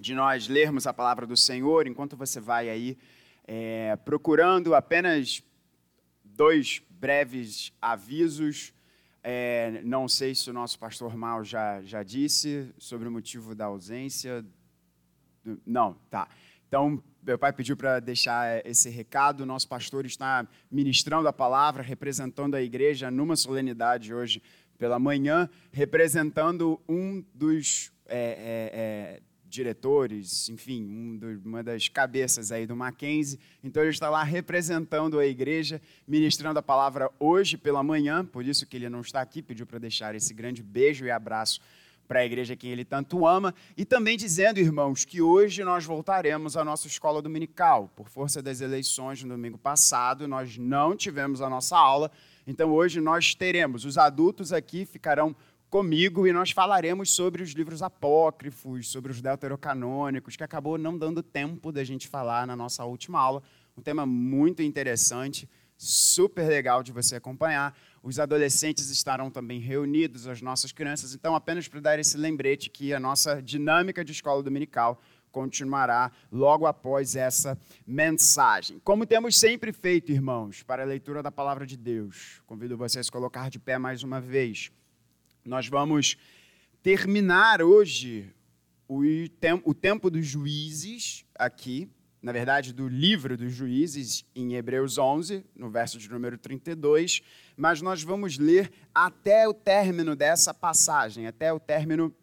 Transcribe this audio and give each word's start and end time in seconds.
de 0.00 0.14
nós 0.14 0.48
lermos 0.48 0.86
a 0.86 0.94
palavra 0.94 1.26
do 1.26 1.36
Senhor, 1.36 1.86
enquanto 1.86 2.16
você 2.16 2.40
vai 2.40 2.68
aí 2.68 2.96
é, 3.46 3.96
procurando 4.04 4.74
apenas 4.74 5.42
dois 6.22 6.82
breves 6.88 7.72
avisos. 7.80 8.72
É, 9.22 9.80
não 9.84 10.06
sei 10.06 10.34
se 10.34 10.48
o 10.50 10.52
nosso 10.52 10.78
pastor 10.78 11.16
Mal 11.16 11.44
já, 11.44 11.82
já 11.82 12.02
disse 12.02 12.72
sobre 12.78 13.08
o 13.08 13.10
motivo 13.10 13.54
da 13.54 13.66
ausência. 13.66 14.44
Não, 15.66 15.94
tá. 16.10 16.28
Então, 16.68 17.02
meu 17.22 17.38
pai 17.38 17.52
pediu 17.52 17.76
para 17.76 17.98
deixar 17.98 18.64
esse 18.66 18.88
recado. 18.88 19.44
Nosso 19.44 19.66
pastor 19.66 20.06
está 20.06 20.46
ministrando 20.70 21.26
a 21.26 21.32
palavra, 21.32 21.82
representando 21.82 22.54
a 22.54 22.62
igreja 22.62 23.10
numa 23.10 23.36
solenidade 23.36 24.14
hoje 24.14 24.42
pela 24.78 24.98
manhã, 24.98 25.50
representando 25.72 26.80
um 26.88 27.24
dos 27.34 27.90
é, 28.08 28.18
é, 28.18 28.70
é, 28.72 29.20
diretores, 29.48 30.48
enfim, 30.48 30.84
um 30.84 31.16
do, 31.16 31.40
uma 31.44 31.62
das 31.62 31.88
cabeças 31.88 32.52
aí 32.52 32.66
do 32.66 32.76
Mackenzie. 32.76 33.38
Então 33.62 33.82
ele 33.82 33.90
está 33.90 34.10
lá 34.10 34.22
representando 34.22 35.18
a 35.18 35.26
igreja, 35.26 35.80
ministrando 36.06 36.58
a 36.58 36.62
palavra 36.62 37.10
hoje 37.18 37.56
pela 37.56 37.82
manhã, 37.82 38.24
por 38.24 38.44
isso 38.44 38.66
que 38.66 38.76
ele 38.76 38.88
não 38.88 39.00
está 39.00 39.20
aqui, 39.20 39.42
pediu 39.42 39.66
para 39.66 39.78
deixar 39.78 40.14
esse 40.14 40.34
grande 40.34 40.62
beijo 40.62 41.04
e 41.04 41.10
abraço 41.10 41.60
para 42.08 42.20
a 42.20 42.24
igreja 42.24 42.56
que 42.56 42.66
ele 42.66 42.86
tanto 42.86 43.26
ama, 43.26 43.54
e 43.76 43.84
também 43.84 44.16
dizendo, 44.16 44.58
irmãos, 44.58 45.04
que 45.04 45.20
hoje 45.20 45.62
nós 45.62 45.84
voltaremos 45.84 46.56
à 46.56 46.64
nossa 46.64 46.86
escola 46.86 47.20
dominical. 47.20 47.92
Por 47.94 48.08
força 48.08 48.40
das 48.40 48.62
eleições 48.62 49.22
no 49.22 49.28
domingo 49.28 49.58
passado, 49.58 50.26
nós 50.26 50.56
não 50.56 50.96
tivemos 50.96 51.42
a 51.42 51.50
nossa 51.50 51.76
aula, 51.76 52.10
então 52.46 52.70
hoje 52.70 52.98
nós 52.98 53.34
teremos. 53.34 53.84
Os 53.84 53.98
adultos 53.98 54.54
aqui 54.54 54.86
ficarão 54.86 55.36
comigo 55.68 56.26
e 56.26 56.32
nós 56.32 56.50
falaremos 56.50 57.10
sobre 57.10 57.42
os 57.42 57.50
livros 57.50 57.82
apócrifos, 57.82 58.88
sobre 58.88 59.12
os 59.12 59.20
deuterocanônicos, 59.20 60.36
que 60.36 60.44
acabou 60.44 60.78
não 60.78 60.96
dando 60.96 61.22
tempo 61.22 61.70
da 61.70 61.84
gente 61.84 62.08
falar 62.08 62.46
na 62.46 62.56
nossa 62.56 62.84
última 62.84 63.20
aula. 63.20 63.42
Um 63.76 63.82
tema 63.82 64.06
muito 64.06 64.62
interessante, 64.62 65.48
super 65.76 66.48
legal 66.48 66.82
de 66.82 66.90
você 66.90 67.16
acompanhar. 67.16 67.76
Os 68.02 68.18
adolescentes 68.18 68.88
estarão 68.90 69.30
também 69.30 69.60
reunidos, 69.60 70.26
as 70.26 70.40
nossas 70.40 70.72
crianças. 70.72 71.14
Então, 71.14 71.34
apenas 71.34 71.68
para 71.68 71.80
dar 71.80 71.98
esse 71.98 72.16
lembrete 72.16 72.70
que 72.70 72.94
a 72.94 73.00
nossa 73.00 73.42
dinâmica 73.42 74.04
de 74.04 74.12
escola 74.12 74.42
dominical 74.42 75.00
continuará 75.30 76.10
logo 76.32 76.66
após 76.66 77.14
essa 77.14 77.58
mensagem. 77.86 78.80
Como 78.82 79.04
temos 79.04 79.38
sempre 79.38 79.72
feito, 79.72 80.10
irmãos, 80.10 80.62
para 80.62 80.82
a 80.82 80.86
leitura 80.86 81.22
da 81.22 81.30
palavra 81.30 81.66
de 81.66 81.76
Deus, 81.76 82.40
convido 82.46 82.76
vocês 82.76 83.08
a 83.08 83.12
colocar 83.12 83.50
de 83.50 83.58
pé 83.58 83.78
mais 83.78 84.02
uma 84.02 84.20
vez. 84.20 84.72
Nós 85.48 85.66
vamos 85.66 86.18
terminar 86.82 87.62
hoje 87.62 88.30
o, 88.86 89.00
tem, 89.40 89.62
o 89.64 89.72
tempo 89.72 90.10
dos 90.10 90.26
juízes 90.26 91.24
aqui, 91.34 91.90
na 92.20 92.32
verdade, 92.32 92.74
do 92.74 92.86
livro 92.86 93.34
dos 93.34 93.54
juízes, 93.54 94.26
em 94.34 94.56
Hebreus 94.56 94.98
11, 94.98 95.42
no 95.56 95.70
verso 95.70 95.98
de 95.98 96.06
número 96.10 96.36
32, 96.36 97.22
mas 97.56 97.80
nós 97.80 98.02
vamos 98.02 98.36
ler 98.36 98.70
até 98.94 99.48
o 99.48 99.54
término 99.54 100.14
dessa 100.14 100.52
passagem, 100.52 101.26
até 101.26 101.50
o 101.50 101.58
término 101.58 102.14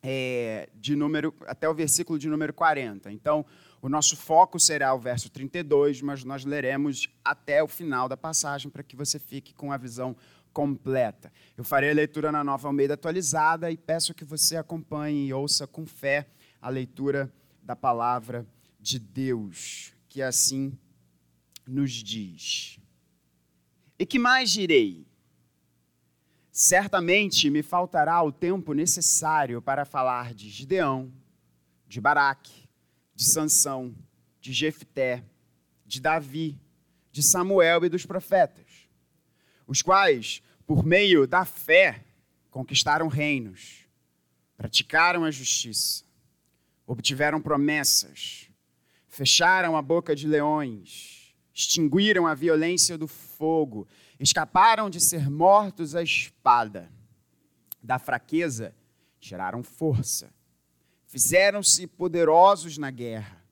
é, 0.00 0.68
de 0.76 0.94
número, 0.94 1.34
até 1.48 1.68
o 1.68 1.74
versículo 1.74 2.20
de 2.20 2.28
número 2.28 2.54
40. 2.54 3.10
Então, 3.10 3.44
o 3.82 3.88
nosso 3.88 4.16
foco 4.16 4.60
será 4.60 4.94
o 4.94 4.98
verso 5.00 5.28
32, 5.28 6.02
mas 6.02 6.22
nós 6.22 6.44
leremos 6.44 7.08
até 7.24 7.64
o 7.64 7.66
final 7.66 8.08
da 8.08 8.16
passagem 8.16 8.70
para 8.70 8.84
que 8.84 8.94
você 8.94 9.18
fique 9.18 9.52
com 9.52 9.72
a 9.72 9.76
visão 9.76 10.16
completa. 10.54 11.32
Eu 11.56 11.64
farei 11.64 11.90
a 11.90 11.94
leitura 11.94 12.30
na 12.30 12.44
nova 12.44 12.68
Almeida 12.68 12.94
atualizada 12.94 13.70
e 13.70 13.76
peço 13.76 14.14
que 14.14 14.24
você 14.24 14.56
acompanhe 14.56 15.26
e 15.26 15.34
ouça 15.34 15.66
com 15.66 15.84
fé 15.84 16.28
a 16.62 16.68
leitura 16.70 17.30
da 17.60 17.74
palavra 17.74 18.46
de 18.80 18.98
Deus, 18.98 19.92
que 20.08 20.22
assim 20.22 20.78
nos 21.66 21.92
diz. 21.92 22.78
E 23.98 24.06
que 24.06 24.18
mais 24.18 24.50
direi? 24.50 25.06
Certamente 26.52 27.50
me 27.50 27.62
faltará 27.62 28.22
o 28.22 28.30
tempo 28.30 28.72
necessário 28.72 29.60
para 29.60 29.84
falar 29.84 30.34
de 30.34 30.48
Gideão, 30.48 31.12
de 31.88 32.00
Baraque, 32.00 32.68
de 33.12 33.24
Sansão, 33.24 33.92
de 34.40 34.52
Jefté, 34.52 35.24
de 35.84 36.00
Davi, 36.00 36.60
de 37.10 37.22
Samuel 37.22 37.84
e 37.84 37.88
dos 37.88 38.06
profetas 38.06 38.63
os 39.66 39.82
quais, 39.82 40.42
por 40.66 40.84
meio 40.84 41.26
da 41.26 41.44
fé, 41.44 42.04
conquistaram 42.50 43.08
reinos, 43.08 43.86
praticaram 44.56 45.24
a 45.24 45.30
justiça, 45.30 46.04
obtiveram 46.86 47.40
promessas, 47.40 48.48
fecharam 49.08 49.76
a 49.76 49.82
boca 49.82 50.14
de 50.14 50.26
leões, 50.26 51.34
extinguiram 51.52 52.26
a 52.26 52.34
violência 52.34 52.98
do 52.98 53.06
fogo, 53.06 53.86
escaparam 54.18 54.90
de 54.90 55.00
ser 55.00 55.30
mortos 55.30 55.94
à 55.94 56.02
espada. 56.02 56.90
Da 57.82 57.98
fraqueza, 57.98 58.74
tiraram 59.20 59.62
força, 59.62 60.32
fizeram-se 61.06 61.86
poderosos 61.86 62.78
na 62.78 62.90
guerra, 62.90 63.44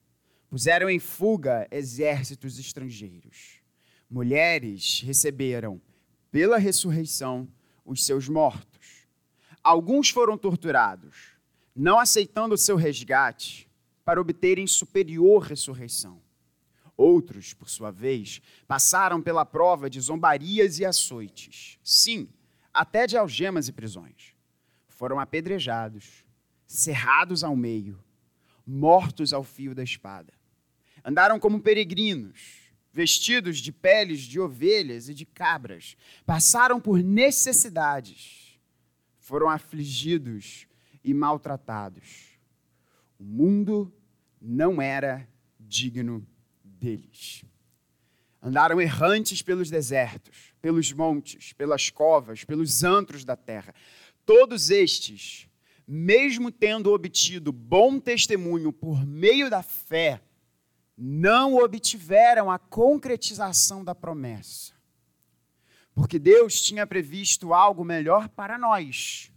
puseram 0.49 0.89
em 0.89 0.99
fuga 0.99 1.67
exércitos 1.71 2.59
estrangeiros. 2.59 3.59
Mulheres 4.09 5.01
receberam 5.03 5.81
pela 6.33 6.57
ressurreição 6.57 7.47
os 7.85 8.03
seus 8.03 8.27
mortos. 8.27 9.05
Alguns 9.63 10.09
foram 10.09 10.35
torturados, 10.35 11.37
não 11.75 11.99
aceitando 11.99 12.55
o 12.55 12.57
seu 12.57 12.75
resgate, 12.75 13.69
para 14.03 14.19
obterem 14.19 14.65
superior 14.65 15.43
ressurreição. 15.43 16.19
Outros, 16.97 17.53
por 17.53 17.69
sua 17.69 17.91
vez, 17.91 18.41
passaram 18.67 19.21
pela 19.21 19.45
prova 19.45 19.87
de 19.87 20.01
zombarias 20.01 20.79
e 20.79 20.85
açoites, 20.85 21.77
sim, 21.83 22.27
até 22.73 23.05
de 23.05 23.15
algemas 23.15 23.67
e 23.67 23.71
prisões. 23.71 24.33
Foram 24.87 25.19
apedrejados, 25.19 26.25
cerrados 26.65 27.43
ao 27.43 27.55
meio, 27.55 28.03
mortos 28.65 29.33
ao 29.33 29.43
fio 29.43 29.75
da 29.75 29.83
espada. 29.83 30.33
Andaram 31.05 31.39
como 31.39 31.61
peregrinos, 31.61 32.62
vestidos 32.93 33.57
de 33.57 33.71
peles 33.71 34.21
de 34.21 34.39
ovelhas 34.39 35.09
e 35.09 35.13
de 35.15 35.25
cabras, 35.25 35.97
passaram 36.25 36.79
por 36.79 37.01
necessidades, 37.01 38.59
foram 39.17 39.49
afligidos 39.49 40.67
e 41.03 41.13
maltratados. 41.13 42.37
O 43.17 43.23
mundo 43.23 43.91
não 44.39 44.79
era 44.79 45.27
digno 45.59 46.25
deles. 46.63 47.43
Andaram 48.41 48.79
errantes 48.79 49.41
pelos 49.41 49.69
desertos, 49.69 50.53
pelos 50.61 50.91
montes, 50.91 51.53
pelas 51.53 51.89
covas, 51.89 52.43
pelos 52.43 52.83
antros 52.83 53.23
da 53.23 53.35
terra. 53.35 53.73
Todos 54.25 54.69
estes, 54.69 55.47
mesmo 55.87 56.51
tendo 56.51 56.91
obtido 56.93 57.51
bom 57.51 57.99
testemunho 57.99 58.71
por 58.71 59.05
meio 59.05 59.49
da 59.49 59.63
fé, 59.63 60.21
não 60.97 61.55
obtiveram 61.55 62.51
a 62.51 62.59
concretização 62.59 63.83
da 63.83 63.95
promessa. 63.95 64.73
Porque 65.93 66.17
Deus 66.17 66.61
tinha 66.61 66.87
previsto 66.87 67.53
algo 67.53 67.83
melhor 67.83 68.29
para 68.29 68.57
nós, 68.57 69.31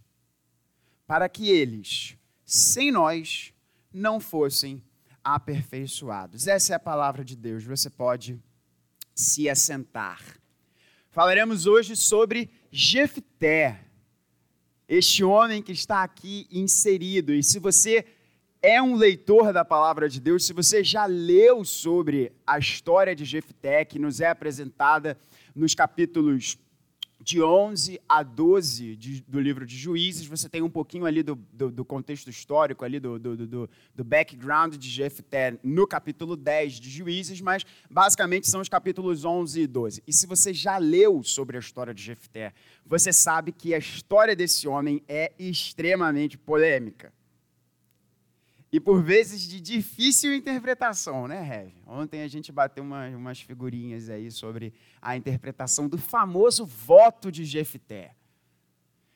para 1.06 1.28
que 1.28 1.48
eles, 1.50 2.16
sem 2.44 2.90
nós, 2.90 3.52
não 3.92 4.20
fossem 4.20 4.82
aperfeiçoados. 5.22 6.46
Essa 6.46 6.72
é 6.72 6.76
a 6.76 6.80
palavra 6.80 7.24
de 7.24 7.36
Deus. 7.36 7.64
Você 7.64 7.90
pode 7.90 8.40
se 9.14 9.48
assentar. 9.48 10.22
Falaremos 11.10 11.66
hoje 11.66 11.96
sobre 11.96 12.50
Jefté, 12.70 13.82
este 14.88 15.24
homem 15.24 15.62
que 15.62 15.72
está 15.72 16.02
aqui 16.02 16.46
inserido. 16.50 17.32
E 17.32 17.42
se 17.42 17.58
você 17.58 18.06
é 18.66 18.82
um 18.82 18.96
leitor 18.96 19.52
da 19.52 19.64
palavra 19.64 20.08
de 20.08 20.20
Deus, 20.20 20.44
se 20.44 20.52
você 20.52 20.82
já 20.82 21.06
leu 21.06 21.64
sobre 21.64 22.32
a 22.44 22.58
história 22.58 23.14
de 23.14 23.24
Jefté, 23.24 23.84
que 23.84 23.96
nos 23.96 24.20
é 24.20 24.26
apresentada 24.26 25.16
nos 25.54 25.72
capítulos 25.72 26.58
de 27.20 27.40
11 27.40 28.00
a 28.08 28.24
12 28.24 28.96
de, 28.96 29.20
do 29.22 29.38
livro 29.38 29.64
de 29.64 29.76
Juízes, 29.76 30.26
você 30.26 30.48
tem 30.48 30.62
um 30.62 30.68
pouquinho 30.68 31.06
ali 31.06 31.22
do, 31.22 31.36
do, 31.52 31.70
do 31.70 31.84
contexto 31.84 32.28
histórico, 32.28 32.84
ali 32.84 32.98
do, 32.98 33.20
do, 33.20 34.04
background 34.04 34.74
de 34.74 34.88
Jefté 34.88 35.56
no 35.62 35.86
capítulo 35.86 36.34
10 36.34 36.80
de 36.80 36.90
Juízes, 36.90 37.40
mas 37.40 37.64
basicamente 37.88 38.50
são 38.50 38.60
os 38.60 38.68
capítulos 38.68 39.24
11 39.24 39.60
e 39.60 39.66
12. 39.68 40.02
E 40.04 40.12
se 40.12 40.26
você 40.26 40.52
já 40.52 40.76
leu 40.76 41.22
sobre 41.22 41.56
a 41.56 41.60
história 41.60 41.94
de 41.94 42.02
Jefté, 42.02 42.52
você 42.84 43.12
sabe 43.12 43.52
que 43.52 43.72
a 43.72 43.78
história 43.78 44.34
desse 44.34 44.66
homem 44.66 45.04
é 45.06 45.32
extremamente 45.38 46.36
polêmica 46.36 47.12
e 48.76 48.80
por 48.80 49.02
vezes 49.02 49.40
de 49.40 49.58
difícil 49.58 50.34
interpretação, 50.34 51.26
né, 51.26 51.40
Rev? 51.40 51.72
Ontem 51.86 52.20
a 52.20 52.28
gente 52.28 52.52
bateu 52.52 52.84
uma, 52.84 53.08
umas 53.08 53.40
figurinhas 53.40 54.10
aí 54.10 54.30
sobre 54.30 54.74
a 55.00 55.16
interpretação 55.16 55.88
do 55.88 55.96
famoso 55.96 56.66
voto 56.66 57.32
de 57.32 57.42
Jefté. 57.46 58.14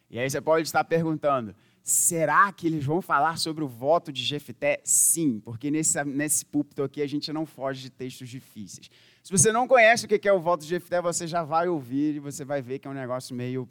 E 0.08 0.18
aí 0.18 0.30
você 0.30 0.40
pode 0.40 0.66
estar 0.66 0.82
perguntando: 0.84 1.54
Será 1.82 2.50
que 2.50 2.68
eles 2.68 2.86
vão 2.86 3.02
falar 3.02 3.36
sobre 3.36 3.62
o 3.62 3.68
voto 3.68 4.10
de 4.10 4.24
Jefté? 4.24 4.80
Sim, 4.82 5.40
porque 5.40 5.70
nesse, 5.70 6.02
nesse 6.04 6.42
púlpito 6.42 6.82
aqui 6.82 7.02
a 7.02 7.06
gente 7.06 7.30
não 7.30 7.44
foge 7.44 7.82
de 7.82 7.90
textos 7.90 8.30
difíceis. 8.30 8.90
Se 9.22 9.30
você 9.30 9.52
não 9.52 9.68
conhece 9.68 10.06
o 10.06 10.08
que 10.08 10.26
é 10.26 10.32
o 10.32 10.40
voto 10.40 10.62
de 10.62 10.68
Jefté, 10.68 11.02
você 11.02 11.26
já 11.26 11.42
vai 11.42 11.68
ouvir 11.68 12.14
e 12.14 12.18
você 12.18 12.46
vai 12.46 12.62
ver 12.62 12.78
que 12.78 12.88
é 12.88 12.90
um 12.90 12.94
negócio 12.94 13.36
meio. 13.36 13.68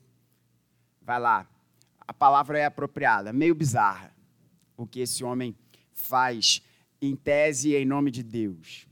Vai 1.02 1.20
lá, 1.20 1.48
a 2.08 2.14
palavra 2.14 2.60
é 2.60 2.66
apropriada, 2.66 3.34
meio 3.34 3.56
bizarra 3.56 4.14
o 4.78 4.86
que 4.86 5.00
esse 5.00 5.24
homem 5.24 5.56
faz 6.00 6.62
em 7.02 7.16
tese 7.16 7.70
e 7.70 7.76
em 7.76 7.86
nome 7.86 8.12
de 8.12 8.24
Deus. 8.24 8.88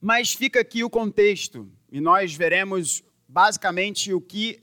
Mas 0.00 0.32
fica 0.32 0.60
aqui 0.60 0.82
o 0.82 0.90
contexto 0.90 1.70
e 1.90 2.00
nós 2.00 2.34
veremos 2.34 3.02
basicamente 3.28 4.12
o 4.12 4.20
que 4.20 4.62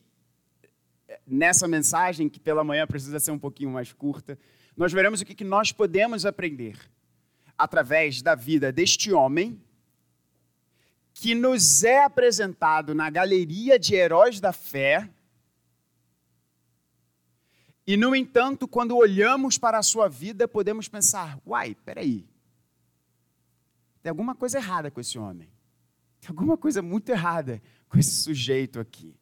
nessa 1.25 1.67
mensagem, 1.67 2.29
que 2.29 2.39
pela 2.39 2.63
manhã 2.63 2.85
precisa 2.87 3.19
ser 3.19 3.31
um 3.31 3.39
pouquinho 3.39 3.71
mais 3.71 3.93
curta, 3.93 4.37
nós 4.75 4.91
veremos 4.93 5.21
o 5.21 5.25
que 5.25 5.43
nós 5.43 5.71
podemos 5.71 6.25
aprender 6.25 6.77
através 7.57 8.21
da 8.21 8.35
vida 8.35 8.71
deste 8.71 9.11
homem 9.11 9.59
que 11.13 11.33
nos 11.33 11.83
é 11.83 12.03
apresentado 12.03 12.93
na 12.93 13.09
galeria 13.09 13.79
de 13.79 13.95
heróis 13.95 14.39
da 14.39 14.53
fé. 14.53 15.09
E, 17.87 17.95
no 17.95 18.13
entanto, 18.13 18.67
quando 18.67 18.97
olhamos 18.97 19.57
para 19.57 19.77
a 19.77 19.83
sua 19.83 20.09
vida, 20.09 20.45
podemos 20.45 20.89
pensar: 20.89 21.39
uai, 21.47 21.73
peraí, 21.85 22.27
tem 24.03 24.09
alguma 24.09 24.35
coisa 24.35 24.57
errada 24.57 24.91
com 24.91 24.99
esse 24.99 25.17
homem. 25.17 25.49
Tem 26.19 26.29
alguma 26.29 26.57
coisa 26.57 26.81
muito 26.81 27.09
errada 27.09 27.61
com 27.87 27.97
esse 27.97 28.11
sujeito 28.11 28.79
aqui. 28.79 29.15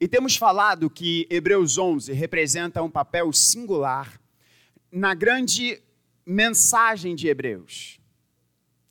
E 0.00 0.06
temos 0.06 0.36
falado 0.36 0.88
que 0.88 1.26
Hebreus 1.28 1.76
11 1.76 2.12
representa 2.12 2.82
um 2.82 2.90
papel 2.90 3.32
singular 3.32 4.20
na 4.90 5.12
grande 5.12 5.82
mensagem 6.24 7.14
de 7.14 7.28
Hebreus. 7.28 8.00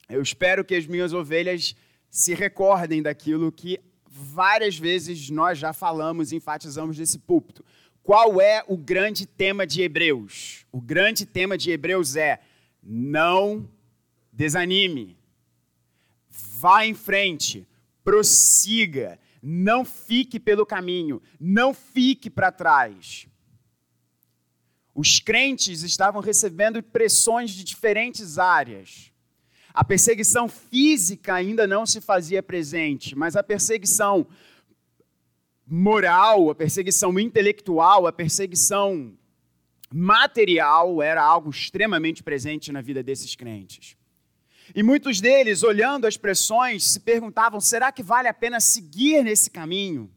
Eu 0.08 0.22
espero 0.22 0.66
que 0.66 0.76
as 0.76 0.86
minhas 0.86 1.14
ovelhas 1.14 1.76
se 2.10 2.34
recordem 2.34 3.02
daquilo 3.02 3.52
que 3.52 3.80
várias 4.06 4.78
vezes 4.78 5.30
nós 5.30 5.58
já 5.58 5.72
falamos 5.72 6.32
e 6.32 6.36
enfatizamos 6.36 6.98
nesse 6.98 7.20
púlpito. 7.20 7.64
Qual 8.04 8.42
é 8.42 8.64
o 8.68 8.78
grande 8.78 9.26
tema 9.26 9.68
de 9.68 9.82
Hebreus? 9.82 10.66
O 10.72 10.82
grande 10.82 11.26
tema 11.26 11.58
de 11.58 11.72
Hebreus 11.72 12.16
é: 12.16 12.40
não 12.82 13.70
desanime, 14.32 15.18
vá 16.30 16.86
em 16.86 16.94
frente, 16.94 17.68
prossiga, 18.04 19.20
não 19.42 19.86
fique 19.86 20.40
pelo 20.40 20.66
caminho, 20.66 21.22
não 21.40 21.74
fique 21.74 22.30
para 22.30 22.52
trás. 22.52 23.28
Os 24.94 25.20
crentes 25.20 25.84
estavam 25.84 26.22
recebendo 26.22 26.82
pressões 26.84 27.52
de 27.52 27.64
diferentes 27.64 28.38
áreas. 28.38 29.12
A 29.74 29.84
perseguição 29.84 30.50
física 30.50 31.36
ainda 31.36 31.66
não 31.68 31.86
se 31.86 32.02
fazia 32.02 32.44
presente, 32.44 33.16
mas 33.16 33.36
a 33.36 33.44
perseguição 33.44 34.28
moral, 35.70 36.50
a 36.50 36.56
perseguição 36.56 37.18
intelectual, 37.20 38.08
a 38.08 38.12
perseguição 38.12 39.14
material 39.94 41.02
era 41.02 41.24
algo 41.24 41.50
extremamente 41.50 42.24
presente 42.24 42.72
na 42.72 42.82
vida 42.82 43.04
desses 43.04 43.36
crentes. 43.36 43.96
E 44.76 44.84
muitos 44.84 45.20
deles, 45.20 45.64
olhando 45.64 46.06
as 46.06 46.18
pressões, 46.18 46.86
se 46.86 47.00
perguntavam: 47.00 47.60
será 47.60 47.92
que 47.92 48.04
vale 48.04 48.28
a 48.28 48.34
pena 48.34 48.60
seguir 48.60 49.24
nesse 49.24 49.50
caminho? 49.50 50.12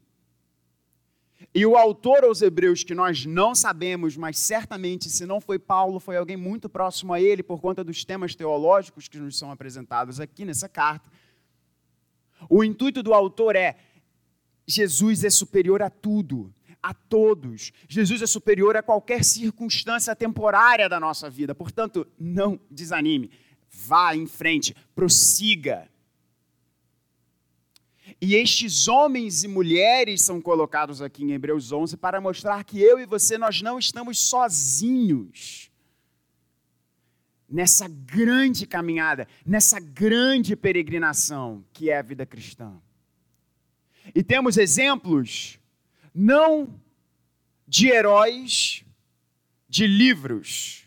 E 1.53 1.65
o 1.65 1.75
autor 1.75 2.23
aos 2.23 2.41
Hebreus, 2.41 2.83
que 2.83 2.95
nós 2.95 3.25
não 3.25 3.53
sabemos, 3.53 4.17
mas 4.17 4.39
certamente, 4.39 5.09
se 5.09 5.25
não 5.25 5.39
foi 5.39 5.59
Paulo, 5.59 5.99
foi 5.99 6.17
alguém 6.17 6.37
muito 6.37 6.67
próximo 6.67 7.13
a 7.13 7.21
ele, 7.21 7.43
por 7.43 7.61
conta 7.61 7.83
dos 7.83 8.03
temas 8.03 8.33
teológicos 8.33 9.07
que 9.07 9.19
nos 9.19 9.37
são 9.37 9.51
apresentados 9.51 10.19
aqui 10.19 10.45
nessa 10.45 10.67
carta. 10.67 11.11
O 12.49 12.63
intuito 12.63 13.03
do 13.03 13.13
autor 13.13 13.55
é: 13.55 13.77
Jesus 14.67 15.23
é 15.23 15.29
superior 15.29 15.81
a 15.81 15.89
tudo, 15.89 16.53
a 16.81 16.93
todos. 16.93 17.71
Jesus 17.87 18.21
é 18.21 18.27
superior 18.27 18.75
a 18.75 18.83
qualquer 18.83 19.23
circunstância 19.23 20.15
temporária 20.15 20.89
da 20.89 20.99
nossa 20.99 21.29
vida. 21.29 21.53
Portanto, 21.55 22.07
não 22.19 22.59
desanime. 22.69 23.31
Vá 23.69 24.15
em 24.15 24.27
frente, 24.27 24.75
prossiga. 24.93 25.89
E 28.21 28.35
estes 28.35 28.87
homens 28.87 29.43
e 29.43 29.47
mulheres 29.47 30.21
são 30.21 30.41
colocados 30.41 31.01
aqui 31.01 31.23
em 31.23 31.31
Hebreus 31.31 31.71
11 31.71 31.97
para 31.97 32.21
mostrar 32.21 32.63
que 32.63 32.81
eu 32.81 32.99
e 32.99 33.05
você 33.05 33.37
nós 33.37 33.61
não 33.61 33.79
estamos 33.79 34.19
sozinhos 34.19 35.71
nessa 37.49 37.87
grande 37.87 38.65
caminhada, 38.65 39.27
nessa 39.45 39.79
grande 39.79 40.55
peregrinação 40.55 41.63
que 41.71 41.89
é 41.89 41.97
a 41.97 42.01
vida 42.01 42.25
cristã. 42.25 42.81
E 44.13 44.23
temos 44.23 44.57
exemplos 44.57 45.59
não 46.13 46.79
de 47.67 47.87
heróis 47.87 48.85
de 49.67 49.87
livros, 49.87 50.83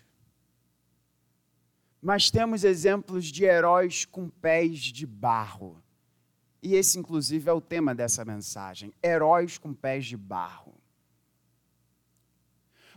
mas 2.01 2.31
temos 2.31 2.63
exemplos 2.63 3.27
de 3.27 3.45
heróis 3.45 4.05
com 4.05 4.29
pés 4.29 4.79
de 4.79 5.05
barro. 5.05 5.83
E 6.63 6.75
esse, 6.75 6.99
inclusive, 6.99 7.49
é 7.49 7.53
o 7.53 7.61
tema 7.61 7.95
dessa 7.95 8.25
mensagem: 8.25 8.93
heróis 9.03 9.59
com 9.59 9.75
pés 9.75 10.07
de 10.07 10.17
barro. 10.17 10.75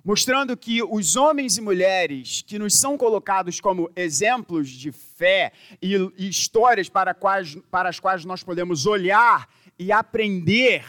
Mostrando 0.04 0.56
que 0.56 0.81
os 0.81 1.16
homens 1.16 1.57
e 1.57 1.62
mulheres 1.62 2.42
que 2.42 2.57
nos 2.57 2.75
são 2.75 2.98
colocados 2.98 3.60
como 3.60 3.92
exemplos 3.95 4.69
de 4.69 4.92
fé 4.92 5.51
e, 5.81 5.95
e 6.18 6.30
histórias 6.30 6.88
para, 6.88 7.13
quais, 7.13 7.56
para 7.69 7.89
as 7.89 8.00
quais 8.00 8.24
nós 8.24 8.42
podemos 8.42 8.86
olhar 8.86 9.50
e 9.80 9.94
aprender, 9.94 10.86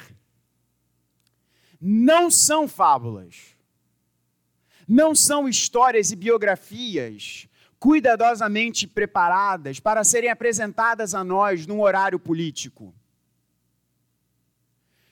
não 1.80 2.28
são 2.28 2.66
fábulas, 2.66 3.56
não 4.86 5.14
são 5.14 5.48
histórias 5.48 6.10
e 6.10 6.16
biografias 6.16 7.48
cuidadosamente 7.78 8.86
preparadas 8.86 9.80
para 9.80 10.04
serem 10.04 10.28
apresentadas 10.28 11.14
a 11.14 11.24
nós 11.24 11.66
num 11.66 11.80
horário 11.80 12.18
político. 12.18 12.94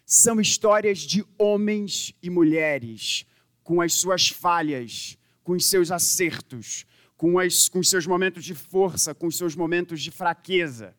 São 0.04 0.40
histórias 0.40 0.98
de 0.98 1.24
homens 1.38 2.14
e 2.22 2.28
mulheres 2.28 3.24
com 3.62 3.80
as 3.80 3.94
suas 3.94 4.28
falhas, 4.28 5.16
com 5.42 5.52
os 5.52 5.64
seus 5.64 5.90
acertos, 5.90 6.84
com, 7.16 7.34
com 7.70 7.78
os 7.78 7.88
seus 7.88 8.06
momentos 8.06 8.44
de 8.44 8.54
força, 8.54 9.14
com 9.14 9.26
os 9.26 9.36
seus 9.36 9.54
momentos 9.54 10.02
de 10.02 10.10
fraqueza. 10.10 10.94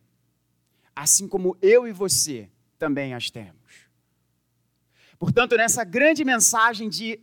Assim 0.96 1.28
como 1.28 1.56
eu 1.62 1.88
e 1.88 1.92
você 1.92 2.50
também 2.80 3.14
as 3.14 3.30
temos. 3.30 3.90
Portanto, 5.20 5.58
nessa 5.58 5.84
grande 5.84 6.24
mensagem 6.24 6.90
de 6.90 7.20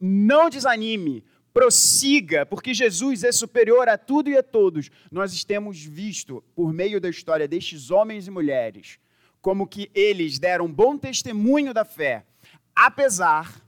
não 0.00 0.48
desanime, 0.48 1.22
prossiga, 1.52 2.44
porque 2.44 2.74
Jesus 2.74 3.22
é 3.22 3.30
superior 3.30 3.88
a 3.88 3.96
tudo 3.96 4.28
e 4.28 4.36
a 4.36 4.42
todos. 4.42 4.90
Nós 5.12 5.44
temos 5.44 5.84
visto, 5.84 6.42
por 6.54 6.72
meio 6.72 7.00
da 7.00 7.08
história 7.08 7.46
destes 7.46 7.90
homens 7.90 8.26
e 8.26 8.30
mulheres, 8.30 8.98
como 9.40 9.66
que 9.66 9.90
eles 9.94 10.38
deram 10.38 10.72
bom 10.72 10.96
testemunho 10.96 11.74
da 11.74 11.84
fé, 11.84 12.26
apesar 12.74 13.62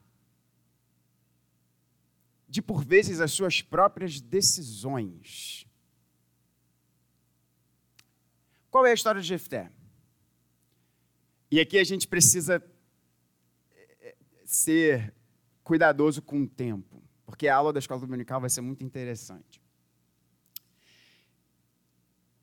de, 2.49 2.62
por 2.62 2.83
vezes, 2.83 3.21
as 3.21 3.33
suas 3.33 3.61
próprias 3.61 4.21
decisões. 4.21 5.66
Qual 8.71 8.87
é 8.87 8.90
a 8.90 8.95
história 8.95 9.21
de 9.21 9.28
Jefté? 9.28 9.71
E 11.50 11.61
aqui 11.61 11.79
a 11.79 11.85
gente 11.85 12.09
precisa 12.09 12.62
eh, 14.00 14.17
ser 14.45 15.15
cuidadoso 15.62 16.21
com 16.23 16.43
o 16.43 16.47
tempo 16.47 16.97
porque 17.26 17.49
a 17.49 17.57
aula 17.57 17.73
da 17.73 17.81
escola 17.81 18.00
dominical 18.00 18.41
vai 18.41 18.49
ser 18.49 18.61
muito 18.61 18.85
interessante. 18.85 19.61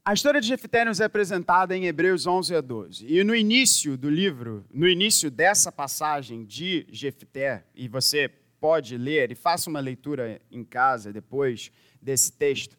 A 0.05 0.13
história 0.13 0.41
de 0.41 0.47
Jefté 0.47 0.83
nos 0.83 0.99
é 0.99 1.05
apresentada 1.05 1.75
em 1.75 1.85
Hebreus 1.85 2.27
11 2.27 2.53
a 2.53 2.59
12. 2.59 3.07
E 3.07 3.23
no 3.23 3.33
início 3.33 3.97
do 3.97 4.09
livro, 4.09 4.65
no 4.69 4.85
início 4.85 5.31
dessa 5.31 5.71
passagem 5.71 6.43
de 6.43 6.85
Jefté, 6.91 7.65
e 7.73 7.87
você 7.87 8.27
pode 8.59 8.97
ler 8.97 9.31
e 9.31 9.35
faça 9.35 9.69
uma 9.69 9.79
leitura 9.79 10.41
em 10.51 10.65
casa 10.65 11.13
depois 11.13 11.71
desse 12.01 12.33
texto, 12.33 12.77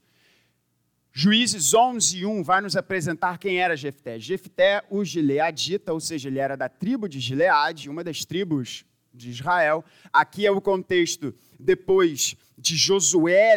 Juízes 1.16 1.72
11, 1.72 2.26
1 2.26 2.42
vai 2.42 2.60
nos 2.60 2.74
apresentar 2.74 3.38
quem 3.38 3.60
era 3.60 3.76
Jefté. 3.76 4.18
Jefté, 4.18 4.84
o 4.90 5.04
Gileadita, 5.04 5.92
ou 5.92 6.00
seja, 6.00 6.28
ele 6.28 6.40
era 6.40 6.56
da 6.56 6.68
tribo 6.68 7.08
de 7.08 7.20
Gileade, 7.20 7.88
uma 7.88 8.02
das 8.02 8.24
tribos 8.24 8.84
de 9.12 9.30
Israel. 9.30 9.84
Aqui 10.12 10.44
é 10.44 10.50
o 10.50 10.60
contexto 10.60 11.32
depois 11.56 12.34
de 12.58 12.76
Josué 12.76 13.56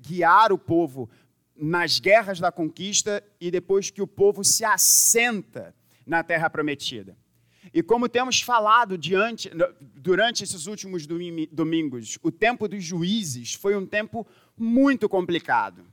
guiar 0.00 0.50
o 0.50 0.58
povo 0.58 1.08
nas 1.56 2.00
guerras 2.00 2.40
da 2.40 2.50
conquista 2.50 3.22
e 3.40 3.52
depois 3.52 3.88
que 3.88 4.02
o 4.02 4.06
povo 4.08 4.42
se 4.42 4.64
assenta 4.64 5.72
na 6.04 6.24
terra 6.24 6.50
prometida. 6.50 7.16
E 7.72 7.84
como 7.84 8.08
temos 8.08 8.40
falado 8.40 8.98
diante, 8.98 9.48
durante 9.94 10.42
esses 10.42 10.66
últimos 10.66 11.06
domingos, 11.06 12.18
o 12.20 12.32
tempo 12.32 12.66
dos 12.66 12.82
juízes 12.82 13.54
foi 13.54 13.76
um 13.76 13.86
tempo 13.86 14.26
muito 14.58 15.08
complicado. 15.08 15.86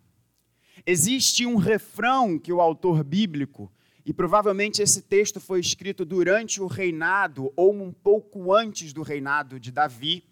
Existe 0.86 1.46
um 1.46 1.56
refrão 1.56 2.38
que 2.38 2.52
o 2.52 2.60
autor 2.60 3.04
bíblico, 3.04 3.72
e 4.06 4.14
provavelmente 4.14 4.82
esse 4.82 5.02
texto 5.02 5.40
foi 5.40 5.60
escrito 5.60 6.04
durante 6.04 6.62
o 6.62 6.68
reinado 6.68 7.54
ou 7.56 7.74
um 7.74 7.92
pouco 7.92 8.54
antes 8.54 8.92
do 8.92 9.02
reinado 9.02 9.60
de 9.60 9.72
Davi, 9.72 10.26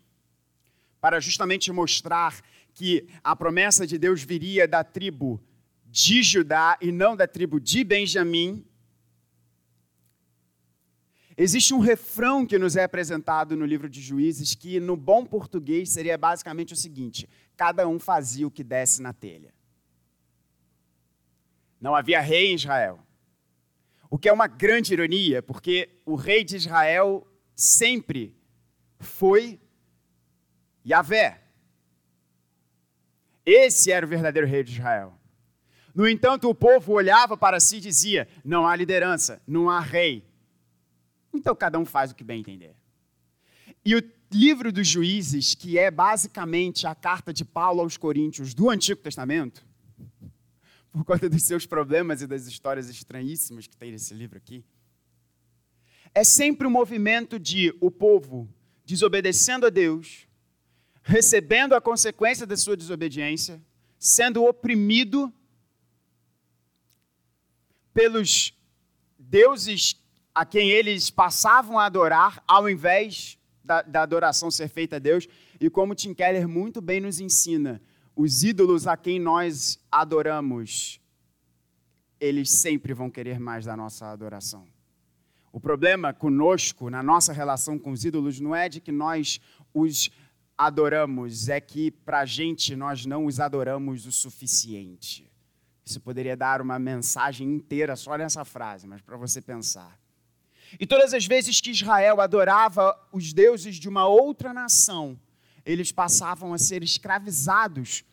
para 1.00 1.20
justamente 1.20 1.72
mostrar 1.72 2.41
que 2.74 3.08
a 3.24 3.36
promessa 3.36 3.88
de 3.88 3.98
Deus 3.98 4.24
viria 4.24 4.67
da 4.67 4.84
tribo 4.84 5.41
de 5.86 6.22
Judá 6.22 6.77
e 6.81 6.91
não 6.91 7.15
da 7.15 7.27
tribo 7.27 7.60
de 7.60 7.84
Benjamim, 7.84 8.65
Existe 11.38 11.74
um 11.74 11.79
refrão 11.79 12.46
que 12.46 12.60
nos 12.60 12.75
é 12.75 12.84
apresentado 12.84 13.55
no 13.55 13.65
livro 13.65 13.89
de 13.89 14.00
Juízes 14.00 14.53
que, 14.53 14.79
no 14.79 14.96
bom 14.96 15.25
português, 15.25 15.89
seria 15.89 16.15
basicamente 16.15 16.74
o 16.74 16.77
seguinte: 16.77 17.27
cada 17.58 17.88
um 17.88 17.98
fazia 18.00 18.46
o 18.46 18.51
que 18.51 18.63
desse 18.63 19.01
na 19.01 19.12
telha. 19.12 19.51
Não 21.81 21.95
havia 21.95 22.21
rei 22.21 22.51
em 22.51 22.55
Israel. 22.55 23.00
O 24.09 24.17
que 24.17 24.29
é 24.29 24.33
uma 24.33 24.45
grande 24.45 24.93
ironia, 24.93 25.41
porque 25.41 26.01
o 26.05 26.15
rei 26.15 26.43
de 26.43 26.55
Israel 26.55 27.27
sempre 27.55 28.35
foi 29.00 29.59
Yahvé. 30.85 31.41
Esse 33.43 33.91
era 33.91 34.05
o 34.05 34.09
verdadeiro 34.09 34.47
rei 34.47 34.63
de 34.63 34.73
Israel. 34.73 35.17
No 35.95 36.07
entanto, 36.07 36.47
o 36.47 36.55
povo 36.55 36.93
olhava 36.93 37.35
para 37.35 37.59
si 37.59 37.77
e 37.77 37.81
dizia: 37.81 38.27
não 38.45 38.67
há 38.67 38.75
liderança, 38.75 39.41
não 39.47 39.69
há 39.69 39.79
rei. 39.79 40.25
Então 41.33 41.55
cada 41.55 41.79
um 41.79 41.85
faz 41.85 42.11
o 42.11 42.15
que 42.15 42.23
bem 42.23 42.41
entender. 42.41 42.75
E 43.83 43.95
o 43.95 44.03
livro 44.31 44.71
dos 44.71 44.88
Juízes, 44.88 45.55
que 45.55 45.77
é 45.77 45.89
basicamente 45.89 46.85
a 46.85 46.93
carta 46.93 47.33
de 47.33 47.43
Paulo 47.43 47.81
aos 47.81 47.97
Coríntios 47.97 48.53
do 48.53 48.69
Antigo 48.69 49.01
Testamento, 49.01 49.65
por 50.91 51.05
conta 51.05 51.29
dos 51.29 51.43
seus 51.43 51.65
problemas 51.65 52.21
e 52.21 52.27
das 52.27 52.45
histórias 52.45 52.89
estranhíssimas 52.89 53.67
que 53.67 53.77
tem 53.77 53.91
nesse 53.91 54.13
livro 54.13 54.38
aqui, 54.38 54.63
é 56.13 56.24
sempre 56.24 56.67
um 56.67 56.71
movimento 56.71 57.39
de 57.39 57.74
o 57.79 57.89
povo 57.89 58.50
desobedecendo 58.83 59.65
a 59.65 59.69
Deus, 59.69 60.27
recebendo 61.01 61.74
a 61.74 61.81
consequência 61.81 62.45
da 62.45 62.57
sua 62.57 62.75
desobediência, 62.75 63.62
sendo 63.98 64.43
oprimido 64.43 65.33
pelos 67.93 68.53
deuses 69.17 69.95
a 70.33 70.45
quem 70.45 70.69
eles 70.69 71.10
passavam 71.10 71.79
a 71.79 71.86
adorar, 71.86 72.43
ao 72.48 72.69
invés 72.69 73.38
da, 73.63 73.81
da, 73.81 74.01
adoração 74.01 74.50
ser 74.50 74.67
feita 74.67 74.98
a 74.98 75.00
Deus. 75.00 75.27
E 75.60 75.69
como 75.69 75.95
Tim 75.95 76.13
Keller 76.13 76.48
muito 76.48 76.81
bem 76.81 77.00
nos 77.00 77.19
ensina, 77.19 77.81
os 78.21 78.43
ídolos 78.43 78.85
a 78.85 78.95
quem 78.95 79.19
nós 79.19 79.79
adoramos, 79.91 81.01
eles 82.19 82.51
sempre 82.51 82.93
vão 82.93 83.09
querer 83.09 83.39
mais 83.39 83.65
da 83.65 83.75
nossa 83.75 84.11
adoração. 84.11 84.67
O 85.51 85.59
problema 85.59 86.13
conosco, 86.13 86.87
na 86.91 87.01
nossa 87.01 87.33
relação 87.33 87.79
com 87.79 87.91
os 87.91 88.05
ídolos, 88.05 88.39
não 88.39 88.55
é 88.55 88.69
de 88.69 88.79
que 88.79 88.91
nós 88.91 89.41
os 89.73 90.11
adoramos, 90.55 91.49
é 91.49 91.59
que 91.59 91.89
para 91.89 92.19
a 92.19 92.25
gente 92.25 92.75
nós 92.75 93.07
não 93.07 93.25
os 93.25 93.39
adoramos 93.39 94.05
o 94.05 94.11
suficiente. 94.11 95.27
Isso 95.83 95.99
poderia 95.99 96.37
dar 96.37 96.61
uma 96.61 96.77
mensagem 96.77 97.51
inteira 97.51 97.95
só 97.95 98.15
nessa 98.15 98.45
frase, 98.45 98.85
mas 98.85 99.01
para 99.01 99.17
você 99.17 99.41
pensar. 99.41 99.99
E 100.79 100.85
todas 100.85 101.11
as 101.15 101.25
vezes 101.25 101.59
que 101.59 101.71
Israel 101.71 102.21
adorava 102.21 102.95
os 103.11 103.33
deuses 103.33 103.77
de 103.77 103.89
uma 103.89 104.07
outra 104.07 104.53
nação, 104.53 105.19
eles 105.65 105.91
passavam 105.91 106.53
a 106.53 106.59
ser 106.59 106.83
escravizados 106.83 108.05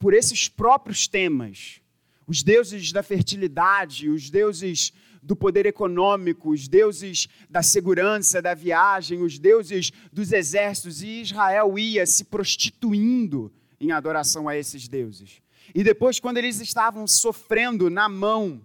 por 0.00 0.14
esses 0.14 0.48
próprios 0.48 1.06
temas. 1.06 1.80
Os 2.26 2.42
deuses 2.42 2.90
da 2.90 3.02
fertilidade, 3.02 4.08
os 4.08 4.30
deuses 4.30 4.92
do 5.22 5.36
poder 5.36 5.66
econômico, 5.66 6.50
os 6.50 6.66
deuses 6.66 7.28
da 7.50 7.62
segurança 7.62 8.40
da 8.40 8.54
viagem, 8.54 9.22
os 9.22 9.38
deuses 9.38 9.92
dos 10.10 10.32
exércitos, 10.32 11.02
e 11.02 11.20
Israel 11.20 11.78
ia 11.78 12.06
se 12.06 12.24
prostituindo 12.24 13.52
em 13.78 13.92
adoração 13.92 14.48
a 14.48 14.56
esses 14.56 14.88
deuses. 14.88 15.42
E 15.74 15.84
depois, 15.84 16.18
quando 16.18 16.38
eles 16.38 16.60
estavam 16.60 17.06
sofrendo 17.06 17.90
na 17.90 18.08
mão 18.08 18.62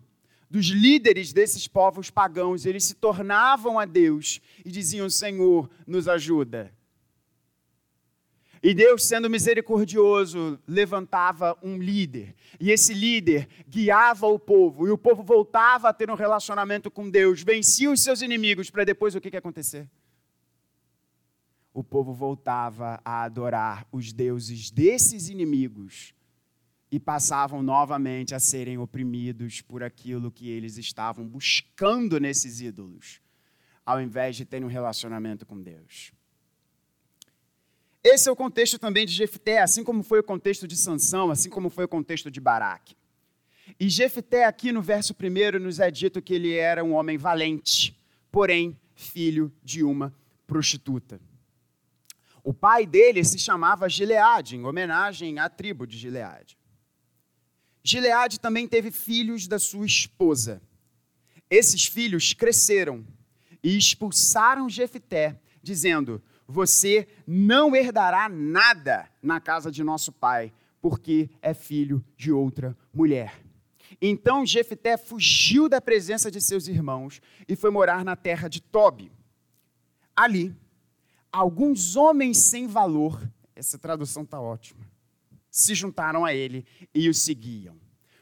dos 0.49 0.67
líderes 0.67 1.33
desses 1.33 1.67
povos 1.67 2.09
pagãos, 2.09 2.65
eles 2.65 2.85
se 2.85 2.95
tornavam 2.95 3.77
a 3.77 3.83
Deus 3.83 4.39
e 4.63 4.71
diziam: 4.71 5.09
Senhor, 5.09 5.69
nos 5.85 6.07
ajuda. 6.07 6.73
E 8.61 8.73
Deus, 8.73 9.05
sendo 9.05 9.29
misericordioso, 9.29 10.59
levantava 10.67 11.57
um 11.61 11.77
líder. 11.77 12.35
E 12.59 12.71
esse 12.71 12.93
líder 12.93 13.47
guiava 13.67 14.27
o 14.27 14.39
povo. 14.39 14.87
E 14.87 14.91
o 14.91 14.97
povo 14.97 15.23
voltava 15.23 15.89
a 15.89 15.93
ter 15.93 16.09
um 16.09 16.15
relacionamento 16.15 16.89
com 16.89 17.09
Deus, 17.09 17.43
vencia 17.43 17.91
os 17.91 18.01
seus 18.01 18.21
inimigos, 18.21 18.69
para 18.69 18.83
depois 18.83 19.15
o 19.15 19.21
que, 19.21 19.31
que 19.31 19.37
acontecer? 19.37 19.89
O 21.73 21.83
povo 21.83 22.13
voltava 22.13 23.01
a 23.03 23.23
adorar 23.23 23.85
os 23.91 24.13
deuses 24.13 24.71
desses 24.71 25.29
inimigos 25.29 26.15
e 26.89 26.99
passavam 26.99 27.61
novamente 27.61 28.33
a 28.33 28.39
serem 28.39 28.77
oprimidos 28.77 29.61
por 29.61 29.83
aquilo 29.83 30.31
que 30.31 30.49
eles 30.49 30.77
estavam 30.77 31.27
buscando 31.27 32.19
nesses 32.19 32.61
ídolos, 32.61 33.19
ao 33.85 34.01
invés 34.01 34.37
de 34.37 34.45
terem 34.45 34.65
um 34.65 34.69
relacionamento 34.69 35.45
com 35.45 35.61
Deus. 35.61 36.13
Esse 38.07 38.29
é 38.29 38.31
o 38.31 38.35
contexto 38.35 38.77
também 38.77 39.03
de 39.03 39.11
Jefté, 39.11 39.63
assim 39.63 39.83
como 39.83 40.03
foi 40.03 40.19
o 40.19 40.23
contexto 40.23 40.67
de 40.67 40.77
Sansão, 40.77 41.31
assim 41.31 41.49
como 41.49 41.71
foi 41.71 41.85
o 41.85 41.87
contexto 41.87 42.29
de 42.29 42.39
Baraque. 42.39 42.95
E 43.79 43.89
Jefté 43.89 44.45
aqui 44.45 44.71
no 44.71 44.79
verso 44.79 45.11
primeiro 45.15 45.59
nos 45.59 45.79
é 45.79 45.89
dito 45.89 46.21
que 46.21 46.35
ele 46.35 46.53
era 46.53 46.83
um 46.83 46.93
homem 46.93 47.17
valente, 47.17 47.99
porém 48.31 48.79
filho 48.93 49.51
de 49.63 49.83
uma 49.83 50.13
prostituta. 50.45 51.19
O 52.43 52.53
pai 52.53 52.85
dele 52.85 53.23
se 53.23 53.39
chamava 53.39 53.89
Gileade, 53.89 54.55
em 54.55 54.63
homenagem 54.63 55.39
à 55.39 55.49
tribo 55.49 55.87
de 55.87 55.97
Gileade. 55.97 56.59
Gileade 57.83 58.39
também 58.39 58.67
teve 58.67 58.91
filhos 58.91 59.47
da 59.47 59.57
sua 59.57 59.83
esposa. 59.83 60.61
Esses 61.49 61.85
filhos 61.85 62.33
cresceram 62.33 63.03
e 63.63 63.75
expulsaram 63.75 64.69
Jefité, 64.69 65.41
dizendo: 65.63 66.21
Você 66.47 67.07
não 67.25 67.75
herdará 67.75 68.29
nada 68.29 69.09
na 69.21 69.39
casa 69.39 69.71
de 69.71 69.83
nosso 69.83 70.11
pai, 70.11 70.53
porque 70.81 71.29
é 71.41 71.53
filho 71.53 72.03
de 72.15 72.31
outra 72.31 72.77
mulher. 72.93 73.41
Então 74.01 74.45
Jefité 74.45 74.97
fugiu 74.97 75.67
da 75.67 75.81
presença 75.81 76.29
de 76.29 76.39
seus 76.41 76.67
irmãos 76.67 77.21
e 77.47 77.55
foi 77.55 77.71
morar 77.71 78.03
na 78.03 78.15
terra 78.15 78.47
de 78.47 78.61
Tobi. 78.61 79.11
Ali, 80.15 80.55
alguns 81.31 81.95
homens 81.95 82.37
sem 82.37 82.67
valor, 82.67 83.21
essa 83.55 83.77
tradução 83.77 84.23
está 84.23 84.39
ótima, 84.39 84.85
se 85.49 85.73
juntaram 85.73 86.23
a 86.23 86.33
ele 86.33 86.65
e 86.93 87.09
o 87.09 87.13
seguiam. 87.13 87.75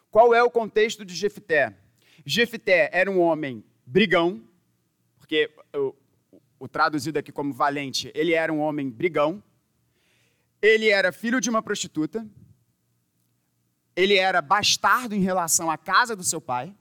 Qual 0.10 0.34
é 0.34 0.42
o 0.44 0.50
contexto 0.50 1.04
de 1.04 1.14
Jefté? 1.14 1.76
Jefté 2.26 2.90
era 2.94 3.10
um 3.10 3.20
homem 3.20 3.64
brigão, 3.86 4.42
porque 5.18 5.52
o, 6.64 6.68
traduzido 6.68 7.20
aqui 7.20 7.32
como 7.32 7.54
valente, 7.54 8.12
ele 8.14 8.34
era 8.34 8.52
um 8.52 8.60
homem 8.60 8.90
brigão. 8.90 9.44
Ele 10.62 10.90
era 10.90 11.12
filho 11.12 11.42
de 11.42 11.50
uma 11.50 11.62
prostituta. 11.62 12.26
Ele 13.96 14.16
era 14.16 14.42
bastardo 14.42 15.14
em 15.14 15.22
relação 15.22 15.70
à 15.70 15.78
casa 15.78 16.16
do 16.16 16.24
seu 16.24 16.42
pai. 16.42 16.76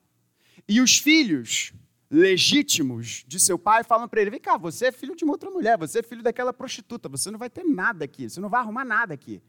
E 0.69 0.81
os 0.81 0.99
filhos 0.99 1.73
legítimos 2.11 3.25
de 3.27 3.41
seu 3.41 3.59
pai 3.59 3.83
falam 3.85 4.09
para 4.09 4.21
ele: 4.21 4.31
vem 4.31 4.41
cá, 4.41 4.57
você 4.57 4.87
é 4.87 4.93
filho 4.93 5.17
de 5.17 5.25
uma 5.25 5.33
outra 5.33 5.51
mulher, 5.51 5.77
você 5.79 5.99
é 5.99 6.03
filho 6.03 6.23
daquela 6.23 6.53
prostituta, 6.53 7.09
você 7.09 7.31
não 7.31 7.39
vai 7.39 7.51
ter 7.51 7.65
nada 7.65 8.05
aqui, 8.05 8.29
você 8.29 8.41
não 8.41 8.49
vai 8.49 8.61
arrumar 8.61 8.85
nada 8.85 9.15
aqui 9.15 9.43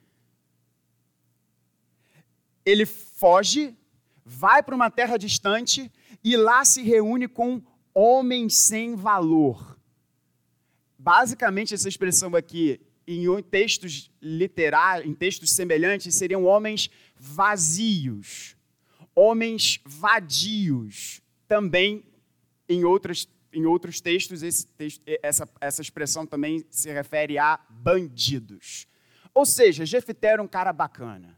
ele 2.65 2.85
foge, 2.85 3.75
vai 4.23 4.63
para 4.63 4.75
uma 4.75 4.89
terra 4.89 5.17
distante 5.17 5.91
e 6.23 6.35
lá 6.37 6.63
se 6.63 6.81
reúne 6.81 7.27
com 7.27 7.61
homens 7.93 8.55
sem 8.55 8.95
valor. 8.95 9.77
Basicamente, 11.03 11.73
essa 11.73 11.89
expressão 11.89 12.33
aqui, 12.35 12.79
em 13.05 13.25
textos 13.41 14.09
literários, 14.21 15.05
em 15.05 15.13
textos 15.13 15.51
semelhantes, 15.51 16.15
seriam 16.15 16.45
homens 16.45 16.89
vazios, 17.15 18.55
homens 19.13 19.81
vadios. 19.85 21.21
Também, 21.47 22.05
em, 22.69 22.83
em 23.51 23.65
outros 23.65 23.99
textos, 24.01 24.41
texto, 24.77 25.01
essa, 25.21 25.49
essa 25.59 25.81
expressão 25.81 26.25
também 26.25 26.65
se 26.69 26.89
refere 26.91 27.37
a 27.37 27.59
bandidos. 27.69 28.87
Ou 29.33 29.45
seja, 29.45 29.85
Jefité 29.85 30.27
era 30.27 30.41
um 30.41 30.47
cara 30.47 30.71
bacana 30.71 31.37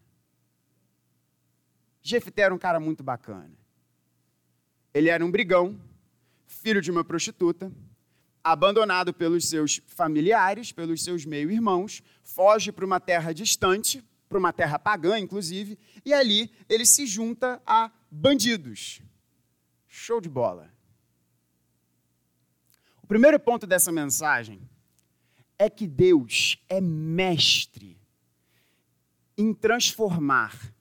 Jefté 2.07 2.43
era 2.43 2.53
um 2.53 2.59
cara 2.59 2.79
muito 2.79 3.01
bacana. 3.01 3.49
Ele 4.93 5.09
era 5.09 5.25
um 5.25 5.31
brigão, 5.31 5.81
filho 6.45 6.79
de 6.79 6.91
uma 6.91 7.03
prostituta, 7.03 7.71
abandonado 8.45 9.11
pelos 9.11 9.49
seus 9.49 9.81
familiares, 9.87 10.71
pelos 10.71 11.03
seus 11.03 11.25
meio-irmãos, 11.25 12.03
foge 12.21 12.71
para 12.71 12.85
uma 12.85 12.99
terra 12.99 13.33
distante, 13.33 14.03
para 14.29 14.37
uma 14.37 14.53
terra 14.53 14.77
pagã, 14.77 15.17
inclusive, 15.17 15.79
e 16.05 16.13
ali 16.13 16.51
ele 16.69 16.85
se 16.85 17.07
junta 17.07 17.59
a 17.65 17.91
bandidos. 18.11 19.01
Show 19.87 20.21
de 20.21 20.29
bola. 20.29 20.71
O 23.01 23.07
primeiro 23.07 23.39
ponto 23.39 23.65
dessa 23.65 23.91
mensagem 23.91 24.61
é 25.57 25.67
que 25.67 25.87
Deus 25.87 26.63
é 26.69 26.79
mestre 26.79 27.99
em 29.35 29.55
transformar 29.55 30.71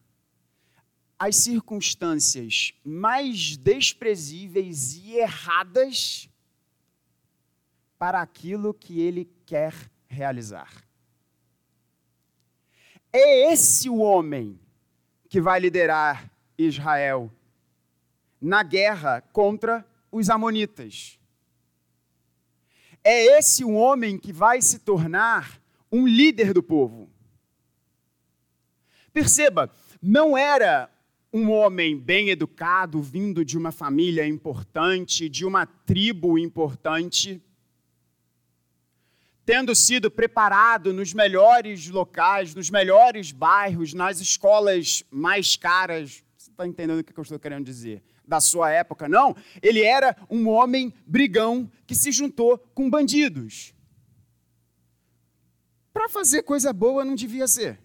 as 1.18 1.36
circunstâncias 1.36 2.74
mais 2.84 3.56
desprezíveis 3.56 4.96
e 4.96 5.14
erradas 5.14 6.28
para 7.98 8.20
aquilo 8.20 8.74
que 8.74 9.00
ele 9.00 9.30
quer 9.46 9.74
realizar. 10.06 10.84
É 13.12 13.52
esse 13.52 13.88
o 13.88 13.98
homem 13.98 14.58
que 15.28 15.40
vai 15.40 15.60
liderar 15.60 16.30
Israel 16.58 17.30
na 18.40 18.62
guerra 18.62 19.20
contra 19.32 19.86
os 20.10 20.28
Amonitas. 20.28 21.18
É 23.02 23.38
esse 23.38 23.64
o 23.64 23.72
homem 23.72 24.18
que 24.18 24.32
vai 24.32 24.60
se 24.62 24.78
tornar 24.78 25.60
um 25.90 26.06
líder 26.06 26.52
do 26.52 26.62
povo. 26.62 27.08
Perceba, 29.12 29.70
não 30.02 30.36
era 30.36 30.90
um 31.32 31.50
homem 31.50 31.98
bem 31.98 32.30
educado, 32.30 33.00
vindo 33.02 33.44
de 33.44 33.58
uma 33.58 33.72
família 33.72 34.26
importante, 34.26 35.28
de 35.28 35.44
uma 35.44 35.66
tribo 35.66 36.38
importante, 36.38 37.42
tendo 39.44 39.74
sido 39.74 40.10
preparado 40.10 40.92
nos 40.92 41.12
melhores 41.12 41.88
locais, 41.88 42.54
nos 42.54 42.70
melhores 42.70 43.30
bairros, 43.30 43.92
nas 43.92 44.20
escolas 44.20 45.04
mais 45.10 45.56
caras. 45.56 46.24
Você 46.36 46.50
está 46.50 46.66
entendendo 46.66 47.00
o 47.00 47.04
que 47.04 47.18
eu 47.18 47.22
estou 47.22 47.38
querendo 47.38 47.64
dizer? 47.64 48.02
Da 48.26 48.40
sua 48.40 48.70
época, 48.70 49.08
não. 49.08 49.36
Ele 49.62 49.82
era 49.82 50.16
um 50.30 50.48
homem 50.48 50.94
brigão 51.06 51.70
que 51.86 51.94
se 51.94 52.10
juntou 52.10 52.58
com 52.74 52.88
bandidos. 52.88 53.74
Para 55.92 56.08
fazer 56.08 56.42
coisa 56.42 56.72
boa 56.72 57.04
não 57.04 57.14
devia 57.14 57.46
ser. 57.46 57.78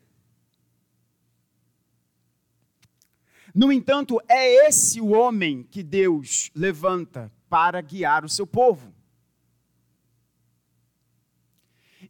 No 3.54 3.72
entanto, 3.72 4.22
é 4.30 4.68
esse 4.68 5.01
o 5.01 5.10
homem 5.10 5.63
que 5.63 5.84
Deus 5.84 6.51
levanta 6.56 7.32
para 7.50 7.82
guiar 7.82 8.24
o 8.24 8.30
seu 8.30 8.48
povo. 8.48 8.94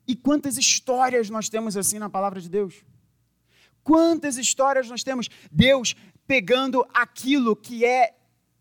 E 0.10 0.16
quantas 0.16 0.58
histórias 0.58 1.30
nós 1.30 1.50
temos 1.50 1.78
assim 1.78 2.00
na 2.00 2.10
palavra 2.10 2.42
de 2.42 2.50
Deus? 2.50 2.84
Quantas 3.84 4.38
histórias 4.38 4.90
nós 4.90 5.04
temos? 5.04 5.30
Deus 5.52 5.96
pegando 6.26 6.84
aquilo 6.92 7.56
que 7.56 7.86
é 7.86 8.16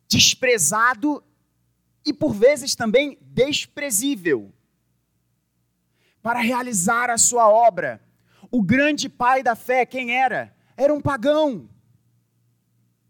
desprezado 0.06 1.24
e 2.04 2.12
por 2.12 2.34
vezes 2.34 2.74
também 2.74 3.16
desprezível 3.22 4.52
para 6.20 6.40
realizar 6.40 7.08
a 7.08 7.16
sua 7.16 7.48
obra. 7.48 7.98
O 8.50 8.62
grande 8.62 9.08
pai 9.08 9.42
da 9.42 9.56
fé, 9.56 9.86
quem 9.86 10.14
era? 10.14 10.54
Era 10.76 10.92
um 10.92 11.00
pagão. 11.00 11.66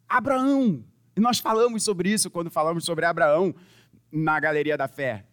Abraão. 0.09 0.85
E 1.17 1.21
nós 1.21 1.41
falamos 1.41 1.83
sobre 1.83 2.09
isso 2.09 2.31
quando 2.31 2.53
falamos 2.53 2.85
sobre 2.85 3.05
Abraão 3.05 3.53
na 4.13 4.39
Galeria 4.39 4.77
da 4.77 4.87
Fé. 4.87 5.28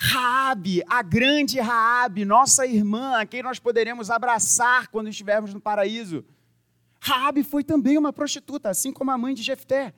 Raabe, 0.00 0.84
a 0.88 1.02
grande 1.02 1.58
Raabe, 1.58 2.24
nossa 2.24 2.64
irmã, 2.64 3.18
a 3.18 3.26
quem 3.26 3.42
nós 3.42 3.58
poderemos 3.58 4.10
abraçar 4.10 4.86
quando 4.86 5.08
estivermos 5.08 5.52
no 5.52 5.60
paraíso. 5.60 6.24
Raabe 7.00 7.42
foi 7.42 7.64
também 7.64 7.98
uma 7.98 8.12
prostituta, 8.12 8.70
assim 8.70 8.92
como 8.92 9.10
a 9.10 9.18
mãe 9.18 9.34
de 9.34 9.42
Jefté. 9.42 9.92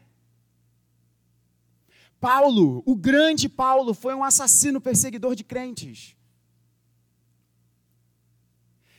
Paulo, 2.18 2.82
o 2.86 2.96
grande 2.96 3.46
Paulo, 3.46 3.92
foi 3.92 4.14
um 4.14 4.24
assassino 4.24 4.80
perseguidor 4.80 5.34
de 5.34 5.44
crentes. 5.44 6.16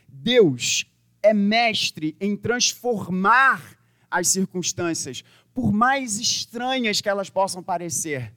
Deus 0.08 0.86
é 1.23 1.34
mestre 1.34 2.15
em 2.21 2.38
transformar 2.38 3.76
as 4.10 4.28
circunstâncias, 4.28 5.23
por 5.52 5.71
mais 5.71 6.19
estranhas 6.19 7.02
que 7.02 7.10
elas 7.10 7.30
possam 7.30 7.63
parecer, 7.63 8.32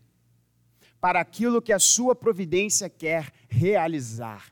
para 1.04 1.20
aquilo 1.20 1.60
que 1.60 1.70
a 1.70 1.78
sua 1.78 2.14
providência 2.14 2.88
quer 2.88 3.30
realizar. 3.46 4.50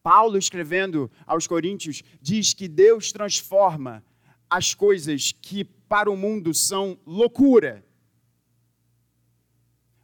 Paulo, 0.00 0.38
escrevendo 0.38 1.10
aos 1.26 1.48
Coríntios, 1.48 2.04
diz 2.22 2.54
que 2.54 2.68
Deus 2.68 3.10
transforma 3.10 4.04
as 4.48 4.74
coisas 4.74 5.32
que 5.32 5.64
para 5.64 6.08
o 6.08 6.16
mundo 6.16 6.54
são 6.54 6.96
loucura. 7.04 7.84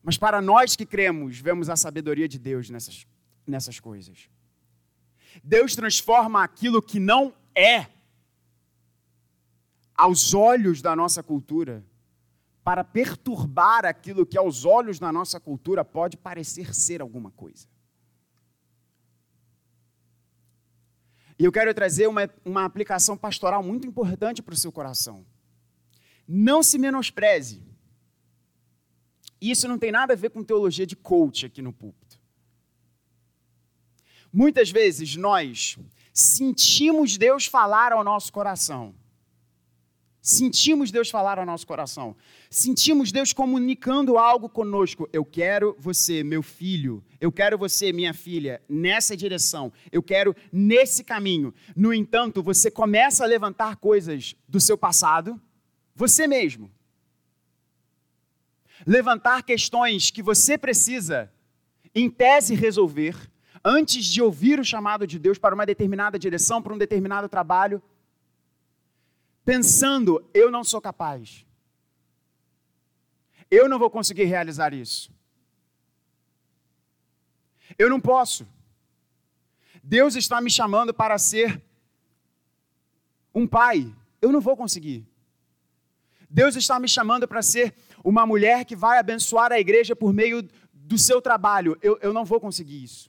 Mas 0.03 0.19
para 0.19 0.43
nós 0.43 0.75
que 0.75 0.85
cremos, 0.85 1.39
vemos 1.39 1.71
a 1.71 1.77
sabedoria 1.77 2.27
de 2.27 2.41
Deus 2.41 2.69
nessas, 2.69 3.07
nessas 3.47 3.79
coisas. 3.79 4.29
Deus 5.45 5.77
transforma 5.77 6.43
aquilo 6.43 6.83
que 6.83 6.99
não 6.99 7.33
é 7.55 7.87
aos 9.95 10.35
olhos 10.35 10.83
da 10.83 10.97
nossa 10.97 11.23
cultura, 11.23 11.87
para 12.67 12.83
perturbar 12.83 13.85
aquilo 13.85 14.27
que 14.27 14.37
aos 14.37 14.65
olhos 14.65 14.99
da 14.99 15.13
nossa 15.13 15.39
cultura 15.39 15.85
pode 15.85 16.17
parecer 16.17 16.75
ser 16.75 17.01
alguma 17.01 17.31
coisa. 17.31 17.69
E 21.39 21.45
eu 21.45 21.53
quero 21.53 21.73
trazer 21.73 22.09
uma, 22.09 22.29
uma 22.45 22.65
aplicação 22.65 23.17
pastoral 23.17 23.63
muito 23.63 23.87
importante 23.87 24.43
para 24.43 24.53
o 24.53 24.57
seu 24.57 24.73
coração. 24.73 25.25
Não 26.27 26.61
se 26.61 26.77
menospreze. 26.77 27.63
Isso 29.41 29.69
não 29.69 29.79
tem 29.79 29.93
nada 29.93 30.15
a 30.15 30.17
ver 30.17 30.31
com 30.31 30.43
teologia 30.43 30.85
de 30.85 30.97
coach 30.97 31.47
aqui 31.47 31.63
no 31.63 31.73
púlpito. 31.73 32.19
Muitas 34.33 34.73
vezes 34.73 35.15
nós 35.15 35.79
sentimos 36.13 37.17
Deus 37.17 37.47
falar 37.47 37.93
ao 37.93 38.03
nosso 38.03 38.33
coração 38.33 38.93
Sentimos 40.27 40.91
Deus 40.91 41.09
falar 41.09 41.39
ao 41.39 41.47
nosso 41.47 41.65
coração. 41.65 42.17
Sentimos 42.51 43.13
Deus 43.13 43.33
comunicando 43.33 44.19
algo 44.19 44.49
conosco. 44.49 45.09
Eu 45.13 45.25
quero 45.25 45.77
você, 45.79 46.25
meu 46.25 46.43
filho. 46.43 47.01
Eu 47.21 47.31
quero 47.31 47.57
você, 47.57 47.93
minha 47.93 48.13
filha, 48.13 48.61
nessa 48.69 49.17
direção. 49.17 49.73
Eu 49.93 50.03
quero 50.03 50.35
nesse 50.53 51.05
caminho. 51.05 51.55
No 51.77 51.95
entanto, 51.95 52.43
você 52.43 52.73
começa 52.73 53.23
a 53.23 53.27
levantar 53.29 53.77
coisas 53.77 54.35
do 54.49 54.59
seu 54.59 54.77
passado, 54.77 55.41
você 55.95 56.27
mesmo. 56.27 56.73
Levantar 58.85 59.45
questões 59.45 60.11
que 60.11 60.25
você 60.25 60.59
precisa, 60.59 61.33
em 61.95 62.11
tese, 62.11 62.53
resolver, 62.57 63.15
antes 63.65 64.05
de 64.05 64.21
ouvir 64.21 64.59
o 64.59 64.65
chamado 64.65 65.07
de 65.07 65.21
Deus 65.21 65.39
para 65.39 65.55
uma 65.55 65.65
determinada 65.65 66.19
direção, 66.19 66.61
para 66.61 66.75
um 66.75 66.79
determinado 66.79 67.29
trabalho 67.29 67.81
pensando: 69.47 70.29
eu 70.35 70.51
não 70.51 70.65
sou 70.65 70.81
capaz. 70.81 71.47
Eu 73.49 73.69
não 73.69 73.79
vou 73.79 73.89
conseguir 73.89 74.25
realizar 74.25 74.75
isso. 74.75 75.11
Eu 77.79 77.89
não 77.89 78.01
posso. 78.01 78.47
Deus 79.83 80.17
está 80.17 80.41
me 80.41 80.51
chamando 80.51 80.93
para 80.93 81.17
ser 81.17 81.63
um 83.33 83.47
pai. 83.47 83.95
Eu 84.21 84.33
não 84.33 84.41
vou 84.41 84.57
conseguir. 84.57 85.07
Deus 86.29 86.57
está 86.57 86.81
me 86.81 86.89
chamando 86.89 87.29
para 87.29 87.41
ser 87.41 87.73
uma 88.03 88.27
mulher 88.27 88.65
que 88.65 88.75
vai 88.75 88.99
abençoar 88.99 89.53
a 89.53 89.61
igreja 89.61 89.95
por 89.95 90.13
meio 90.13 90.43
do 90.73 90.99
seu 90.99 91.23
trabalho. 91.23 91.79
Eu, 91.81 91.97
eu 92.03 92.13
não 92.13 92.25
vou 92.25 92.41
conseguir 92.41 92.83
isso. 92.83 93.09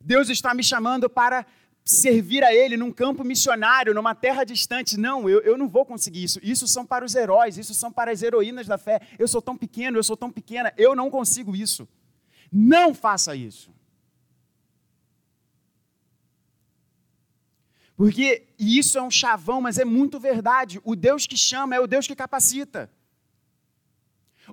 Deus 0.00 0.28
está 0.28 0.54
me 0.54 0.62
chamando 0.62 1.10
para 1.10 1.44
servir 1.88 2.44
a 2.44 2.54
Ele 2.54 2.76
num 2.76 2.92
campo 2.92 3.24
missionário, 3.24 3.94
numa 3.94 4.14
terra 4.14 4.44
distante. 4.44 4.98
Não, 4.98 5.28
eu, 5.28 5.40
eu 5.40 5.56
não 5.56 5.68
vou 5.68 5.86
conseguir 5.86 6.22
isso. 6.22 6.38
Isso 6.42 6.68
são 6.68 6.84
para 6.84 7.02
os 7.04 7.14
heróis, 7.14 7.56
isso 7.56 7.72
são 7.72 7.90
para 7.90 8.10
as 8.10 8.22
heroínas 8.22 8.66
da 8.66 8.76
fé. 8.76 9.00
Eu 9.18 9.26
sou 9.26 9.40
tão 9.40 9.56
pequeno, 9.56 9.96
eu 9.96 10.04
sou 10.04 10.16
tão 10.16 10.30
pequena, 10.30 10.72
eu 10.76 10.94
não 10.94 11.10
consigo 11.10 11.56
isso. 11.56 11.88
Não 12.52 12.94
faça 12.94 13.34
isso. 13.34 13.72
Porque 17.96 18.46
isso 18.58 18.98
é 18.98 19.02
um 19.02 19.10
chavão, 19.10 19.60
mas 19.60 19.78
é 19.78 19.84
muito 19.84 20.20
verdade. 20.20 20.80
O 20.84 20.94
Deus 20.94 21.26
que 21.26 21.38
chama 21.38 21.74
é 21.74 21.80
o 21.80 21.86
Deus 21.86 22.06
que 22.06 22.14
capacita. 22.14 22.90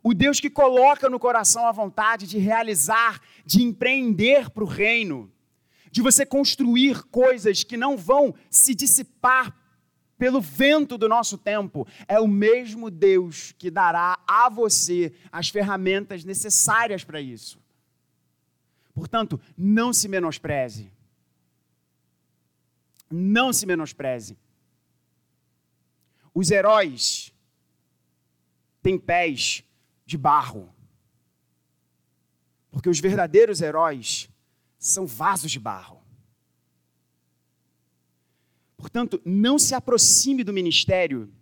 O 0.02 0.14
Deus 0.14 0.40
que 0.40 0.50
coloca 0.50 1.10
no 1.10 1.20
coração 1.20 1.68
a 1.68 1.72
vontade 1.72 2.28
de 2.28 2.38
realizar, 2.38 3.22
de 3.46 3.62
empreender 3.62 4.50
para 4.50 4.64
o 4.64 4.68
reino 4.68 5.32
de 5.96 6.02
você 6.02 6.26
construir 6.26 7.04
coisas 7.04 7.64
que 7.64 7.78
não 7.78 7.96
vão 7.96 8.36
se 8.50 8.76
dissipar 8.76 9.58
pelo 10.18 10.42
vento 10.42 10.98
do 10.98 11.08
nosso 11.08 11.38
tempo, 11.38 11.88
é 12.06 12.20
o 12.20 12.28
mesmo 12.28 12.92
Deus 12.92 13.54
que 13.54 13.72
dará 13.72 14.20
a 14.28 14.50
você 14.50 15.14
as 15.32 15.48
ferramentas 15.48 16.26
necessárias 16.26 17.06
para 17.06 17.22
isso. 17.22 17.62
Portanto, 18.94 19.40
não 19.58 19.94
se 19.94 20.10
menospreze. 20.10 20.92
Não 23.10 23.54
se 23.54 23.66
menospreze. 23.66 24.38
Os 26.34 26.52
heróis 26.52 27.34
têm 28.84 29.00
pés 29.00 29.64
de 30.06 30.18
barro. 30.18 30.76
Porque 32.70 32.90
os 32.90 33.00
verdadeiros 33.00 33.62
heróis 33.62 34.30
são 34.88 35.06
vasos 35.06 35.52
de 35.52 35.60
barro. 35.60 36.02
Portanto, 38.78 39.20
não 39.26 39.58
se 39.58 39.74
aproxime 39.74 40.44
do 40.44 40.54
ministério 40.54 41.34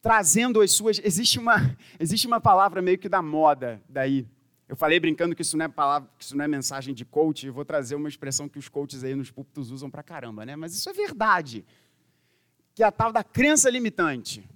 trazendo 0.00 0.60
as 0.60 0.72
suas. 0.72 0.98
Existe 1.02 1.38
uma, 1.38 1.76
existe 2.00 2.26
uma 2.26 2.40
palavra 2.40 2.80
meio 2.80 2.98
que 2.98 3.08
da 3.08 3.20
moda 3.20 3.82
daí. 3.88 4.26
Eu 4.68 4.76
falei 4.76 5.00
brincando 5.00 5.34
que 5.34 5.42
isso 5.42 5.56
não 5.56 5.64
é 5.64 5.68
palavra, 5.68 6.08
que 6.18 6.24
isso 6.24 6.36
não 6.36 6.44
é 6.44 6.48
mensagem 6.48 6.94
de 6.94 7.04
coach, 7.04 7.46
e 7.46 7.50
vou 7.50 7.64
trazer 7.64 7.94
uma 7.94 8.08
expressão 8.08 8.48
que 8.48 8.58
os 8.58 8.68
coaches 8.68 9.02
aí 9.02 9.14
nos 9.14 9.30
púlpitos 9.30 9.70
usam 9.70 9.90
pra 9.90 10.02
caramba, 10.02 10.44
né? 10.44 10.56
Mas 10.56 10.74
isso 10.74 10.88
é 10.88 10.92
verdade. 10.92 11.64
Que 12.74 12.82
é 12.82 12.86
a 12.86 12.92
tal 12.92 13.12
da 13.12 13.24
crença 13.24 13.68
limitante. 13.70 14.48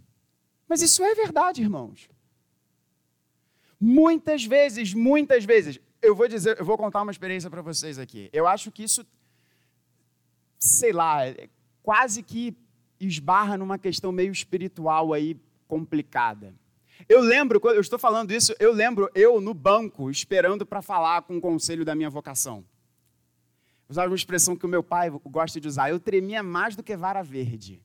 Mas 0.68 0.80
isso 0.82 1.02
é 1.02 1.14
verdade, 1.14 1.62
irmãos. 1.62 2.08
Muitas 3.80 4.44
vezes, 4.44 4.94
muitas 4.94 5.44
vezes, 5.44 5.80
eu 6.02 6.14
vou 6.14 6.28
dizer, 6.28 6.58
eu 6.58 6.64
vou 6.64 6.76
contar 6.76 7.00
uma 7.00 7.12
experiência 7.12 7.48
para 7.48 7.62
vocês 7.62 7.98
aqui. 7.98 8.28
Eu 8.32 8.46
acho 8.46 8.70
que 8.70 8.82
isso 8.82 9.06
sei 10.62 10.92
lá, 10.92 11.26
é 11.26 11.48
quase 11.82 12.22
que 12.22 12.56
esbarra 13.00 13.58
numa 13.58 13.78
questão 13.78 14.12
meio 14.12 14.30
espiritual 14.30 15.12
aí 15.12 15.36
complicada. 15.66 16.54
Eu 17.08 17.20
lembro, 17.20 17.58
quando 17.58 17.74
eu 17.74 17.80
estou 17.80 17.98
falando 17.98 18.30
isso, 18.30 18.54
eu 18.60 18.72
lembro 18.72 19.10
eu 19.12 19.40
no 19.40 19.52
banco 19.52 20.08
esperando 20.08 20.64
para 20.64 20.80
falar 20.80 21.22
com 21.22 21.36
o 21.36 21.40
conselho 21.40 21.84
da 21.84 21.96
minha 21.96 22.08
vocação. 22.08 22.64
Usava 23.88 24.08
uma 24.08 24.14
expressão 24.14 24.54
que 24.54 24.64
o 24.64 24.68
meu 24.68 24.84
pai 24.84 25.10
gosta 25.10 25.60
de 25.60 25.66
usar. 25.66 25.90
Eu 25.90 25.98
tremia 25.98 26.44
mais 26.44 26.76
do 26.76 26.82
que 26.82 26.96
vara 26.96 27.22
verde. 27.22 27.82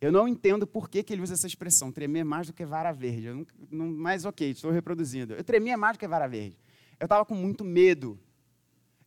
Eu 0.00 0.10
não 0.10 0.26
entendo 0.26 0.66
por 0.66 0.88
que, 0.88 1.02
que 1.02 1.12
ele 1.12 1.20
usa 1.20 1.34
essa 1.34 1.46
expressão, 1.46 1.92
tremer 1.92 2.24
mais 2.24 2.46
do 2.46 2.54
que 2.54 2.64
vara 2.64 2.90
verde. 2.90 3.26
Eu 3.26 3.34
não, 3.34 3.46
não, 3.70 3.86
mas 3.86 4.24
ok, 4.24 4.50
estou 4.50 4.70
reproduzindo. 4.70 5.34
Eu 5.34 5.44
tremia 5.44 5.76
mais 5.76 5.98
do 5.98 6.00
que 6.00 6.08
vara 6.08 6.26
verde. 6.26 6.56
Eu 7.00 7.06
estava 7.06 7.24
com 7.24 7.34
muito 7.34 7.64
medo 7.64 8.20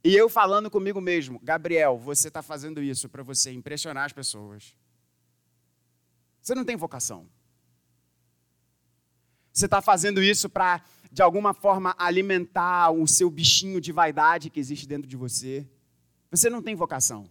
e 0.04 0.14
eu 0.14 0.28
falando 0.28 0.70
comigo 0.70 1.00
mesmo, 1.00 1.40
Gabriel, 1.42 1.98
você 1.98 2.28
está 2.28 2.42
fazendo 2.42 2.84
isso 2.84 3.08
para 3.08 3.24
você 3.24 3.54
impressionar 3.54 4.06
as 4.06 4.12
pessoas. 4.12 4.76
Você 6.42 6.54
não 6.54 6.66
tem 6.66 6.76
vocação. 6.76 7.26
Você 9.54 9.66
está 9.66 9.82
fazendo 9.82 10.22
isso 10.22 10.50
para, 10.50 10.84
de 11.10 11.22
alguma 11.22 11.54
forma, 11.54 11.96
alimentar 11.98 12.92
o 12.92 13.08
seu 13.08 13.30
bichinho 13.30 13.80
de 13.80 13.94
vaidade 13.94 14.50
que 14.50 14.60
existe 14.60 14.86
dentro 14.86 15.08
de 15.08 15.16
você. 15.16 15.66
Você 16.30 16.50
não 16.50 16.62
tem 16.62 16.76
vocação. 16.76 17.30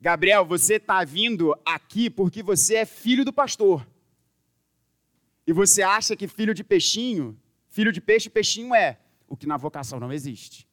Gabriel, 0.00 0.46
você 0.46 0.76
está 0.76 1.04
vindo 1.04 1.54
aqui 1.66 2.08
porque 2.08 2.42
você 2.42 2.76
é 2.76 2.86
filho 2.86 3.24
do 3.24 3.32
pastor. 3.32 3.86
E 5.46 5.52
você 5.52 5.82
acha 5.82 6.16
que 6.16 6.28
filho 6.28 6.54
de 6.54 6.64
peixinho, 6.64 7.38
filho 7.78 7.92
de 7.92 8.00
peixe, 8.00 8.28
peixinho 8.28 8.74
é 8.74 8.98
o 9.28 9.36
que 9.36 9.46
na 9.46 9.56
vocação 9.56 10.00
não 10.00 10.12
existe. 10.12 10.66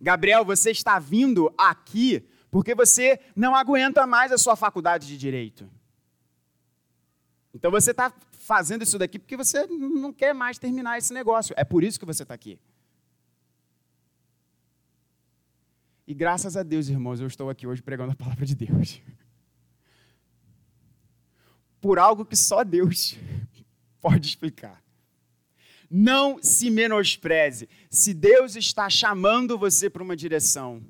Gabriel, 0.00 0.44
você 0.44 0.72
está 0.72 0.98
vindo 0.98 1.54
aqui 1.56 2.28
porque 2.50 2.74
você 2.74 3.20
não 3.36 3.54
aguenta 3.54 4.04
mais 4.04 4.32
a 4.32 4.38
sua 4.38 4.56
faculdade 4.56 5.06
de 5.06 5.16
direito. 5.16 5.70
Então 7.54 7.70
você 7.70 7.92
está 7.92 8.12
fazendo 8.32 8.82
isso 8.82 8.98
daqui 8.98 9.16
porque 9.16 9.36
você 9.36 9.64
não 9.68 10.12
quer 10.12 10.34
mais 10.34 10.58
terminar 10.58 10.98
esse 10.98 11.14
negócio. 11.14 11.54
É 11.56 11.62
por 11.62 11.84
isso 11.84 12.00
que 12.00 12.06
você 12.06 12.24
está 12.24 12.34
aqui. 12.34 12.58
E 16.04 16.14
graças 16.14 16.56
a 16.56 16.64
Deus, 16.64 16.88
irmãos, 16.88 17.20
eu 17.20 17.28
estou 17.28 17.48
aqui 17.48 17.64
hoje 17.64 17.80
pregando 17.80 18.10
a 18.10 18.16
palavra 18.16 18.44
de 18.44 18.56
Deus. 18.56 19.00
Por 21.80 21.96
algo 21.96 22.24
que 22.24 22.34
só 22.34 22.64
Deus 22.64 23.16
pode 24.00 24.28
explicar. 24.28 24.82
Não 25.90 26.38
se 26.42 26.68
menospreze. 26.70 27.68
Se 27.90 28.12
Deus 28.12 28.56
está 28.56 28.90
chamando 28.90 29.58
você 29.58 29.88
para 29.88 30.02
uma 30.02 30.16
direção, 30.16 30.82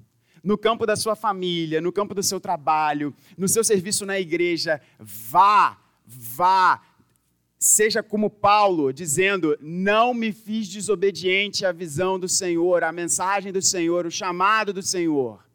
no 0.42 0.58
campo 0.58 0.86
da 0.86 0.96
sua 0.96 1.14
família, 1.14 1.80
no 1.80 1.92
campo 1.92 2.14
do 2.14 2.22
seu 2.22 2.40
trabalho, 2.40 3.14
no 3.36 3.48
seu 3.48 3.62
serviço 3.62 4.04
na 4.06 4.18
igreja, 4.18 4.80
vá, 4.98 5.78
vá. 6.04 6.82
Seja 7.58 8.02
como 8.02 8.30
Paulo, 8.30 8.92
dizendo: 8.92 9.56
Não 9.60 10.14
me 10.14 10.32
fiz 10.32 10.68
desobediente 10.68 11.66
à 11.66 11.72
visão 11.72 12.18
do 12.18 12.28
Senhor, 12.28 12.84
à 12.84 12.92
mensagem 12.92 13.52
do 13.52 13.62
Senhor, 13.62 14.06
o 14.06 14.10
chamado 14.10 14.72
do 14.72 14.82
Senhor. 14.82 15.47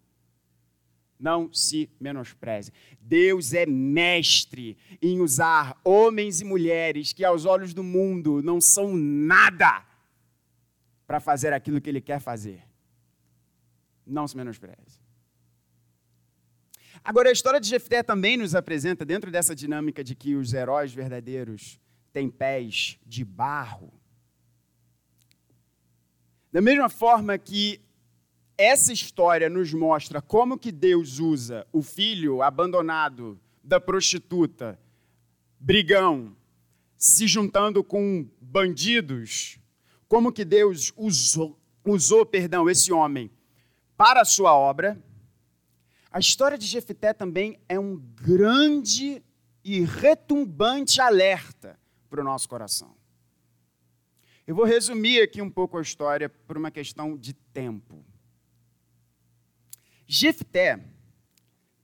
Não 1.24 1.54
se 1.54 1.90
menospreze. 2.02 2.70
Deus 3.00 3.54
é 3.54 3.66
mestre 3.66 4.78
em 5.02 5.22
usar 5.22 5.80
homens 5.82 6.42
e 6.42 6.44
mulheres 6.44 7.14
que, 7.14 7.24
aos 7.24 7.46
olhos 7.46 7.74
do 7.74 7.82
mundo, 7.82 8.44
não 8.44 8.60
são 8.60 8.94
nada 8.98 9.86
para 11.08 11.22
fazer 11.22 11.54
aquilo 11.54 11.80
que 11.80 11.90
Ele 11.90 12.02
quer 12.02 12.20
fazer. 12.20 12.62
Não 14.06 14.28
se 14.28 14.36
menospreze. 14.36 15.00
Agora, 17.02 17.30
a 17.30 17.32
história 17.32 17.62
de 17.62 17.70
Jefté 17.70 18.04
também 18.04 18.36
nos 18.36 18.54
apresenta, 18.54 19.06
dentro 19.06 19.32
dessa 19.32 19.56
dinâmica 19.56 20.04
de 20.04 20.16
que 20.16 20.36
os 20.36 20.52
heróis 20.54 20.94
verdadeiros 20.94 21.80
têm 22.12 22.30
pés 22.30 23.00
de 23.06 23.24
barro, 23.24 23.94
da 26.52 26.60
mesma 26.60 26.90
forma 26.90 27.38
que 27.38 27.80
essa 28.58 28.94
história 28.94 29.50
nos 29.50 29.74
mostra 29.74 30.22
como 30.22 30.58
que 30.58 30.72
Deus 30.72 31.20
usa 31.20 31.66
o 31.72 31.82
filho 31.82 32.42
abandonado 32.42 33.40
da 33.64 33.80
prostituta, 33.80 34.80
brigão, 35.60 36.36
se 36.98 37.28
juntando 37.28 37.84
com 37.84 38.28
bandidos, 38.40 39.60
como 40.08 40.32
que 40.32 40.46
Deus 40.46 40.94
usou, 40.96 41.60
usou, 41.84 42.26
perdão, 42.26 42.70
esse 42.70 42.92
homem 42.92 43.32
para 43.98 44.22
a 44.22 44.26
sua 44.26 44.56
obra. 44.56 45.02
A 46.12 46.20
história 46.20 46.58
de 46.58 46.68
Jefité 46.68 47.14
também 47.14 47.60
é 47.68 47.80
um 47.80 47.98
grande 47.98 49.24
e 49.64 49.82
retumbante 49.82 51.02
alerta 51.02 51.80
para 52.10 52.22
o 52.22 52.24
nosso 52.24 52.48
coração. 52.48 52.96
Eu 54.46 54.54
vou 54.54 54.66
resumir 54.66 55.22
aqui 55.22 55.42
um 55.42 55.50
pouco 55.50 55.78
a 55.78 55.82
história 55.82 56.30
por 56.30 56.58
uma 56.58 56.70
questão 56.70 57.18
de 57.18 57.34
tempo. 57.34 58.06
Jefté 60.14 60.80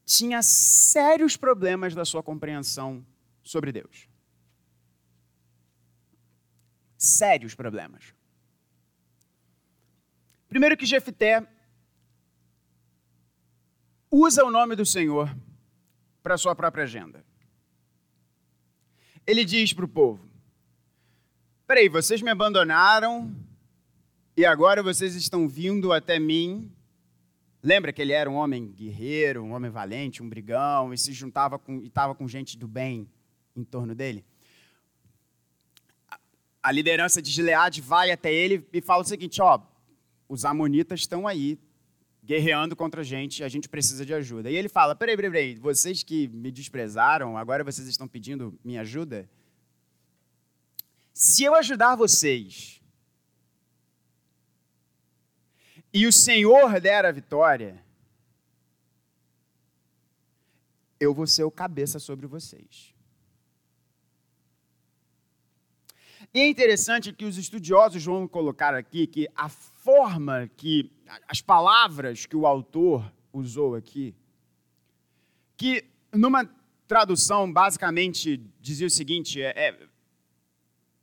tinha 0.05 0.43
sérios 0.43 1.35
problemas 1.35 1.95
da 1.95 2.05
sua 2.05 2.21
compreensão 2.21 3.03
sobre 3.41 3.71
Deus. 3.71 4.07
Sérios 6.95 7.55
problemas. 7.55 8.13
Primeiro 10.47 10.77
que 10.77 10.85
Jefté 10.85 11.43
usa 14.11 14.45
o 14.45 14.51
nome 14.51 14.75
do 14.75 14.85
Senhor 14.85 15.35
para 16.21 16.37
sua 16.37 16.55
própria 16.55 16.83
agenda. 16.83 17.25
Ele 19.25 19.43
diz 19.43 19.73
para 19.73 19.85
o 19.85 19.87
povo: 19.87 20.29
Peraí, 21.65 21.89
vocês 21.89 22.21
me 22.21 22.29
abandonaram 22.29 23.35
e 24.37 24.45
agora 24.45 24.83
vocês 24.83 25.15
estão 25.15 25.47
vindo 25.49 25.91
até 25.91 26.19
mim 26.19 26.71
Lembra 27.61 27.91
que 27.91 28.01
ele 28.01 28.13
era 28.13 28.29
um 28.29 28.35
homem 28.35 28.71
guerreiro, 28.71 29.43
um 29.43 29.53
homem 29.53 29.69
valente, 29.69 30.23
um 30.23 30.29
brigão, 30.29 30.93
e 30.93 30.97
se 30.97 31.11
juntava 31.11 31.59
com, 31.59 31.81
e 31.81 31.87
estava 31.87 32.15
com 32.15 32.27
gente 32.27 32.57
do 32.57 32.67
bem 32.67 33.09
em 33.55 33.63
torno 33.63 33.93
dele? 33.93 34.23
A 36.63 36.71
liderança 36.71 37.21
de 37.21 37.29
Gileade 37.31 37.81
vai 37.81 38.11
até 38.11 38.33
ele 38.33 38.65
e 38.71 38.81
fala 38.81 39.01
o 39.01 39.05
seguinte: 39.05 39.41
ó, 39.41 39.59
os 40.27 40.45
amonitas 40.45 41.01
estão 41.01 41.27
aí 41.27 41.59
guerreando 42.23 42.75
contra 42.75 43.01
a 43.01 43.03
gente, 43.03 43.43
a 43.43 43.49
gente 43.49 43.67
precisa 43.67 44.05
de 44.05 44.13
ajuda. 44.13 44.49
E 44.49 44.55
ele 44.55 44.69
fala: 44.69 44.95
peraí, 44.95 45.15
peraí, 45.15 45.31
peraí, 45.31 45.55
vocês 45.55 46.01
que 46.01 46.29
me 46.29 46.51
desprezaram, 46.51 47.37
agora 47.37 47.63
vocês 47.63 47.87
estão 47.87 48.07
pedindo 48.07 48.57
minha 48.63 48.81
ajuda? 48.81 49.29
Se 51.13 51.43
eu 51.43 51.55
ajudar 51.55 51.95
vocês, 51.95 52.78
e 55.93 56.05
o 56.05 56.11
Senhor 56.11 56.79
der 56.79 57.05
a 57.05 57.11
vitória, 57.11 57.83
eu 60.99 61.13
vou 61.13 61.25
ser 61.25 61.43
o 61.43 61.51
cabeça 61.51 61.99
sobre 61.99 62.27
vocês. 62.27 62.93
E 66.33 66.39
é 66.41 66.47
interessante 66.47 67.11
que 67.11 67.25
os 67.25 67.37
estudiosos 67.37 68.03
vão 68.05 68.27
colocar 68.27 68.75
aqui 68.75 69.07
que 69.07 69.27
a 69.35 69.49
forma 69.49 70.47
que, 70.55 70.91
as 71.27 71.41
palavras 71.41 72.25
que 72.25 72.35
o 72.35 72.45
autor 72.45 73.11
usou 73.33 73.73
aqui, 73.75 74.13
que 75.57 75.85
numa 76.13 76.47
tradução 76.87 77.51
basicamente 77.51 78.37
dizia 78.59 78.85
o 78.85 78.91
seguinte: 78.91 79.41
é, 79.41 79.53
é 79.55 79.87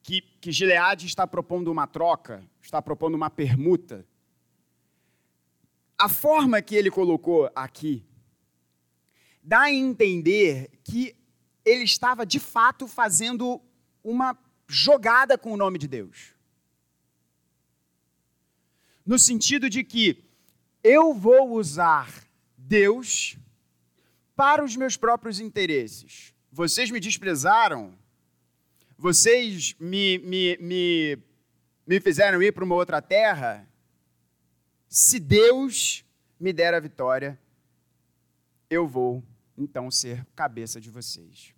que, 0.03 0.21
que 0.41 0.53
Gileade 0.53 1.07
está 1.07 1.27
propondo 1.27 1.73
uma 1.73 1.89
troca, 1.89 2.45
está 2.63 2.81
propondo 2.81 3.15
uma 3.15 3.29
permuta. 3.29 4.07
A 5.99 6.09
forma 6.09 6.61
que 6.61 6.75
ele 6.75 6.91
colocou 6.91 7.51
aqui 7.55 8.05
dá 9.43 9.63
a 9.63 9.73
entender 9.73 10.71
que 10.85 11.17
ele 11.65 11.85
estava 11.85 12.27
de 12.27 12.39
fato 12.39 12.87
fazendo 12.87 13.61
uma 14.03 14.39
jogada 14.69 15.39
com 15.39 15.53
o 15.53 15.57
nome 15.57 15.79
de 15.79 15.89
Deus. 15.89 16.35
No 19.05 19.19
sentido 19.19 19.71
de 19.71 19.85
que 19.85 20.25
eu 20.83 21.15
vou 21.15 21.53
usar 21.53 22.27
Deus 22.57 23.37
para 24.37 24.63
os 24.63 24.77
meus 24.77 24.97
próprios 24.97 25.41
interesses. 25.41 26.35
Vocês 26.53 26.91
me 26.91 27.01
desprezaram, 27.01 27.97
vocês 28.99 29.75
me, 29.81 30.19
me, 30.19 30.57
me, 30.59 31.19
me 31.87 32.01
fizeram 32.01 32.43
ir 32.43 32.53
para 32.53 32.65
uma 32.65 32.75
outra 32.75 33.01
terra. 33.01 33.69
Se 34.99 35.21
Deus 35.21 36.07
me 36.41 36.55
der 36.55 36.73
a 36.73 36.81
vitória, 36.81 37.39
eu 38.71 38.89
vou 38.89 39.23
então 39.55 39.91
ser 39.91 40.25
cabeça 40.35 40.81
de 40.81 40.89
vocês. 40.89 41.55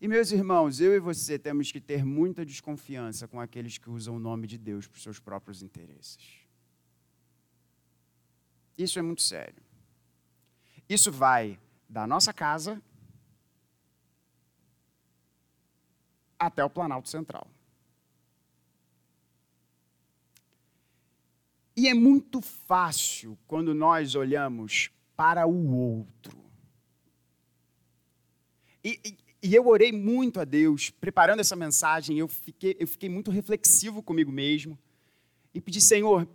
E, 0.00 0.08
meus 0.08 0.32
irmãos, 0.32 0.80
eu 0.80 0.92
e 0.92 0.98
você 0.98 1.38
temos 1.38 1.70
que 1.70 1.80
ter 1.80 2.04
muita 2.04 2.44
desconfiança 2.44 3.28
com 3.28 3.40
aqueles 3.40 3.78
que 3.78 3.88
usam 3.88 4.16
o 4.16 4.18
nome 4.18 4.48
de 4.48 4.58
Deus 4.58 4.88
para 4.88 4.96
os 4.96 5.04
seus 5.04 5.20
próprios 5.20 5.62
interesses. 5.62 6.18
Isso 8.76 8.98
é 8.98 9.02
muito 9.02 9.22
sério. 9.22 9.62
Isso 10.88 11.12
vai 11.12 11.60
da 11.88 12.08
nossa 12.08 12.32
casa 12.32 12.82
até 16.36 16.64
o 16.64 16.68
Planalto 16.68 17.08
Central. 17.08 17.53
E 21.76 21.88
é 21.88 21.94
muito 21.94 22.40
fácil 22.40 23.36
quando 23.46 23.74
nós 23.74 24.14
olhamos 24.14 24.90
para 25.16 25.46
o 25.46 25.74
outro. 25.74 26.44
E, 28.82 29.00
e, 29.04 29.16
e 29.42 29.54
eu 29.54 29.66
orei 29.66 29.92
muito 29.92 30.40
a 30.40 30.44
Deus, 30.44 30.90
preparando 30.90 31.40
essa 31.40 31.56
mensagem, 31.56 32.18
eu 32.18 32.28
fiquei, 32.28 32.76
eu 32.78 32.86
fiquei 32.86 33.08
muito 33.08 33.30
reflexivo 33.30 34.02
comigo 34.02 34.30
mesmo 34.30 34.78
e 35.52 35.60
pedi, 35.60 35.80
Senhor, 35.80 36.28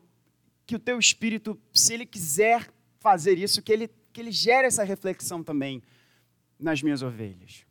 que 0.65 0.75
o 0.75 0.79
teu 0.79 0.99
espírito, 0.99 1.59
se 1.73 1.93
ele 1.93 2.05
quiser 2.05 2.69
fazer 2.99 3.37
isso, 3.37 3.61
que 3.61 3.71
ele, 3.71 3.89
que 4.11 4.21
ele 4.21 4.31
gere 4.31 4.67
essa 4.67 4.83
reflexão 4.83 5.43
também 5.43 5.81
nas 6.59 6.83
minhas 6.83 7.01
ovelhas. 7.01 7.65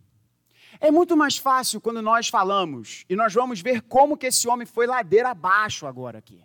É 0.80 0.90
muito 0.90 1.16
mais 1.16 1.36
fácil 1.36 1.80
quando 1.80 2.00
nós 2.00 2.28
falamos 2.28 3.04
e 3.08 3.14
nós 3.16 3.34
vamos 3.34 3.60
ver 3.60 3.82
como 3.82 4.16
que 4.16 4.26
esse 4.26 4.48
homem 4.48 4.66
foi 4.66 4.86
ladeira 4.86 5.30
abaixo 5.30 5.86
agora 5.86 6.18
aqui. 6.18 6.42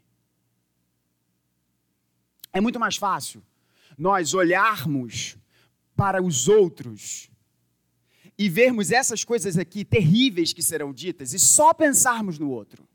É 2.53 2.61
muito 2.61 2.79
mais 2.79 2.95
fácil 2.95 3.43
nós 3.97 4.33
olharmos 4.33 5.35
para 5.95 6.21
os 6.21 6.47
outros 6.47 7.29
e 8.37 8.47
vermos 8.47 8.91
essas 8.91 9.23
coisas 9.23 9.57
aqui 9.57 9.83
terríveis 9.83 10.53
que 10.53 10.61
serão 10.61 10.93
ditas 10.93 11.33
e 11.33 11.39
só 11.39 11.73
pensarmos 11.73 12.39
no 12.39 12.49
outro. 12.49 12.87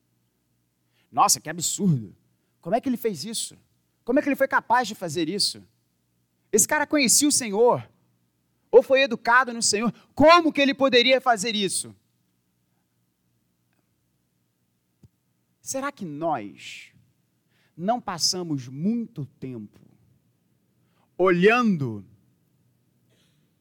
Nossa, 1.11 1.41
que 1.41 1.51
absurdo! 1.51 2.15
Como 2.61 2.75
é 2.75 2.81
que 2.81 2.89
ele 2.89 2.97
fez 2.97 3.25
isso? 3.25 3.57
Como 4.05 4.19
é 4.19 4.23
que 4.23 4.29
ele 4.29 4.37
foi 4.37 4.49
capaz 4.49 4.87
de 4.89 4.95
fazer 4.95 5.29
isso? 5.29 5.63
Esse 6.53 6.67
cara 6.67 6.87
conhecia 6.87 7.29
o 7.29 7.33
Senhor, 7.33 7.89
ou 8.71 8.83
foi 8.83 9.03
educado 9.03 9.53
no 9.53 9.63
Senhor. 9.63 9.93
Como 10.15 10.53
que 10.53 10.61
ele 10.61 10.75
poderia 10.75 11.21
fazer 11.21 11.55
isso? 11.55 11.95
Será 15.61 15.93
que 15.93 16.05
nós 16.05 16.93
não 17.79 18.01
passamos 18.01 18.67
muito 18.67 19.25
tempo 19.39 19.81
olhando 21.17 22.05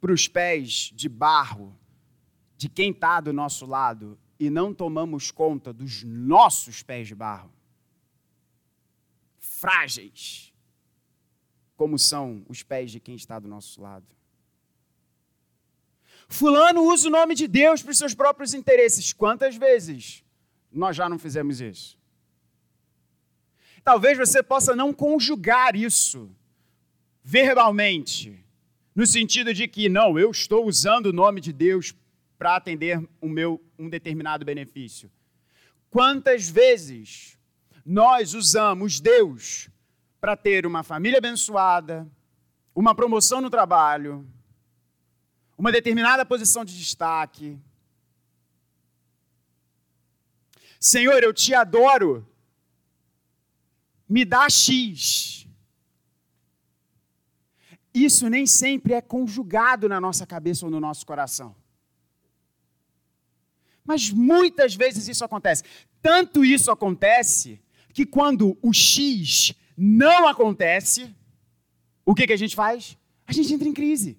para 0.02 0.12
os 0.12 0.28
pés 0.28 0.92
de 0.94 1.08
barro 1.08 1.78
de 2.58 2.68
quem 2.68 2.92
está 2.92 3.22
do 3.22 3.32
nosso 3.32 3.66
lado 3.66 4.18
e 4.40 4.50
não 4.50 4.74
tomamos 4.74 5.30
conta 5.32 5.72
dos 5.72 6.04
nossos 6.04 6.82
pés 6.82 7.08
de 7.08 7.16
barro, 7.16 7.52
frágeis, 9.40 10.54
como 11.76 11.98
são 11.98 12.44
os 12.48 12.64
pés 12.64 12.92
de 12.92 13.00
quem 13.00 13.16
está 13.16 13.40
do 13.40 13.48
nosso 13.48 13.82
lado. 13.82 14.06
Fulano 16.28 16.82
usa 16.84 17.08
o 17.08 17.12
nome 17.12 17.36
de 17.36 17.48
Deus 17.48 17.82
para 17.82 17.92
os 17.92 17.98
seus 17.98 18.14
próprios 18.14 18.54
interesses. 18.54 19.14
Quantas 19.14 19.56
vezes 19.56 20.24
nós 20.72 20.96
já 20.96 21.08
não 21.08 21.18
fizemos 21.18 21.62
isso? 21.62 21.97
Talvez 23.88 24.18
você 24.18 24.44
possa 24.44 24.76
não 24.76 24.92
conjugar 24.92 25.74
isso 25.74 26.30
verbalmente, 27.24 28.44
no 28.94 29.08
sentido 29.08 29.54
de 29.54 29.66
que, 29.66 29.88
não, 29.88 30.20
eu 30.20 30.30
estou 30.30 30.68
usando 30.68 31.06
o 31.06 31.14
nome 31.14 31.40
de 31.40 31.54
Deus 31.54 31.96
para 32.38 32.58
atender 32.58 33.02
o 33.22 33.30
meu, 33.30 33.64
um 33.80 33.88
determinado 33.88 34.44
benefício. 34.44 35.10
Quantas 35.90 36.50
vezes 36.50 37.40
nós 37.86 38.34
usamos 38.34 39.00
Deus 39.00 39.70
para 40.20 40.36
ter 40.36 40.66
uma 40.66 40.84
família 40.84 41.20
abençoada, 41.20 42.06
uma 42.76 42.94
promoção 42.94 43.40
no 43.40 43.50
trabalho, 43.50 44.28
uma 45.58 45.72
determinada 45.72 46.26
posição 46.26 46.66
de 46.66 46.78
destaque. 46.78 47.58
Senhor, 50.78 51.24
eu 51.24 51.34
te 51.34 51.54
adoro, 51.54 52.28
me 54.08 54.24
dá 54.24 54.50
X 54.50 55.38
isso 58.06 58.30
nem 58.30 58.46
sempre 58.46 58.94
é 58.94 59.02
conjugado 59.02 59.90
na 59.90 60.00
nossa 60.00 60.26
cabeça 60.26 60.66
ou 60.66 60.72
no 60.72 60.80
nosso 60.80 61.06
coração. 61.06 61.56
Mas 63.84 64.12
muitas 64.12 64.76
vezes 64.76 65.08
isso 65.08 65.24
acontece. 65.24 65.64
Tanto 66.02 66.44
isso 66.46 66.70
acontece 66.70 67.60
que 67.94 68.06
quando 68.06 68.58
o 68.62 68.74
X 68.74 69.54
não 69.76 70.28
acontece, 70.28 71.16
o 72.06 72.14
que, 72.14 72.28
que 72.28 72.34
a 72.34 72.38
gente 72.38 72.56
faz? 72.56 72.98
A 73.26 73.34
gente 73.34 73.54
entra 73.54 73.68
em 73.68 73.74
crise. 73.74 74.18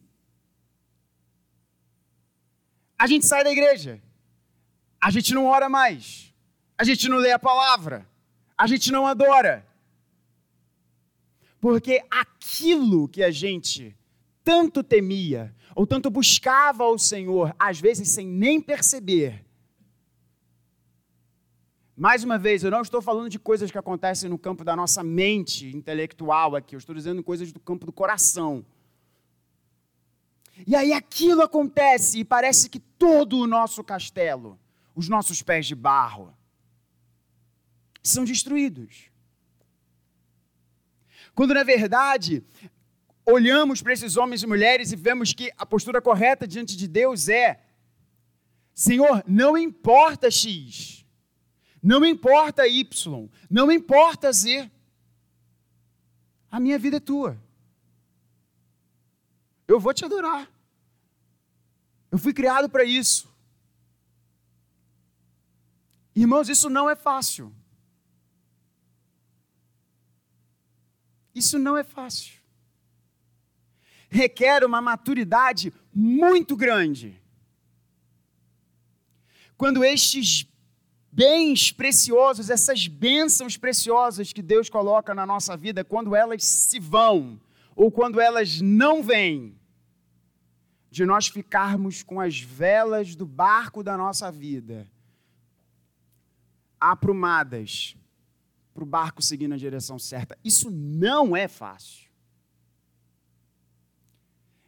A 2.98 3.07
gente 3.07 3.27
sai 3.27 3.44
da 3.44 3.53
igreja. 3.53 4.03
A 5.01 5.11
gente 5.11 5.33
não 5.33 5.46
ora 5.46 5.68
mais. 5.68 6.35
A 6.77 6.83
gente 6.83 7.09
não 7.09 7.18
lê 7.18 7.31
a 7.31 7.38
palavra. 7.38 8.09
A 8.57 8.66
gente 8.66 8.90
não 8.90 9.07
adora. 9.07 9.67
Porque 11.60 12.02
aquilo 12.10 13.08
que 13.08 13.22
a 13.22 13.30
gente 13.30 13.96
tanto 14.44 14.82
temia, 14.82 15.54
ou 15.74 15.86
tanto 15.86 16.10
buscava 16.10 16.84
ao 16.84 16.98
Senhor, 16.98 17.54
às 17.58 17.78
vezes 17.78 18.08
sem 18.08 18.26
nem 18.26 18.60
perceber. 18.60 19.44
Mais 21.94 22.22
uma 22.22 22.38
vez, 22.38 22.62
eu 22.62 22.70
não 22.70 22.80
estou 22.80 23.02
falando 23.02 23.28
de 23.28 23.38
coisas 23.38 23.70
que 23.70 23.76
acontecem 23.76 24.30
no 24.30 24.38
campo 24.38 24.64
da 24.64 24.74
nossa 24.76 25.02
mente 25.02 25.66
intelectual 25.76 26.54
aqui, 26.54 26.74
eu 26.74 26.78
estou 26.78 26.94
dizendo 26.94 27.22
coisas 27.22 27.52
do 27.52 27.60
campo 27.60 27.84
do 27.84 27.92
coração. 27.92 28.64
E 30.66 30.74
aí 30.74 30.92
aquilo 30.92 31.42
acontece 31.42 32.20
e 32.20 32.24
parece 32.24 32.70
que 32.70 32.80
todo 32.80 33.38
o 33.38 33.46
nosso 33.46 33.82
castelo, 33.84 34.58
os 34.94 35.08
nossos 35.08 35.42
pés 35.42 35.66
de 35.66 35.74
barro, 35.74 36.32
são 38.02 38.24
destruídos. 38.24 39.10
Quando 41.38 41.55
na 41.55 41.62
verdade 41.62 42.44
olhamos 43.24 43.81
para 43.81 43.92
esses 43.92 44.16
homens 44.16 44.42
e 44.42 44.46
mulheres 44.48 44.90
e 44.90 44.96
vemos 44.96 45.33
que 45.33 45.53
a 45.57 45.64
postura 45.64 46.03
correta 46.03 46.48
diante 46.48 46.77
de 46.77 46.88
Deus 46.88 47.29
é: 47.29 47.62
Senhor, 48.74 49.22
não 49.24 49.57
importa 49.57 50.33
X, 50.33 51.07
não 51.81 52.05
importa 52.05 52.66
Y, 52.66 53.29
não 53.48 53.70
importa 53.70 54.33
Z, 54.33 54.68
a 56.51 56.59
minha 56.59 56.77
vida 56.77 56.96
é 56.96 57.01
tua. 57.12 57.40
Eu 59.68 59.79
vou 59.79 59.94
te 59.94 60.05
adorar. 60.05 60.51
Eu 62.11 62.18
fui 62.18 62.35
criado 62.35 62.68
para 62.68 62.83
isso. 62.83 63.33
Irmãos, 66.16 66.48
isso 66.48 66.68
não 66.68 66.90
é 66.90 66.96
fácil. 66.96 67.55
Isso 71.38 71.59
não 71.59 71.77
é 71.77 71.85
fácil. 71.85 72.35
Requer 74.11 74.64
uma 74.64 74.81
maturidade 74.81 75.72
muito 75.94 76.57
grande. 76.57 77.20
Quando 79.57 79.85
estes 79.85 80.46
bens 81.12 81.72
preciosos, 81.72 82.51
essas 82.51 82.87
bênçãos 82.87 83.57
preciosas 83.57 84.33
que 84.33 84.42
Deus 84.42 84.68
coloca 84.68 85.14
na 85.14 85.27
nossa 85.27 85.57
vida, 85.57 85.85
quando 85.85 86.14
elas 86.14 86.44
se 86.44 86.79
vão, 86.79 87.40
ou 87.77 87.90
quando 87.90 88.20
elas 88.20 88.61
não 88.61 89.03
vêm, 89.03 89.59
de 90.90 91.05
nós 91.05 91.29
ficarmos 91.29 92.03
com 92.03 92.20
as 92.20 92.40
velas 92.40 93.14
do 93.14 93.27
barco 93.27 93.83
da 93.83 93.96
nossa 93.96 94.33
vida 94.33 94.90
aprumadas 96.81 97.97
para 98.78 98.84
o 98.84 98.86
barco 98.86 99.20
seguir 99.20 99.48
na 99.48 99.56
direção 99.56 99.98
certa. 99.98 100.38
Isso 100.44 100.70
não 100.70 101.36
é 101.36 101.48
fácil. 101.48 102.08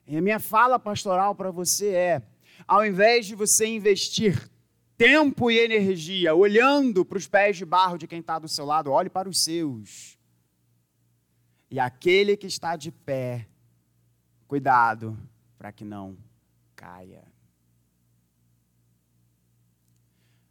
E 0.05 0.17
a 0.17 0.21
minha 0.21 0.41
fala 0.41 0.81
pastoral 0.81 1.35
para 1.37 1.53
você 1.53 1.95
é: 1.95 2.23
ao 2.67 2.85
invés 2.85 3.27
de 3.27 3.37
você 3.37 3.67
investir 3.67 4.51
tempo 4.97 5.49
e 5.49 5.59
energia 5.59 6.35
olhando 6.35 7.05
para 7.05 7.19
os 7.19 7.29
pés 7.29 7.57
de 7.57 7.65
barro 7.65 7.97
de 7.97 8.09
quem 8.09 8.19
está 8.19 8.39
do 8.39 8.49
seu 8.49 8.65
lado, 8.65 8.91
olhe 8.91 9.09
para 9.09 9.29
os 9.29 9.39
seus. 9.39 10.19
E 11.71 11.79
aquele 11.79 12.37
que 12.37 12.49
está 12.49 12.75
de 12.75 12.91
pé, 12.91 13.47
cuidado 14.49 15.17
para 15.57 15.71
que 15.71 15.85
não 15.85 16.19
caia. 16.75 17.23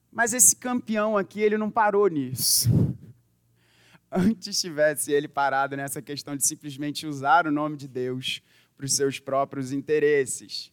Mas 0.10 0.34
esse 0.34 0.56
campeão 0.56 1.17
aqui, 1.17 1.41
ele 1.41 1.58
não 1.58 1.69
parou 1.69 2.08
nisso. 2.08 2.69
Antes 4.26 4.60
tivesse 4.60 5.12
ele 5.12 5.28
parado 5.28 5.76
nessa 5.78 6.02
questão 6.02 6.36
de 6.36 6.45
simplesmente 6.45 7.06
usar 7.06 7.45
o 7.48 7.52
nome 7.52 7.78
de 7.78 7.88
Deus 7.88 8.41
para 8.76 8.86
os 8.86 8.93
seus 8.93 9.19
próprios 9.19 9.72
interesses. 9.72 10.72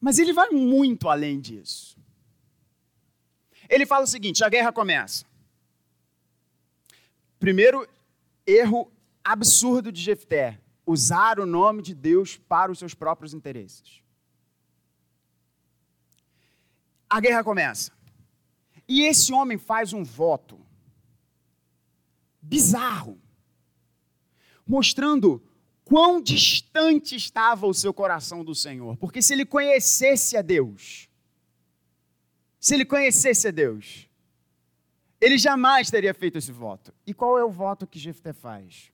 Mas 0.00 0.18
ele 0.18 0.32
vai 0.32 0.50
muito 0.50 1.08
além 1.08 1.40
disso. 1.40 1.98
Ele 3.68 3.86
fala 3.86 4.04
o 4.04 4.08
seguinte: 4.08 4.44
a 4.44 4.48
guerra 4.48 4.72
começa. 4.72 5.24
Primeiro 7.38 7.88
erro 8.46 8.90
absurdo 9.24 9.90
de 9.90 10.00
Jefté: 10.00 10.58
usar 10.86 11.38
o 11.38 11.46
nome 11.46 11.82
de 11.82 11.94
Deus 11.94 12.36
para 12.36 12.70
os 12.72 12.78
seus 12.78 12.94
próprios 12.94 13.32
interesses 13.32 14.00
a 17.10 17.18
guerra 17.18 17.42
começa. 17.42 17.90
E 18.92 19.02
esse 19.02 19.32
homem 19.32 19.56
faz 19.56 19.92
um 19.92 20.02
voto 20.02 20.58
bizarro, 22.42 23.22
mostrando 24.66 25.40
quão 25.84 26.20
distante 26.20 27.14
estava 27.14 27.68
o 27.68 27.72
seu 27.72 27.94
coração 27.94 28.44
do 28.44 28.52
Senhor. 28.52 28.96
Porque 28.96 29.22
se 29.22 29.32
ele 29.32 29.46
conhecesse 29.46 30.36
a 30.36 30.42
Deus, 30.42 31.08
se 32.58 32.74
ele 32.74 32.84
conhecesse 32.84 33.46
a 33.46 33.52
Deus, 33.52 34.08
ele 35.20 35.38
jamais 35.38 35.88
teria 35.88 36.12
feito 36.12 36.38
esse 36.38 36.50
voto. 36.50 36.92
E 37.06 37.14
qual 37.14 37.38
é 37.38 37.44
o 37.44 37.50
voto 37.50 37.86
que 37.86 37.96
Jefté 37.96 38.32
faz? 38.32 38.90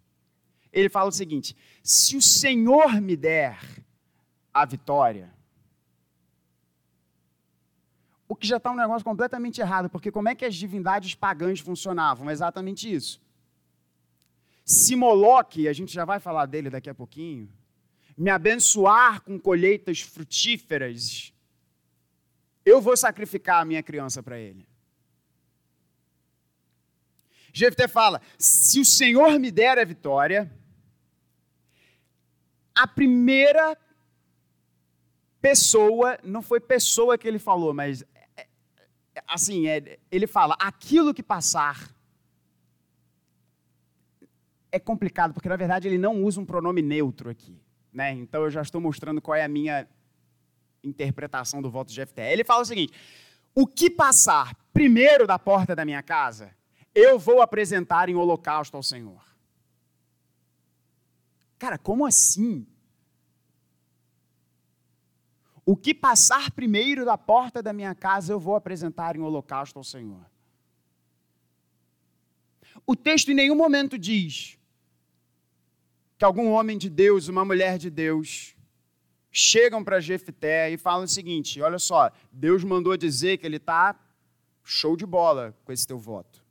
Ele 0.70 0.90
fala 0.90 1.08
o 1.08 1.12
seguinte: 1.12 1.56
se 1.82 2.18
o 2.18 2.20
Senhor 2.20 3.00
me 3.00 3.16
der 3.16 3.58
a 4.52 4.66
vitória, 4.66 5.34
que 8.36 8.46
já 8.46 8.58
está 8.58 8.70
um 8.70 8.76
negócio 8.76 9.04
completamente 9.04 9.60
errado, 9.60 9.88
porque 9.88 10.10
como 10.10 10.28
é 10.28 10.34
que 10.34 10.44
as 10.44 10.54
divindades 10.54 11.14
pagãs 11.14 11.60
funcionavam? 11.60 12.30
Exatamente 12.30 12.92
isso. 12.92 13.20
Se 14.64 14.96
Moloque, 14.96 15.68
a 15.68 15.72
gente 15.72 15.92
já 15.92 16.04
vai 16.04 16.18
falar 16.18 16.46
dele 16.46 16.68
daqui 16.68 16.90
a 16.90 16.94
pouquinho, 16.94 17.48
me 18.16 18.30
abençoar 18.30 19.20
com 19.22 19.38
colheitas 19.38 20.00
frutíferas, 20.00 21.32
eu 22.64 22.80
vou 22.80 22.96
sacrificar 22.96 23.62
a 23.62 23.64
minha 23.64 23.82
criança 23.82 24.22
para 24.22 24.38
ele. 24.38 24.66
Jefté 27.52 27.86
fala: 27.86 28.20
se 28.38 28.80
o 28.80 28.84
Senhor 28.84 29.38
me 29.38 29.50
der 29.50 29.78
a 29.78 29.84
vitória, 29.84 30.52
a 32.74 32.86
primeira 32.86 33.78
pessoa, 35.40 36.18
não 36.24 36.42
foi 36.42 36.58
pessoa 36.58 37.16
que 37.16 37.26
ele 37.26 37.38
falou, 37.38 37.72
mas 37.72 38.04
assim, 39.26 39.66
é, 39.66 39.98
ele 40.10 40.26
fala, 40.26 40.56
aquilo 40.58 41.14
que 41.14 41.22
passar 41.22 41.90
é 44.70 44.78
complicado, 44.78 45.32
porque 45.32 45.48
na 45.48 45.56
verdade 45.56 45.88
ele 45.88 45.98
não 45.98 46.22
usa 46.22 46.40
um 46.40 46.44
pronome 46.44 46.82
neutro 46.82 47.30
aqui. 47.30 47.58
Né? 47.92 48.12
Então 48.12 48.42
eu 48.42 48.50
já 48.50 48.62
estou 48.62 48.80
mostrando 48.80 49.22
qual 49.22 49.34
é 49.34 49.44
a 49.44 49.48
minha 49.48 49.88
interpretação 50.84 51.62
do 51.62 51.70
voto 51.70 51.92
de 51.92 52.04
FTE. 52.04 52.22
Ele 52.22 52.44
fala 52.44 52.62
o 52.62 52.66
seguinte: 52.66 52.92
o 53.54 53.66
que 53.66 53.88
passar 53.88 54.54
primeiro 54.72 55.26
da 55.26 55.38
porta 55.38 55.74
da 55.74 55.84
minha 55.84 56.02
casa, 56.02 56.54
eu 56.94 57.18
vou 57.18 57.40
apresentar 57.40 58.08
em 58.08 58.14
holocausto 58.14 58.76
ao 58.76 58.82
Senhor. 58.82 59.24
Cara, 61.58 61.78
como 61.78 62.04
assim? 62.04 62.66
O 65.68 65.76
que 65.76 65.92
passar 65.92 66.52
primeiro 66.52 67.04
da 67.04 67.18
porta 67.18 67.60
da 67.60 67.72
minha 67.72 67.92
casa, 67.92 68.32
eu 68.32 68.38
vou 68.38 68.54
apresentar 68.54 69.16
em 69.16 69.20
holocausto 69.20 69.76
ao 69.76 69.82
Senhor. 69.82 70.24
O 72.86 72.94
texto 72.94 73.32
em 73.32 73.34
nenhum 73.34 73.56
momento 73.56 73.98
diz 73.98 74.56
que 76.16 76.24
algum 76.24 76.52
homem 76.52 76.78
de 76.78 76.88
Deus, 76.88 77.26
uma 77.26 77.44
mulher 77.44 77.78
de 77.78 77.90
Deus, 77.90 78.54
chegam 79.28 79.82
para 79.82 79.98
Jefté 79.98 80.70
e 80.70 80.78
falam 80.78 81.04
o 81.04 81.08
seguinte: 81.08 81.60
olha 81.60 81.80
só, 81.80 82.12
Deus 82.30 82.62
mandou 82.62 82.96
dizer 82.96 83.38
que 83.38 83.44
ele 83.44 83.56
está 83.56 83.98
show 84.62 84.96
de 84.96 85.04
bola 85.04 85.52
com 85.64 85.72
esse 85.72 85.84
teu 85.84 85.98
voto. 85.98 86.44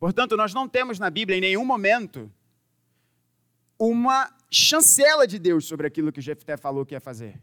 Portanto, 0.00 0.36
nós 0.36 0.52
não 0.52 0.68
temos 0.68 0.98
na 0.98 1.08
Bíblia 1.08 1.38
em 1.38 1.40
nenhum 1.40 1.64
momento 1.64 2.32
uma 3.78 4.34
chancela 4.50 5.26
de 5.26 5.38
Deus 5.38 5.66
sobre 5.66 5.86
aquilo 5.86 6.12
que 6.12 6.20
Jefté 6.20 6.56
falou 6.56 6.84
que 6.86 6.94
ia 6.94 7.00
fazer. 7.00 7.40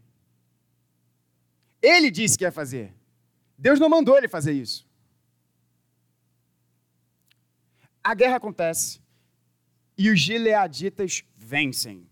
Ele 1.80 2.10
disse 2.10 2.36
que 2.38 2.44
ia 2.44 2.52
fazer. 2.52 2.94
Deus 3.58 3.78
não 3.78 3.88
mandou 3.88 4.16
ele 4.16 4.28
fazer 4.28 4.52
isso. 4.52 4.86
A 8.02 8.14
guerra 8.14 8.36
acontece 8.36 9.00
e 9.96 10.10
os 10.10 10.20
gileaditas 10.20 11.24
vencem. 11.36 12.06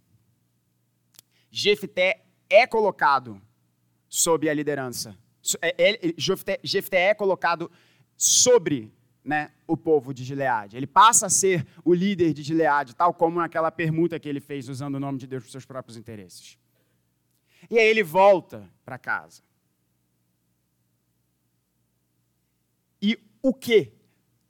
Jefté 1.51 2.25
é 2.49 2.67
colocado 2.67 3.41
sob 4.09 4.49
a 4.49 4.55
liderança. 4.55 5.17
É, 5.61 5.91
é, 5.91 6.15
Jefté 6.63 7.09
é 7.09 7.15
colocado 7.15 7.71
sobre 8.17 8.93
né, 9.25 9.53
o 9.67 9.77
povo 9.77 10.13
de 10.13 10.25
Gileade. 10.25 10.77
Ele 10.77 10.87
passa 10.87 11.27
a 11.27 11.31
ser 11.31 11.67
o 11.85 11.95
líder 11.95 12.33
de 12.33 12.43
Gileade, 12.43 12.95
tal 12.95 13.15
como 13.15 13.39
naquela 13.39 13.71
permuta 13.71 14.19
que 14.19 14.29
ele 14.29 14.41
fez 14.41 14.69
usando 14.69 14.97
o 14.97 15.01
nome 15.01 15.19
de 15.19 15.27
Deus 15.27 15.43
para 15.43 15.49
os 15.49 15.53
seus 15.53 15.65
próprios 15.65 15.97
interesses. 15.97 16.59
E 17.71 17.79
aí 17.79 17.87
ele 17.87 18.03
volta 18.03 18.69
para 18.85 18.99
casa. 18.99 19.43
E 23.01 23.19
o 23.41 23.55
que 23.55 23.93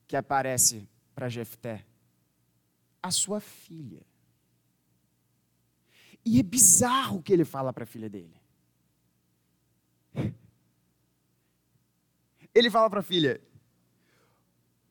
que 0.07 0.17
aparece 0.17 0.89
para 1.15 1.29
Jefté? 1.29 1.85
A 3.03 3.11
sua 3.11 3.41
filha. 3.41 4.03
E 6.25 6.39
é 6.39 6.43
bizarro 6.43 7.19
o 7.19 7.23
que 7.23 7.33
ele 7.33 7.45
fala 7.45 7.73
para 7.73 7.85
a 7.85 7.87
filha 7.87 8.09
dele. 8.09 8.41
Ele 12.55 12.71
fala 12.71 12.91
para 12.91 13.01
a 13.01 13.03
filha: 13.03 13.41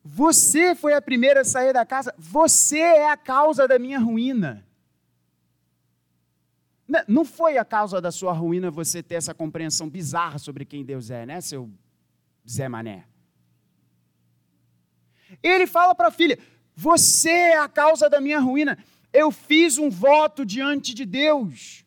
você 0.03 0.73
foi 0.73 0.93
a 0.93 1.01
primeira 1.01 1.41
a 1.41 1.45
sair 1.45 1.73
da 1.73 1.85
casa, 1.85 2.13
você 2.17 2.79
é 2.79 3.09
a 3.11 3.17
causa 3.17 3.67
da 3.67 3.77
minha 3.77 3.99
ruína. 3.99 4.65
Não 7.07 7.23
foi 7.23 7.57
a 7.57 7.63
causa 7.63 8.01
da 8.01 8.11
sua 8.11 8.33
ruína 8.33 8.69
você 8.69 9.01
ter 9.01 9.15
essa 9.15 9.33
compreensão 9.33 9.89
bizarra 9.89 10.37
sobre 10.37 10.65
quem 10.65 10.83
Deus 10.83 11.09
é, 11.09 11.25
né, 11.25 11.39
seu 11.39 11.69
Zé 12.49 12.67
Mané? 12.67 13.05
Ele 15.41 15.65
fala 15.65 15.95
para 15.95 16.07
a 16.09 16.11
filha: 16.11 16.37
Você 16.75 17.29
é 17.29 17.57
a 17.57 17.69
causa 17.69 18.09
da 18.09 18.19
minha 18.19 18.39
ruína. 18.39 18.77
Eu 19.13 19.31
fiz 19.31 19.77
um 19.77 19.89
voto 19.89 20.45
diante 20.45 20.93
de 20.93 21.05
Deus 21.05 21.85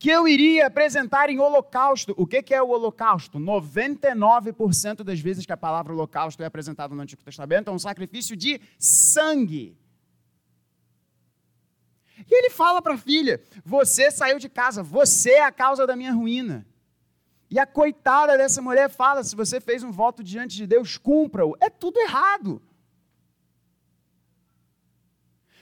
que 0.00 0.08
eu 0.08 0.26
iria 0.26 0.66
apresentar 0.66 1.28
em 1.28 1.38
holocausto. 1.38 2.14
O 2.16 2.26
que 2.26 2.54
é 2.54 2.62
o 2.62 2.70
holocausto? 2.70 3.38
99% 3.38 5.04
das 5.04 5.20
vezes 5.20 5.44
que 5.44 5.52
a 5.52 5.58
palavra 5.58 5.92
holocausto 5.92 6.42
é 6.42 6.46
apresentada 6.46 6.94
no 6.94 7.02
Antigo 7.02 7.22
Testamento 7.22 7.68
é 7.68 7.70
um 7.70 7.78
sacrifício 7.78 8.34
de 8.34 8.58
sangue. 8.78 9.76
E 12.26 12.34
ele 12.34 12.48
fala 12.48 12.80
para 12.80 12.94
a 12.94 12.98
filha: 12.98 13.42
Você 13.62 14.10
saiu 14.10 14.38
de 14.38 14.48
casa, 14.48 14.82
você 14.82 15.32
é 15.32 15.44
a 15.44 15.52
causa 15.52 15.86
da 15.86 15.94
minha 15.94 16.14
ruína. 16.14 16.66
E 17.50 17.58
a 17.58 17.66
coitada 17.66 18.38
dessa 18.38 18.62
mulher 18.62 18.88
fala: 18.88 19.22
Se 19.22 19.36
você 19.36 19.60
fez 19.60 19.82
um 19.82 19.92
voto 19.92 20.24
diante 20.24 20.56
de 20.56 20.66
Deus, 20.66 20.96
cumpra-o. 20.96 21.54
É 21.60 21.68
tudo 21.68 22.00
errado. 22.00 22.62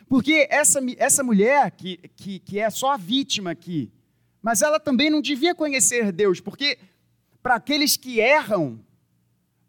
Porque 0.08 0.46
essa, 0.48 0.78
essa 0.96 1.24
mulher, 1.24 1.72
que, 1.72 1.96
que, 2.14 2.38
que 2.38 2.60
é 2.60 2.70
só 2.70 2.92
a 2.92 2.96
vítima 2.96 3.50
aqui, 3.50 3.92
mas 4.42 4.62
ela 4.62 4.78
também 4.78 5.10
não 5.10 5.20
devia 5.20 5.54
conhecer 5.54 6.12
Deus, 6.12 6.40
porque 6.40 6.78
para 7.42 7.54
aqueles 7.56 7.96
que 7.96 8.20
erram, 8.20 8.80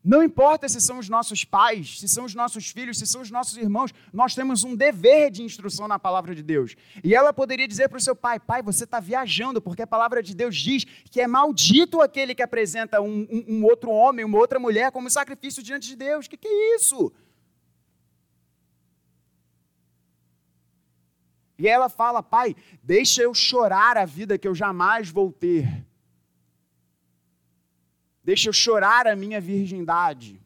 Não 0.04 0.24
importa 0.24 0.68
se 0.70 0.80
são 0.80 0.98
os 0.98 1.10
nossos 1.10 1.44
pais, 1.44 2.00
se 2.00 2.08
são 2.08 2.24
os 2.24 2.34
nossos 2.34 2.70
filhos, 2.70 2.98
se 2.98 3.06
são 3.06 3.22
os 3.22 3.30
nossos 3.30 3.58
irmãos, 3.58 3.94
nós 4.14 4.34
temos 4.34 4.64
um 4.64 4.74
dever 4.74 5.30
de 5.30 5.44
instrução 5.44 5.90
na 5.90 6.00
palavra 6.00 6.34
de 6.34 6.42
Deus. 6.42 6.76
E 7.04 7.14
ela 7.14 7.34
poderia 7.34 7.68
dizer 7.68 7.90
para 7.90 7.98
o 7.98 8.02
seu 8.02 8.16
pai: 8.16 8.40
Pai, 8.40 8.62
você 8.62 8.86
está 8.86 9.02
viajando, 9.02 9.62
porque 9.62 9.82
a 9.82 9.88
palavra 9.88 10.24
de 10.24 10.34
Deus 10.34 10.56
diz 10.56 10.86
que 11.12 11.20
é 11.20 11.28
maldito 11.28 12.02
aquele 12.02 12.34
que 12.34 12.42
apresenta 12.42 13.02
um, 13.02 13.28
um, 13.30 13.46
um 13.56 13.66
outro 13.66 13.92
homem, 13.92 14.24
uma 14.24 14.38
outra 14.38 14.58
mulher 14.58 14.90
como 14.92 15.10
sacrifício 15.10 15.62
diante 15.62 15.90
de 15.90 15.98
Deus. 15.98 16.26
O 16.26 16.30
que, 16.30 16.38
que 16.38 16.48
é 16.48 16.76
isso? 16.76 17.12
E 21.60 21.68
ela 21.68 21.90
fala: 21.90 22.24
Pai, 22.24 22.56
deixa 22.82 23.22
eu 23.22 23.34
chorar 23.34 23.98
a 23.98 24.06
vida 24.06 24.38
que 24.38 24.48
eu 24.48 24.56
jamais 24.56 25.10
vou 25.10 25.30
ter. 25.30 25.86
Deixa 28.24 28.48
eu 28.48 28.54
chorar 28.54 29.06
a 29.06 29.16
minha 29.16 29.42
virgindade. 29.42 30.42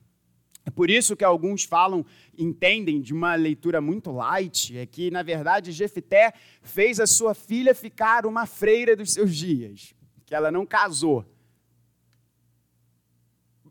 É 0.65 0.71
por 0.71 0.89
isso 0.89 1.15
que 1.15 1.23
alguns 1.23 1.65
falam, 1.65 2.05
entendem 2.35 2.99
de 3.01 3.13
uma 3.13 3.35
leitura 3.35 3.81
muito 3.81 4.11
light, 4.11 4.75
é 4.77 4.85
que, 4.85 5.11
na 5.11 5.21
verdade, 5.21 5.71
Jefté 5.71 6.33
fez 6.61 6.99
a 6.99 7.05
sua 7.05 7.35
filha 7.35 7.75
ficar 7.75 8.25
uma 8.25 8.45
freira 8.45 8.95
dos 8.95 9.11
seus 9.11 9.35
dias, 9.35 9.93
que 10.25 10.33
ela 10.33 10.49
não 10.49 10.65
casou. 10.65 11.25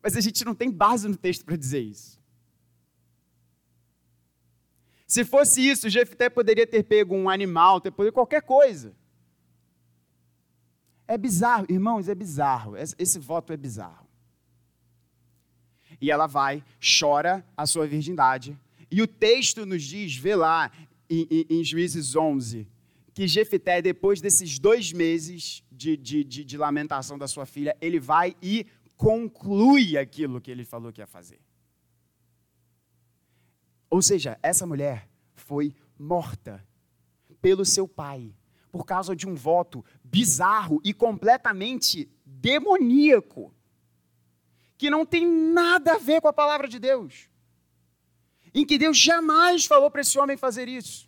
Mas 0.02 0.16
a 0.16 0.20
gente 0.20 0.44
não 0.44 0.54
tem 0.54 0.70
base 0.70 1.08
no 1.08 1.16
texto 1.16 1.44
para 1.44 1.56
dizer 1.56 1.80
isso. 1.80 2.21
Se 5.12 5.26
fosse 5.26 5.60
isso, 5.60 5.90
Jefté 5.90 6.30
poderia 6.30 6.66
ter 6.66 6.82
pego 6.84 7.14
um 7.14 7.28
animal, 7.28 7.82
ter 7.82 7.90
pego 7.90 8.10
qualquer 8.10 8.40
coisa. 8.40 8.94
É 11.06 11.18
bizarro, 11.18 11.66
irmãos, 11.68 12.08
é 12.08 12.14
bizarro. 12.14 12.78
Esse 12.78 13.18
voto 13.18 13.52
é 13.52 13.56
bizarro. 13.58 14.08
E 16.00 16.10
ela 16.10 16.26
vai, 16.26 16.64
chora 16.80 17.46
a 17.54 17.66
sua 17.66 17.86
virgindade. 17.86 18.58
E 18.90 19.02
o 19.02 19.06
texto 19.06 19.66
nos 19.66 19.82
diz, 19.82 20.16
vê 20.16 20.34
lá, 20.34 20.72
em, 21.10 21.28
em, 21.30 21.46
em 21.58 21.62
Juízes 21.62 22.16
11, 22.16 22.66
que 23.12 23.28
Jefité, 23.28 23.82
depois 23.82 24.18
desses 24.18 24.58
dois 24.58 24.94
meses 24.94 25.62
de, 25.70 25.94
de, 25.94 26.24
de, 26.24 26.42
de 26.42 26.56
lamentação 26.56 27.18
da 27.18 27.28
sua 27.28 27.44
filha, 27.44 27.76
ele 27.82 28.00
vai 28.00 28.34
e 28.40 28.66
conclui 28.96 29.98
aquilo 29.98 30.40
que 30.40 30.50
ele 30.50 30.64
falou 30.64 30.90
que 30.90 31.02
ia 31.02 31.06
fazer. 31.06 31.38
Ou 33.92 34.00
seja, 34.00 34.38
essa 34.42 34.66
mulher 34.66 35.06
foi 35.34 35.76
morta 35.98 36.66
pelo 37.42 37.62
seu 37.62 37.86
pai 37.86 38.34
por 38.70 38.86
causa 38.86 39.14
de 39.14 39.28
um 39.28 39.34
voto 39.34 39.84
bizarro 40.02 40.80
e 40.82 40.94
completamente 40.94 42.10
demoníaco, 42.24 43.54
que 44.78 44.88
não 44.88 45.04
tem 45.04 45.30
nada 45.30 45.92
a 45.92 45.98
ver 45.98 46.22
com 46.22 46.28
a 46.28 46.32
palavra 46.32 46.66
de 46.68 46.78
Deus, 46.78 47.28
em 48.54 48.64
que 48.64 48.78
Deus 48.78 48.96
jamais 48.96 49.66
falou 49.66 49.90
para 49.90 50.00
esse 50.00 50.18
homem 50.18 50.38
fazer 50.38 50.68
isso. 50.68 51.06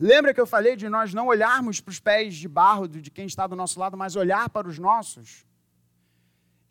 Lembra 0.00 0.34
que 0.34 0.40
eu 0.40 0.48
falei 0.48 0.74
de 0.74 0.88
nós 0.88 1.14
não 1.14 1.28
olharmos 1.28 1.80
para 1.80 1.92
os 1.92 2.00
pés 2.00 2.34
de 2.34 2.48
barro 2.48 2.88
de 2.88 3.08
quem 3.08 3.26
está 3.26 3.46
do 3.46 3.54
nosso 3.54 3.78
lado, 3.78 3.96
mas 3.96 4.16
olhar 4.16 4.50
para 4.50 4.66
os 4.66 4.80
nossos? 4.80 5.46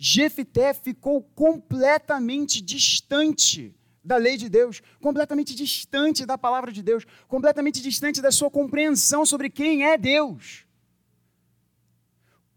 Jefité 0.03 0.73
ficou 0.73 1.21
completamente 1.21 2.59
distante 2.59 3.75
da 4.03 4.17
lei 4.17 4.35
de 4.35 4.49
Deus, 4.49 4.81
completamente 4.99 5.53
distante 5.53 6.25
da 6.25 6.39
palavra 6.39 6.71
de 6.71 6.81
Deus, 6.81 7.05
completamente 7.27 7.79
distante 7.83 8.19
da 8.19 8.31
sua 8.31 8.49
compreensão 8.49 9.27
sobre 9.27 9.47
quem 9.47 9.85
é 9.85 9.99
Deus. 9.99 10.65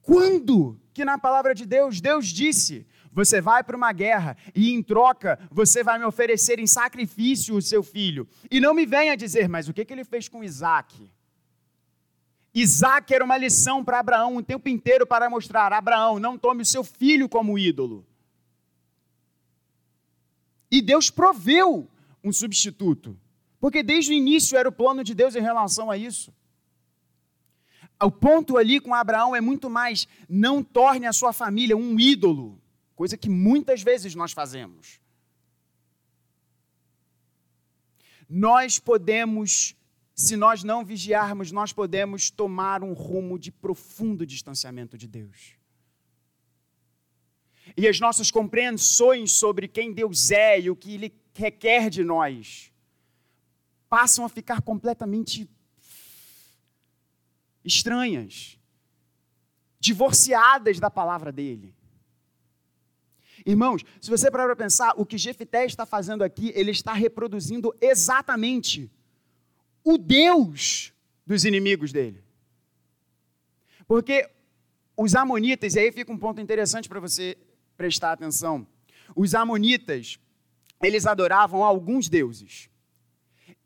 Quando 0.01 0.81
que 0.95 1.05
na 1.05 1.19
palavra 1.19 1.55
de 1.55 1.67
Deus, 1.67 2.01
Deus 2.01 2.29
disse: 2.29 2.87
Você 3.13 3.43
vai 3.43 3.63
para 3.63 3.77
uma 3.77 3.93
guerra 3.93 4.39
e 4.55 4.73
em 4.73 4.83
troca 4.83 5.39
você 5.51 5.85
vai 5.85 5.99
me 5.99 6.07
oferecer 6.07 6.59
em 6.59 6.67
sacrifício 6.67 7.57
o 7.57 7.61
seu 7.61 7.83
filho. 7.83 8.27
E 8.51 8.59
não 8.59 8.73
me 8.73 8.87
venha 8.87 9.15
dizer, 9.19 9.51
mas 9.51 9.69
o 9.69 9.75
que, 9.75 9.85
que 9.85 9.93
ele 9.93 10.05
fez 10.05 10.31
com 10.31 10.43
Isaac? 10.43 11.13
Isaac 12.55 13.13
era 13.13 13.25
uma 13.25 13.37
lição 13.37 13.85
para 13.85 13.99
Abraão 13.99 14.37
o 14.37 14.43
tempo 14.43 14.69
inteiro 14.69 15.05
para 15.07 15.29
mostrar: 15.29 15.73
Abraão, 15.73 16.21
não 16.21 16.39
tome 16.39 16.63
o 16.63 16.67
seu 16.67 16.85
filho 16.85 17.29
como 17.29 17.59
ídolo. 17.59 18.07
E 20.71 20.81
Deus 20.81 21.11
proveu 21.11 21.89
um 22.23 22.33
substituto, 22.33 23.19
porque 23.59 23.83
desde 23.83 24.13
o 24.13 24.15
início 24.15 24.57
era 24.57 24.69
o 24.69 24.73
plano 24.73 25.03
de 25.03 25.15
Deus 25.15 25.35
em 25.35 25.41
relação 25.41 25.91
a 25.91 25.97
isso. 25.97 26.33
O 28.01 28.11
ponto 28.11 28.57
ali 28.57 28.81
com 28.81 28.95
Abraão 28.95 29.35
é 29.35 29.41
muito 29.41 29.69
mais: 29.69 30.07
não 30.29 30.63
torne 30.63 31.07
a 31.07 31.13
sua 31.13 31.33
família 31.33 31.77
um 31.77 31.99
ídolo, 31.99 32.61
coisa 32.95 33.17
que 33.17 33.29
muitas 33.29 33.83
vezes 33.83 34.15
nós 34.15 34.33
fazemos. 34.33 35.01
Nós 38.29 38.79
podemos 38.79 39.77
se 40.15 40.37
nós 40.37 40.63
não 40.63 40.85
vigiarmos, 40.85 41.51
nós 41.51 41.73
podemos 41.73 42.31
tomar 42.31 42.85
um 42.85 42.93
rumo 42.93 43.39
de 43.39 43.51
profundo 43.51 44.25
distanciamento 44.25 44.97
de 44.97 45.09
Deus. 45.09 45.55
E 47.77 47.89
as 47.89 47.99
nossas 47.99 48.31
compreensões 48.31 49.33
sobre 49.33 49.67
quem 49.67 49.93
Deus 49.93 50.31
é 50.31 50.61
e 50.61 50.71
o 50.71 50.77
que 50.77 50.95
Ele 50.95 51.13
requer 51.35 51.91
de 51.91 52.05
nós 52.05 52.73
passam 53.89 54.25
a 54.25 54.29
ficar 54.29 54.63
completamente 54.63 55.51
estranhas, 57.65 58.59
divorciadas 59.81 60.79
da 60.79 60.91
palavra 60.91 61.33
dele. 61.33 61.75
Irmãos, 63.45 63.85
se 64.01 64.11
você 64.11 64.31
parar 64.31 64.47
para 64.47 64.57
pensar, 64.57 64.95
o 64.97 65.05
que 65.05 65.19
Jefité 65.19 65.65
está 65.65 65.85
fazendo 65.85 66.23
aqui, 66.23 66.53
ele 66.55 66.71
está 66.71 66.93
reproduzindo 66.93 67.75
exatamente 67.81 68.91
o 69.85 69.99
Deus 69.99 70.93
dos 71.27 71.45
inimigos 71.45 71.93
dele. 71.93 72.25
Porque 73.87 74.29
os 74.97 75.15
amonitas, 75.15 75.75
e 75.75 75.81
aí 75.81 75.93
fica 75.93 76.11
um 76.11 76.19
ponto 76.19 76.41
interessante 76.41 76.89
para 76.89 76.99
você 76.99 77.37
prestar 77.77 78.13
atenção. 78.13 78.67
Os 79.15 79.35
amonitas, 79.35 80.19
eles 80.83 81.07
adoravam 81.07 81.63
alguns 81.63 82.09
deuses. 82.09 82.71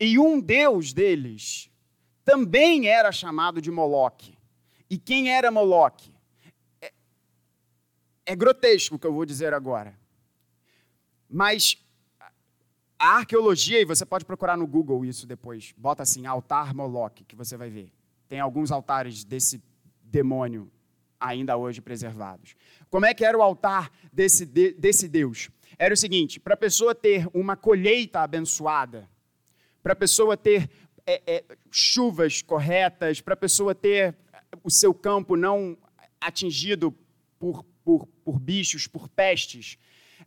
E 0.01 0.19
um 0.19 0.41
deus 0.41 0.93
deles 0.93 1.71
também 2.25 2.89
era 2.89 3.13
chamado 3.13 3.61
de 3.61 3.71
Moloque. 3.71 4.37
E 4.91 4.99
quem 4.99 5.31
era 5.31 5.51
Moloque? 5.51 6.13
É, 6.81 6.93
é 8.27 8.37
grotesco 8.37 8.97
o 8.97 8.99
que 8.99 9.07
eu 9.07 9.13
vou 9.13 9.25
dizer 9.25 9.55
agora. 9.55 9.99
Mas 11.29 11.77
a 12.99 13.19
arqueologia, 13.19 13.81
e 13.81 13.85
você 13.85 14.05
pode 14.05 14.25
procurar 14.25 14.57
no 14.57 14.67
Google 14.67 15.05
isso 15.05 15.27
depois, 15.27 15.73
bota 15.77 16.03
assim, 16.03 16.27
altar 16.27 16.75
Moloque, 16.75 17.25
que 17.25 17.37
você 17.37 17.57
vai 17.57 17.71
ver. 17.71 17.93
Tem 18.29 18.41
alguns 18.41 18.73
altares 18.73 19.25
desse 19.25 19.63
demônio 20.03 20.71
ainda 21.21 21.57
hoje 21.57 21.81
preservados. 21.81 22.55
Como 22.91 23.07
é 23.07 23.15
que 23.15 23.25
era 23.25 23.37
o 23.37 23.43
altar 23.43 23.91
desse, 24.13 24.45
de, 24.45 24.73
desse 24.73 25.09
Deus? 25.09 25.49
Era 25.79 25.95
o 25.95 25.97
seguinte: 25.97 26.41
para 26.41 26.55
a 26.55 26.57
pessoa 26.57 26.95
ter 26.95 27.29
uma 27.33 27.57
colheita 27.57 28.21
abençoada, 28.21 29.09
para 29.83 29.93
a 29.93 29.97
pessoa 29.97 30.37
ter 30.37 30.69
é, 31.07 31.23
é, 31.27 31.45
chuvas 31.71 32.43
corretas, 32.43 33.21
para 33.21 33.35
a 33.35 33.37
pessoa 33.37 33.75
ter 33.75 34.17
o 34.63 34.71
seu 34.71 34.93
campo 34.93 35.37
não 35.37 35.77
atingido 36.21 36.93
por, 37.39 37.65
por, 37.85 38.07
por 38.25 38.39
bichos, 38.39 38.87
por 38.87 39.09
pestes, 39.09 39.79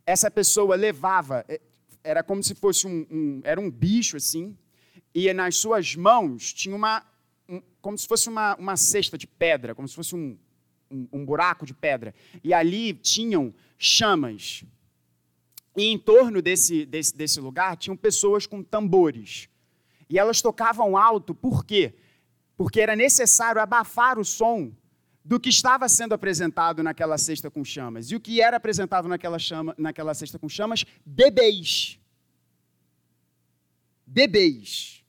essa 0.06 0.30
pessoa 0.30 0.74
levava, 0.74 1.44
é, 1.48 1.60
era 2.04 2.22
como 2.22 2.42
se 2.42 2.54
fosse 2.54 2.86
um, 2.86 3.06
um, 3.10 3.40
era 3.44 3.60
um 3.60 3.70
bicho 3.70 4.16
assim, 4.16 4.56
e 5.14 5.32
nas 5.32 5.56
suas 5.56 5.94
mãos 5.94 6.52
tinha 6.52 6.74
uma, 6.74 7.04
um, 7.48 7.60
como 7.80 7.96
se 7.96 8.06
fosse 8.06 8.28
uma, 8.28 8.54
uma 8.56 8.76
cesta 8.76 9.16
de 9.16 9.26
pedra, 9.26 9.74
como 9.74 9.86
se 9.86 9.94
fosse 9.94 10.14
um, 10.14 10.36
um, 10.90 11.08
um 11.12 11.24
buraco 11.24 11.66
de 11.66 11.74
pedra. 11.74 12.14
E 12.42 12.52
ali 12.52 12.94
tinham 12.94 13.54
chamas. 13.78 14.64
E 15.76 15.84
em 15.84 15.98
torno 15.98 16.42
desse, 16.42 16.84
desse, 16.84 17.16
desse 17.16 17.40
lugar 17.40 17.76
tinham 17.76 17.96
pessoas 17.96 18.46
com 18.46 18.62
tambores. 18.62 19.48
E 20.08 20.18
elas 20.18 20.42
tocavam 20.42 20.96
alto, 20.96 21.34
por 21.34 21.64
quê? 21.64 21.94
Porque 22.56 22.80
era 22.80 22.94
necessário 22.94 23.60
abafar 23.60 24.18
o 24.18 24.24
som 24.24 24.72
do 25.24 25.38
que 25.38 25.48
estava 25.48 25.88
sendo 25.88 26.14
apresentado 26.14 26.82
naquela 26.82 27.16
cesta 27.16 27.50
com 27.50 27.64
chamas. 27.64 28.10
E 28.10 28.16
o 28.16 28.20
que 28.20 28.40
era 28.40 28.56
apresentado 28.56 29.08
naquela, 29.08 29.38
chama, 29.38 29.74
naquela 29.78 30.14
cesta 30.14 30.38
com 30.38 30.48
chamas? 30.48 30.84
Bebês. 31.06 31.98
Bebês. 34.06 35.04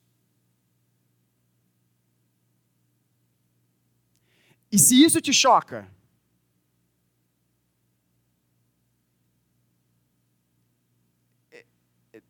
E 4.70 4.78
se 4.78 5.04
isso 5.04 5.20
te 5.20 5.32
choca, 5.32 5.88
é, 11.50 11.64
é, 12.12 12.22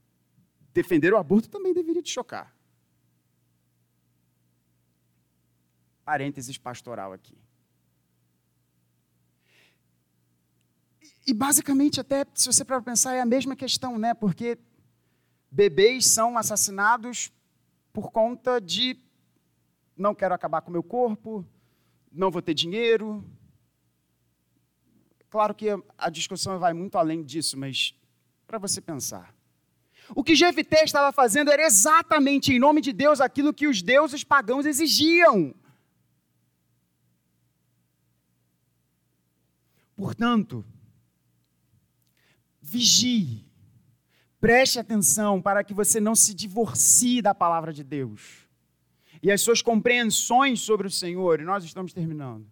defender 0.72 1.12
o 1.12 1.16
aborto 1.16 1.48
também 1.48 1.72
deveria 1.72 2.02
te 2.02 2.10
chocar. 2.10 2.54
Parênteses 6.04 6.58
pastoral 6.58 7.14
aqui. 7.14 7.43
E 11.26 11.32
basicamente, 11.32 12.00
até 12.00 12.26
se 12.34 12.46
você 12.46 12.64
para 12.64 12.80
pensar, 12.82 13.14
é 13.14 13.20
a 13.20 13.26
mesma 13.26 13.56
questão, 13.56 13.98
né? 13.98 14.12
Porque 14.12 14.58
bebês 15.50 16.06
são 16.06 16.36
assassinados 16.36 17.32
por 17.92 18.10
conta 18.10 18.60
de 18.60 18.98
não 19.96 20.14
quero 20.14 20.34
acabar 20.34 20.60
com 20.60 20.70
o 20.70 20.72
meu 20.72 20.82
corpo, 20.82 21.46
não 22.12 22.30
vou 22.30 22.42
ter 22.42 22.52
dinheiro. 22.52 23.24
Claro 25.30 25.54
que 25.54 25.68
a 25.96 26.10
discussão 26.10 26.58
vai 26.58 26.72
muito 26.72 26.98
além 26.98 27.22
disso, 27.22 27.58
mas 27.58 27.94
para 28.46 28.58
você 28.58 28.80
pensar. 28.80 29.34
O 30.14 30.22
que 30.22 30.36
Jefité 30.36 30.84
estava 30.84 31.10
fazendo 31.12 31.50
era 31.50 31.62
exatamente 31.62 32.52
em 32.52 32.58
nome 32.58 32.80
de 32.80 32.92
Deus 32.92 33.20
aquilo 33.20 33.54
que 33.54 33.66
os 33.66 33.80
deuses 33.80 34.22
pagãos 34.22 34.66
exigiam. 34.66 35.54
Portanto, 39.96 40.64
vigie, 42.64 43.44
preste 44.40 44.78
atenção 44.78 45.40
para 45.40 45.62
que 45.62 45.74
você 45.74 46.00
não 46.00 46.14
se 46.14 46.32
divorcie 46.32 47.20
da 47.20 47.34
palavra 47.34 47.72
de 47.72 47.84
Deus 47.84 48.44
e 49.22 49.30
as 49.30 49.40
suas 49.40 49.62
compreensões 49.62 50.60
sobre 50.60 50.86
o 50.86 50.90
Senhor, 50.90 51.40
e 51.40 51.44
nós 51.44 51.64
estamos 51.64 51.92
terminando, 51.92 52.46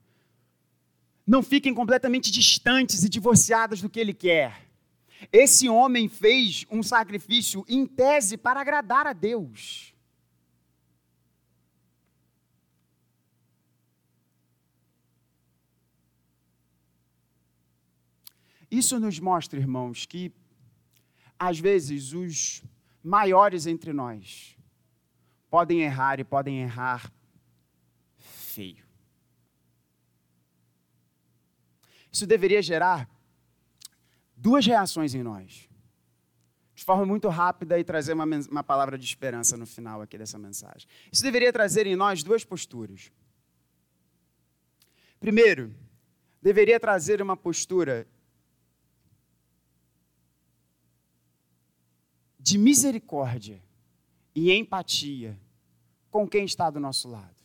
não 1.27 1.43
fiquem 1.43 1.75
completamente 1.75 2.31
distantes 2.31 3.05
e 3.05 3.09
divorciadas 3.09 3.81
do 3.81 3.89
que 3.89 4.01
Ele 4.01 4.15
quer. 4.15 4.69
Esse 5.33 5.69
homem 5.69 6.09
fez 6.09 6.67
um 6.71 6.83
sacrifício 6.83 7.65
em 7.69 7.87
tese 7.87 8.37
para 8.37 8.61
agradar 8.61 9.07
a 9.07 9.13
Deus. 9.13 9.92
Isso 18.73 18.99
nos 18.99 19.21
mostra, 19.21 19.61
irmãos, 19.61 20.07
que 20.07 20.33
às 21.39 21.61
vezes 21.61 22.15
os 22.15 22.65
maiores 23.05 23.67
entre 23.67 23.93
nós 23.93 24.57
podem 25.51 25.83
errar 25.83 26.19
e 26.19 26.25
podem 26.25 26.63
errar 26.63 27.13
feio. 28.17 28.83
Isso 32.11 32.27
deveria 32.27 32.63
gerar 32.63 33.11
duas 34.35 34.65
reações 34.67 35.15
em 35.15 35.23
nós. 35.23 35.69
De 36.75 36.83
forma 36.83 37.05
muito 37.05 37.29
rápida 37.29 37.79
e 37.79 37.85
trazer 37.85 38.15
uma, 38.15 38.25
uma 38.25 38.65
palavra 38.65 38.97
de 38.97 39.05
esperança 39.05 39.55
no 39.55 39.67
final 39.67 40.01
aqui 40.01 40.17
dessa 40.17 40.39
mensagem. 40.39 40.89
Isso 41.13 41.23
deveria 41.23 41.53
trazer 41.53 41.87
em 41.87 41.95
nós 41.95 42.23
duas 42.23 42.43
posturas. 42.43 43.13
Primeiro, 45.21 45.75
deveria 46.41 46.81
trazer 46.81 47.21
uma 47.21 47.37
postura 47.37 48.09
de 52.43 52.59
misericórdia 52.59 53.63
e 54.35 54.53
empatia 54.53 55.39
com 56.11 56.29
quem 56.29 56.45
está 56.45 56.69
do 56.69 56.81
nosso 56.81 57.09
lado. 57.09 57.43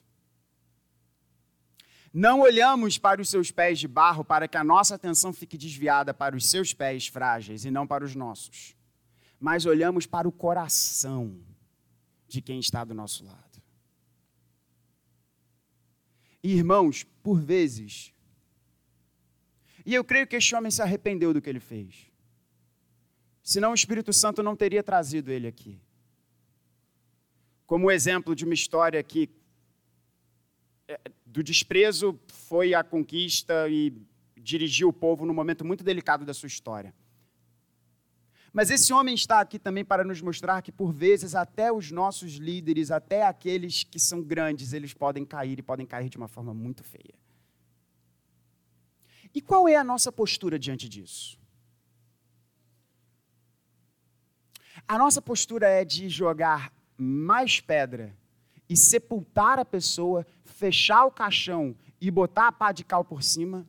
Não 2.12 2.40
olhamos 2.40 2.98
para 2.98 3.22
os 3.22 3.30
seus 3.30 3.52
pés 3.52 3.78
de 3.78 3.88
barro 3.88 4.26
para 4.26 4.48
que 4.48 4.58
a 4.58 4.64
nossa 4.64 4.96
atenção 4.96 5.32
fique 5.32 5.56
desviada 5.56 6.14
para 6.14 6.36
os 6.36 6.48
seus 6.48 6.74
pés 6.74 7.08
frágeis 7.08 7.64
e 7.64 7.70
não 7.70 7.86
para 7.86 8.04
os 8.04 8.16
nossos, 8.16 8.76
mas 9.40 9.68
olhamos 9.68 10.08
para 10.08 10.28
o 10.28 10.32
coração 10.32 11.40
de 12.28 12.42
quem 12.42 12.60
está 12.60 12.84
do 12.84 12.96
nosso 12.96 13.24
lado. 13.24 13.46
irmãos, 16.42 17.04
por 17.22 17.40
vezes, 17.40 18.14
e 19.86 19.94
eu 19.94 20.04
creio 20.04 20.26
que 20.26 20.36
este 20.36 20.56
homem 20.56 20.72
se 20.72 20.82
arrependeu 20.82 21.34
do 21.34 21.42
que 21.42 21.50
ele 21.50 21.60
fez. 21.60 22.10
Senão 23.48 23.72
o 23.72 23.74
Espírito 23.74 24.12
Santo 24.12 24.44
não 24.44 24.58
teria 24.58 24.84
trazido 24.84 25.32
ele 25.32 25.48
aqui. 25.48 25.80
Como 27.66 27.90
exemplo 27.90 28.36
de 28.36 28.44
uma 28.44 28.54
história 28.54 29.02
que 29.02 29.30
é, 30.86 31.00
do 31.26 31.42
desprezo 31.42 32.20
foi 32.28 32.74
a 32.74 32.84
conquista 32.84 33.70
e 33.70 33.94
dirigiu 34.36 34.90
o 34.90 34.94
povo 34.94 35.26
num 35.26 35.34
momento 35.34 35.64
muito 35.64 35.82
delicado 35.82 36.26
da 36.26 36.34
sua 36.34 36.48
história. 36.48 36.94
Mas 38.52 38.70
esse 38.70 38.92
homem 38.92 39.16
está 39.16 39.40
aqui 39.40 39.58
também 39.58 39.86
para 39.86 40.04
nos 40.04 40.20
mostrar 40.20 40.62
que, 40.62 40.72
por 40.74 40.92
vezes, 40.92 41.34
até 41.34 41.72
os 41.72 41.90
nossos 41.90 42.34
líderes, 42.34 42.92
até 42.92 43.24
aqueles 43.26 43.82
que 43.82 43.98
são 43.98 44.22
grandes, 44.22 44.74
eles 44.74 44.94
podem 44.94 45.24
cair 45.24 45.58
e 45.58 45.62
podem 45.62 45.86
cair 45.86 46.10
de 46.10 46.18
uma 46.18 46.28
forma 46.28 46.54
muito 46.54 46.84
feia. 46.84 47.16
E 49.34 49.42
qual 49.42 49.70
é 49.70 49.78
a 49.78 49.86
nossa 49.86 50.12
postura 50.12 50.60
diante 50.60 50.90
disso? 50.90 51.40
A 54.88 54.98
nossa 54.98 55.22
postura 55.22 55.68
é 55.68 55.84
de 55.84 56.08
jogar 56.08 56.72
mais 56.98 57.60
pedra 57.60 58.16
e 58.70 58.78
sepultar 58.78 59.60
a 59.60 59.66
pessoa, 59.66 60.26
fechar 60.46 61.06
o 61.06 61.12
caixão 61.12 61.76
e 62.00 62.10
botar 62.10 62.48
a 62.48 62.52
pá 62.52 62.72
de 62.72 62.84
cal 62.84 63.04
por 63.04 63.22
cima? 63.22 63.68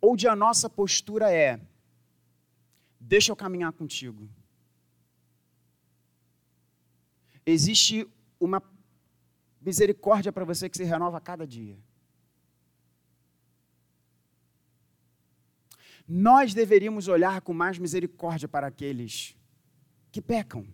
Ou 0.00 0.16
de 0.16 0.26
a 0.26 0.34
nossa 0.34 0.70
postura 0.70 1.30
é: 1.30 1.60
deixa 2.98 3.30
eu 3.30 3.36
caminhar 3.36 3.72
contigo. 3.72 4.28
Existe 7.44 8.08
uma 8.40 8.62
misericórdia 9.60 10.32
para 10.32 10.44
você 10.44 10.68
que 10.68 10.76
se 10.76 10.84
renova 10.84 11.18
a 11.18 11.20
cada 11.20 11.46
dia. 11.46 11.76
Nós 16.08 16.52
deveríamos 16.54 17.08
olhar 17.08 17.40
com 17.40 17.52
mais 17.52 17.78
misericórdia 17.78 18.48
para 18.48 18.66
aqueles 18.66 19.36
que 20.10 20.20
pecam. 20.20 20.66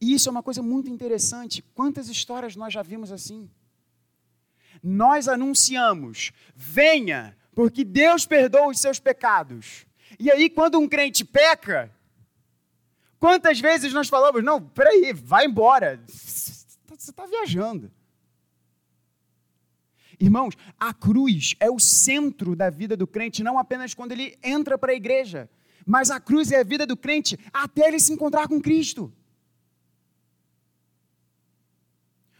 E 0.00 0.14
isso 0.14 0.28
é 0.28 0.32
uma 0.32 0.42
coisa 0.42 0.62
muito 0.62 0.88
interessante. 0.88 1.62
Quantas 1.74 2.08
histórias 2.08 2.56
nós 2.56 2.72
já 2.72 2.82
vimos 2.82 3.10
assim? 3.10 3.50
Nós 4.82 5.28
anunciamos: 5.28 6.32
venha, 6.54 7.36
porque 7.54 7.84
Deus 7.84 8.24
perdoa 8.24 8.68
os 8.68 8.80
seus 8.80 9.00
pecados. 9.00 9.86
E 10.18 10.30
aí, 10.30 10.48
quando 10.48 10.78
um 10.78 10.88
crente 10.88 11.24
peca, 11.24 11.92
quantas 13.18 13.60
vezes 13.60 13.92
nós 13.92 14.08
falamos: 14.08 14.42
não, 14.44 14.62
peraí, 14.62 15.12
vai 15.12 15.46
embora, 15.46 16.00
você 16.06 17.10
está 17.10 17.26
viajando. 17.26 17.90
Irmãos, 20.18 20.54
a 20.78 20.92
cruz 20.92 21.54
é 21.60 21.70
o 21.70 21.78
centro 21.78 22.56
da 22.56 22.70
vida 22.70 22.96
do 22.96 23.06
crente, 23.06 23.42
não 23.42 23.58
apenas 23.58 23.94
quando 23.94 24.12
ele 24.12 24.36
entra 24.42 24.76
para 24.78 24.92
a 24.92 24.96
igreja, 24.96 25.48
mas 25.86 26.10
a 26.10 26.20
cruz 26.20 26.52
é 26.52 26.60
a 26.60 26.64
vida 26.64 26.86
do 26.86 26.96
crente 26.96 27.38
até 27.52 27.88
ele 27.88 27.98
se 27.98 28.12
encontrar 28.12 28.48
com 28.48 28.60
Cristo. 28.60 29.12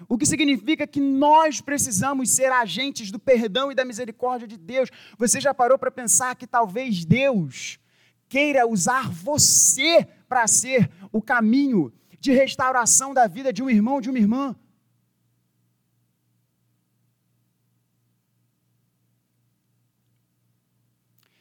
O 0.06 0.16
que 0.16 0.26
significa 0.26 0.86
que 0.86 1.00
nós 1.00 1.60
precisamos 1.60 2.30
ser 2.30 2.52
agentes 2.52 3.10
do 3.10 3.18
perdão 3.18 3.72
e 3.72 3.74
da 3.74 3.84
misericórdia 3.84 4.46
de 4.46 4.56
Deus. 4.56 4.90
Você 5.18 5.40
já 5.40 5.52
parou 5.52 5.78
para 5.78 5.90
pensar 5.90 6.36
que 6.36 6.46
talvez 6.46 7.04
Deus 7.04 7.80
queira 8.28 8.68
usar 8.68 9.10
você 9.10 10.06
para 10.28 10.46
ser 10.46 10.90
o 11.10 11.20
caminho 11.20 11.92
de 12.20 12.32
restauração 12.32 13.12
da 13.12 13.26
vida 13.26 13.52
de 13.52 13.62
um 13.62 13.70
irmão, 13.70 14.00
de 14.00 14.10
uma 14.10 14.18
irmã? 14.18 14.54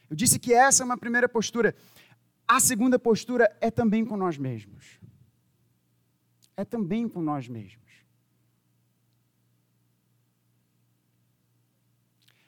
Eu 0.08 0.16
disse 0.16 0.38
que 0.38 0.52
essa 0.52 0.82
é 0.82 0.84
uma 0.84 0.96
primeira 0.96 1.28
postura. 1.28 1.74
A 2.46 2.60
segunda 2.60 2.98
postura 2.98 3.54
é 3.60 3.70
também 3.70 4.04
com 4.04 4.16
nós 4.16 4.38
mesmos. 4.38 4.98
É 6.56 6.64
também 6.64 7.08
com 7.08 7.20
nós 7.20 7.46
mesmos. 7.46 7.88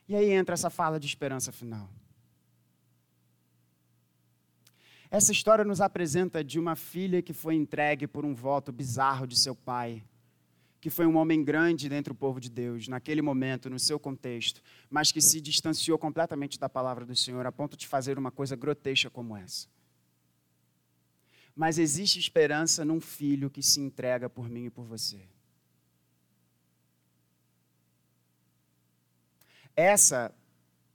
E 0.09 0.17
aí 0.17 0.31
entra 0.31 0.55
essa 0.55 0.71
fala 0.71 0.99
de 0.99 1.07
esperança 1.07 1.53
final. 1.53 1.89
Essa 5.11 5.33
história 5.33 5.65
nos 5.65 5.81
apresenta 5.81 6.43
de 6.43 6.59
uma 6.59 6.75
filha 6.75 7.21
que 7.21 7.33
foi 7.33 7.55
entregue 7.55 8.07
por 8.07 8.25
um 8.25 8.35
voto 8.35 8.73
bizarro 8.73 9.27
de 9.27 9.37
seu 9.37 9.55
pai, 9.55 10.03
que 10.81 10.89
foi 10.89 11.07
um 11.07 11.17
homem 11.17 11.45
grande 11.45 11.89
dentro 11.89 12.15
do 12.15 12.19
povo 12.19 12.41
de 12.41 12.49
Deus, 12.49 12.89
naquele 12.89 13.21
momento, 13.21 13.69
no 13.69 13.79
seu 13.79 14.01
contexto, 14.01 14.63
mas 14.89 15.13
que 15.13 15.21
se 15.21 15.41
distanciou 15.41 15.99
completamente 15.99 16.59
da 16.59 16.69
palavra 16.69 17.05
do 17.05 17.15
Senhor 17.15 17.47
a 17.47 17.53
ponto 17.53 17.77
de 17.77 17.87
fazer 17.87 18.19
uma 18.19 18.31
coisa 18.31 18.57
grotesca 18.57 19.11
como 19.11 19.37
essa. 19.37 19.69
Mas 21.55 21.79
existe 21.79 22.19
esperança 22.19 22.85
num 22.85 23.01
filho 23.01 23.51
que 23.51 23.63
se 23.63 23.81
entrega 23.81 24.31
por 24.31 24.49
mim 24.49 24.67
e 24.67 24.71
por 24.71 24.87
você. 24.87 25.21
Essa 29.77 30.35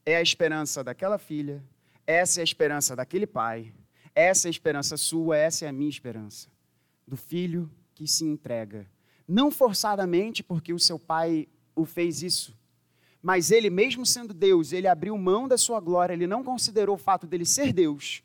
é 0.04 0.16
a 0.16 0.22
esperança 0.22 0.84
daquela 0.84 1.20
filha, 1.20 1.64
essa 2.08 2.40
é 2.40 2.42
a 2.42 2.44
esperança 2.44 2.96
daquele 2.96 3.28
pai, 3.28 3.74
essa 4.16 4.48
é 4.48 4.50
a 4.50 4.52
esperança 4.52 4.98
sua, 4.98 5.38
essa 5.38 5.66
é 5.66 5.68
a 5.68 5.74
minha 5.74 5.90
esperança. 5.90 6.50
Do 7.08 7.18
filho 7.18 7.70
que 7.94 8.08
se 8.08 8.26
entrega. 8.26 8.90
Não 9.28 9.50
forçadamente 9.50 10.44
porque 10.44 10.74
o 10.74 10.80
seu 10.80 11.00
pai 11.00 11.48
o 11.76 11.86
fez 11.86 12.22
isso, 12.22 12.56
Mas 13.22 13.50
ele, 13.50 13.72
mesmo 13.72 14.06
sendo 14.06 14.36
Deus, 14.36 14.72
ele 14.72 14.88
abriu 14.88 15.18
mão 15.18 15.48
da 15.48 15.58
sua 15.58 15.80
glória, 15.80 16.14
ele 16.14 16.28
não 16.28 16.44
considerou 16.44 16.96
o 16.96 17.00
fato 17.00 17.26
dele 17.26 17.44
ser 17.44 17.74
Deus 17.74 18.24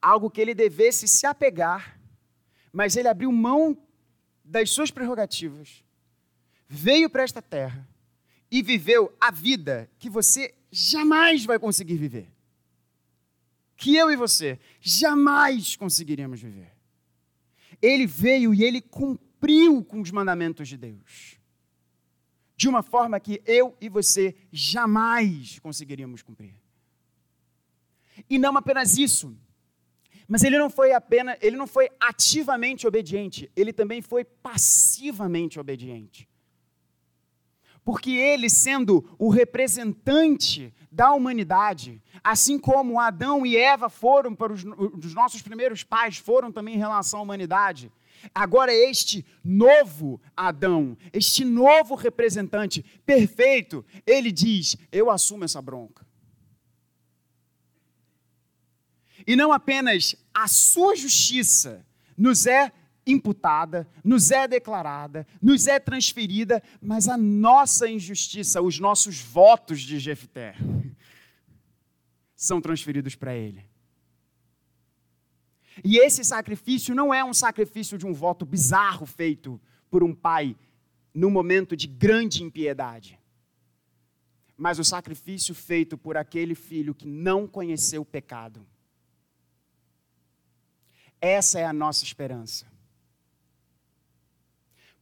algo 0.00 0.30
que 0.30 0.40
ele 0.40 0.54
devesse 0.54 1.06
se 1.06 1.26
apegar, 1.26 2.00
mas 2.72 2.96
ele 2.96 3.08
abriu 3.08 3.30
mão 3.32 3.76
das 4.44 4.70
suas 4.70 4.90
prerrogativas, 4.90 5.84
veio 6.68 7.10
para 7.10 7.22
esta 7.22 7.42
terra 7.42 7.86
e 8.50 8.62
viveu 8.62 9.14
a 9.20 9.30
vida 9.30 9.90
que 9.98 10.08
você 10.08 10.54
jamais 10.70 11.44
vai 11.44 11.58
conseguir 11.58 11.96
viver. 11.96 12.28
Que 13.76 13.94
eu 13.94 14.10
e 14.10 14.16
você 14.16 14.58
jamais 14.80 15.76
conseguiríamos 15.76 16.40
viver. 16.40 16.72
Ele 17.80 18.06
veio 18.06 18.52
e 18.52 18.64
ele 18.64 18.80
cumpriu 18.80 19.27
com 19.84 20.00
os 20.00 20.10
mandamentos 20.10 20.68
de 20.68 20.76
Deus. 20.76 21.38
De 22.56 22.68
uma 22.68 22.82
forma 22.82 23.20
que 23.20 23.40
eu 23.46 23.76
e 23.80 23.88
você 23.88 24.34
jamais 24.50 25.58
conseguiríamos 25.60 26.22
cumprir. 26.22 26.54
E 28.28 28.38
não 28.38 28.56
apenas 28.56 28.98
isso, 28.98 29.36
mas 30.26 30.42
ele 30.42 30.58
não 30.58 30.68
foi 30.68 30.92
apenas, 30.92 31.38
ele 31.40 31.56
não 31.56 31.66
foi 31.66 31.88
ativamente 32.00 32.86
obediente, 32.86 33.50
ele 33.56 33.72
também 33.72 34.02
foi 34.02 34.24
passivamente 34.24 35.58
obediente. 35.58 36.28
Porque 37.82 38.10
ele, 38.10 38.50
sendo 38.50 39.08
o 39.18 39.30
representante 39.30 40.74
da 40.92 41.12
humanidade, 41.12 42.02
assim 42.22 42.58
como 42.58 43.00
Adão 43.00 43.46
e 43.46 43.56
Eva 43.56 43.88
foram 43.88 44.34
para 44.34 44.52
os, 44.52 44.62
os 44.62 45.14
nossos 45.14 45.40
primeiros 45.40 45.82
pais, 45.82 46.18
foram 46.18 46.52
também 46.52 46.74
em 46.74 46.78
relação 46.78 47.20
à 47.20 47.22
humanidade, 47.22 47.90
Agora, 48.34 48.72
este 48.72 49.24
novo 49.44 50.20
Adão, 50.36 50.96
este 51.12 51.44
novo 51.44 51.94
representante 51.94 52.84
perfeito, 53.04 53.84
ele 54.06 54.32
diz: 54.32 54.76
Eu 54.90 55.10
assumo 55.10 55.44
essa 55.44 55.60
bronca. 55.62 56.06
E 59.26 59.36
não 59.36 59.52
apenas 59.52 60.16
a 60.32 60.48
sua 60.48 60.96
justiça 60.96 61.84
nos 62.16 62.46
é 62.46 62.72
imputada, 63.06 63.88
nos 64.04 64.30
é 64.30 64.46
declarada, 64.46 65.26
nos 65.40 65.66
é 65.66 65.78
transferida, 65.78 66.62
mas 66.80 67.08
a 67.08 67.16
nossa 67.16 67.88
injustiça, 67.88 68.60
os 68.60 68.78
nossos 68.78 69.20
votos 69.20 69.80
de 69.80 69.98
Jefté, 69.98 70.54
são 72.36 72.60
transferidos 72.60 73.14
para 73.14 73.34
ele. 73.34 73.67
E 75.84 75.98
esse 75.98 76.24
sacrifício 76.24 76.94
não 76.94 77.12
é 77.12 77.24
um 77.24 77.34
sacrifício 77.34 77.96
de 77.98 78.06
um 78.06 78.12
voto 78.12 78.44
bizarro 78.44 79.06
feito 79.06 79.60
por 79.90 80.02
um 80.02 80.14
pai 80.14 80.56
num 81.14 81.30
momento 81.30 81.76
de 81.76 81.86
grande 81.86 82.42
impiedade, 82.42 83.18
mas 84.56 84.78
o 84.78 84.84
sacrifício 84.84 85.54
feito 85.54 85.96
por 85.96 86.16
aquele 86.16 86.54
filho 86.54 86.94
que 86.94 87.06
não 87.06 87.46
conheceu 87.46 88.02
o 88.02 88.04
pecado 88.04 88.66
essa 91.20 91.58
é 91.58 91.64
a 91.64 91.72
nossa 91.72 92.04
esperança. 92.04 92.66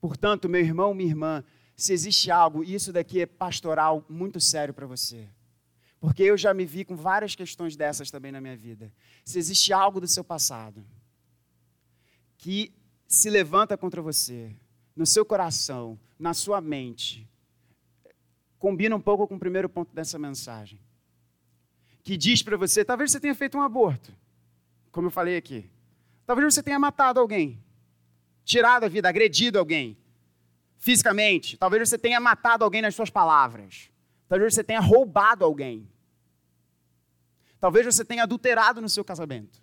Portanto, 0.00 0.48
meu 0.48 0.60
irmão, 0.60 0.94
minha 0.94 1.10
irmã, 1.10 1.44
se 1.76 1.92
existe 1.92 2.30
algo, 2.30 2.64
e 2.64 2.74
isso 2.74 2.92
daqui 2.92 3.20
é 3.20 3.26
pastoral 3.26 4.04
muito 4.08 4.40
sério 4.40 4.72
para 4.72 4.86
você, 4.86 5.28
porque 6.06 6.22
eu 6.22 6.38
já 6.38 6.54
me 6.54 6.64
vi 6.64 6.84
com 6.84 6.94
várias 6.94 7.34
questões 7.34 7.74
dessas 7.74 8.12
também 8.12 8.30
na 8.30 8.40
minha 8.40 8.56
vida. 8.56 8.92
Se 9.24 9.40
existe 9.40 9.72
algo 9.72 10.00
do 10.00 10.06
seu 10.06 10.22
passado 10.22 10.86
que 12.38 12.72
se 13.08 13.28
levanta 13.28 13.76
contra 13.76 14.00
você, 14.00 14.54
no 14.94 15.04
seu 15.04 15.24
coração, 15.24 15.98
na 16.16 16.32
sua 16.32 16.60
mente, 16.60 17.28
combina 18.56 18.94
um 18.94 19.00
pouco 19.00 19.26
com 19.26 19.34
o 19.34 19.38
primeiro 19.38 19.68
ponto 19.68 19.92
dessa 19.92 20.16
mensagem, 20.16 20.78
que 22.04 22.16
diz 22.16 22.40
para 22.40 22.56
você: 22.56 22.84
talvez 22.84 23.10
você 23.10 23.18
tenha 23.18 23.34
feito 23.34 23.58
um 23.58 23.62
aborto, 23.62 24.14
como 24.92 25.08
eu 25.08 25.10
falei 25.10 25.36
aqui. 25.36 25.68
Talvez 26.24 26.54
você 26.54 26.62
tenha 26.62 26.78
matado 26.78 27.18
alguém, 27.18 27.60
tirado 28.44 28.84
a 28.84 28.88
vida, 28.88 29.08
agredido 29.08 29.58
alguém 29.58 29.98
fisicamente. 30.78 31.56
Talvez 31.56 31.88
você 31.88 31.98
tenha 31.98 32.20
matado 32.20 32.62
alguém 32.62 32.80
nas 32.80 32.94
suas 32.94 33.10
palavras. 33.10 33.90
Talvez 34.28 34.54
você 34.54 34.62
tenha 34.62 34.78
roubado 34.78 35.44
alguém. 35.44 35.88
Talvez 37.60 37.86
você 37.86 38.04
tenha 38.04 38.22
adulterado 38.22 38.80
no 38.80 38.88
seu 38.88 39.04
casamento. 39.04 39.60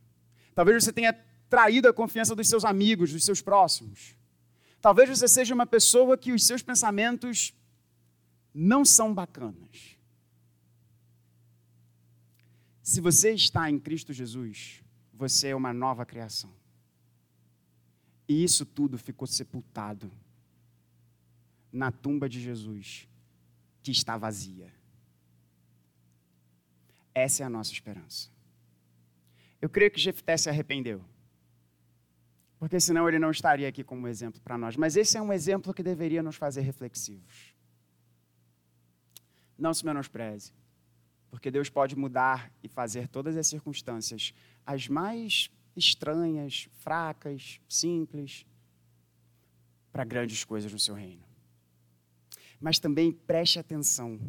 Talvez 0.56 0.84
você 0.84 0.91
tenha 0.91 1.14
traído 1.50 1.88
a 1.88 1.94
confiança 1.94 2.36
dos 2.36 2.48
seus 2.48 2.66
amigos, 2.66 3.12
dos 3.12 3.24
seus 3.24 3.41
próximos. 3.41 4.16
Talvez 4.82 5.10
você 5.10 5.28
seja 5.28 5.54
uma 5.54 5.66
pessoa 5.66 6.18
que 6.18 6.32
os 6.32 6.44
seus 6.44 6.62
pensamentos 6.62 7.54
não 8.54 8.84
são 8.84 9.14
bacanas. 9.14 9.98
Se 12.82 13.00
você 13.00 13.32
está 13.32 13.70
em 13.70 13.80
Cristo 13.80 14.12
Jesus, 14.12 14.84
você 15.14 15.50
é 15.50 15.56
uma 15.56 15.72
nova 15.72 16.06
criação. 16.06 16.54
E 18.28 18.44
isso 18.44 18.66
tudo 18.66 18.98
ficou 18.98 19.28
sepultado 19.28 20.12
na 21.72 21.91
tumba 21.91 22.28
de 22.28 22.41
Jesus, 22.41 23.08
que 23.82 23.91
está 23.91 24.18
vazia. 24.18 24.72
Essa 27.14 27.43
é 27.43 27.45
a 27.45 27.49
nossa 27.49 27.72
esperança. 27.72 28.30
Eu 29.61 29.70
creio 29.70 29.91
que 29.91 29.99
Jefté 29.99 30.36
se 30.36 30.49
arrependeu. 30.49 31.03
Porque 32.59 32.80
senão 32.80 33.07
ele 33.07 33.20
não 33.20 33.32
estaria 33.32 33.68
aqui 33.68 33.84
como 33.84 34.07
exemplo 34.07 34.41
para 34.41 34.57
nós. 34.57 34.76
Mas 34.76 34.95
esse 34.95 35.18
é 35.18 35.22
um 35.22 35.32
exemplo 35.34 35.74
que 35.74 35.84
deveria 35.84 36.24
nos 36.24 36.36
fazer 36.36 36.61
reflexivos. 36.61 37.53
Não 39.57 39.74
se 39.74 39.86
menospreze. 39.86 40.53
Porque 41.30 41.51
Deus 41.51 41.70
pode 41.70 41.95
mudar 41.95 42.51
e 42.64 42.68
fazer 42.68 43.07
todas 43.07 43.36
as 43.36 43.47
circunstâncias 43.47 44.34
as 44.66 44.88
mais 44.88 45.51
estranhas, 45.76 46.70
fracas, 46.80 47.59
simples, 47.68 48.45
para 49.91 50.03
grandes 50.03 50.43
coisas 50.43 50.72
no 50.72 50.80
seu 50.80 50.95
reino. 50.95 51.24
Mas 52.59 52.80
também 52.80 53.11
preste 53.11 53.59
atenção, 53.59 54.20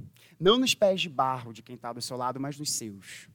não 0.44 0.58
nos 0.58 0.74
pés 0.74 1.00
de 1.00 1.08
barro 1.08 1.54
de 1.54 1.62
quem 1.62 1.74
está 1.74 1.90
do 1.90 2.02
seu 2.02 2.18
lado, 2.18 2.38
mas 2.38 2.58
nos 2.58 2.70
seus. 2.70 3.30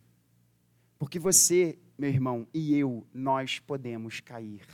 Porque 0.99 1.17
você, 1.17 1.79
meu 1.97 2.07
irmão, 2.07 2.47
e 2.53 2.75
eu, 2.75 3.03
nós 3.11 3.57
podemos 3.57 4.19
cair. 4.19 4.67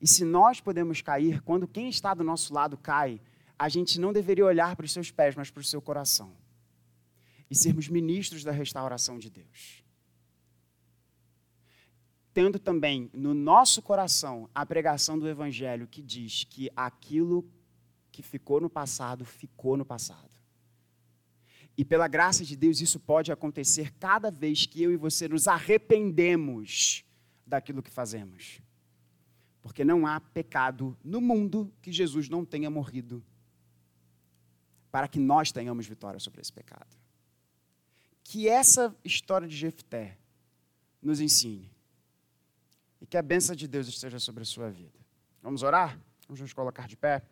E 0.00 0.08
se 0.08 0.24
nós 0.24 0.60
podemos 0.60 1.00
cair, 1.00 1.40
quando 1.42 1.68
quem 1.68 1.88
está 1.88 2.12
do 2.12 2.24
nosso 2.24 2.52
lado 2.52 2.76
cai, 2.76 3.20
a 3.56 3.68
gente 3.68 4.00
não 4.00 4.12
deveria 4.12 4.44
olhar 4.44 4.74
para 4.74 4.84
os 4.84 4.92
seus 4.92 5.12
pés, 5.12 5.36
mas 5.36 5.48
para 5.48 5.60
o 5.60 5.64
seu 5.64 5.80
coração. 5.80 6.32
E 7.48 7.54
sermos 7.54 7.88
ministros 7.88 8.42
da 8.42 8.50
restauração 8.50 9.16
de 9.16 9.30
Deus 9.30 9.84
tendo 12.32 12.60
também 12.60 13.10
no 13.12 13.34
nosso 13.34 13.82
coração 13.82 14.48
a 14.54 14.64
pregação 14.64 15.18
do 15.18 15.28
Evangelho 15.28 15.88
que 15.88 16.00
diz 16.00 16.44
que 16.44 16.70
aquilo 16.76 17.44
que 18.10 18.22
ficou 18.22 18.60
no 18.60 18.68
passado, 18.68 19.24
ficou 19.24 19.76
no 19.76 19.84
passado. 19.84 20.30
E 21.76 21.84
pela 21.84 22.08
graça 22.08 22.44
de 22.44 22.56
Deus, 22.56 22.80
isso 22.80 23.00
pode 23.00 23.32
acontecer 23.32 23.92
cada 23.94 24.30
vez 24.30 24.66
que 24.66 24.82
eu 24.82 24.92
e 24.92 24.96
você 24.96 25.28
nos 25.28 25.48
arrependemos 25.48 27.04
daquilo 27.46 27.82
que 27.82 27.90
fazemos. 27.90 28.60
Porque 29.62 29.84
não 29.84 30.06
há 30.06 30.20
pecado 30.20 30.96
no 31.02 31.20
mundo 31.20 31.72
que 31.80 31.92
Jesus 31.92 32.28
não 32.28 32.44
tenha 32.44 32.70
morrido 32.70 33.24
para 34.90 35.06
que 35.06 35.18
nós 35.18 35.52
tenhamos 35.52 35.86
vitória 35.86 36.18
sobre 36.18 36.40
esse 36.40 36.52
pecado. 36.52 36.96
Que 38.24 38.48
essa 38.48 38.94
história 39.04 39.46
de 39.46 39.56
Jefté 39.56 40.18
nos 41.00 41.20
ensine 41.20 41.70
e 43.00 43.06
que 43.06 43.16
a 43.16 43.22
bênção 43.22 43.56
de 43.56 43.66
Deus 43.66 43.88
esteja 43.88 44.18
sobre 44.18 44.42
a 44.42 44.46
sua 44.46 44.68
vida. 44.70 44.98
Vamos 45.42 45.62
orar? 45.62 45.98
Vamos 46.26 46.40
nos 46.40 46.52
colocar 46.52 46.86
de 46.86 46.96
pé. 46.96 47.22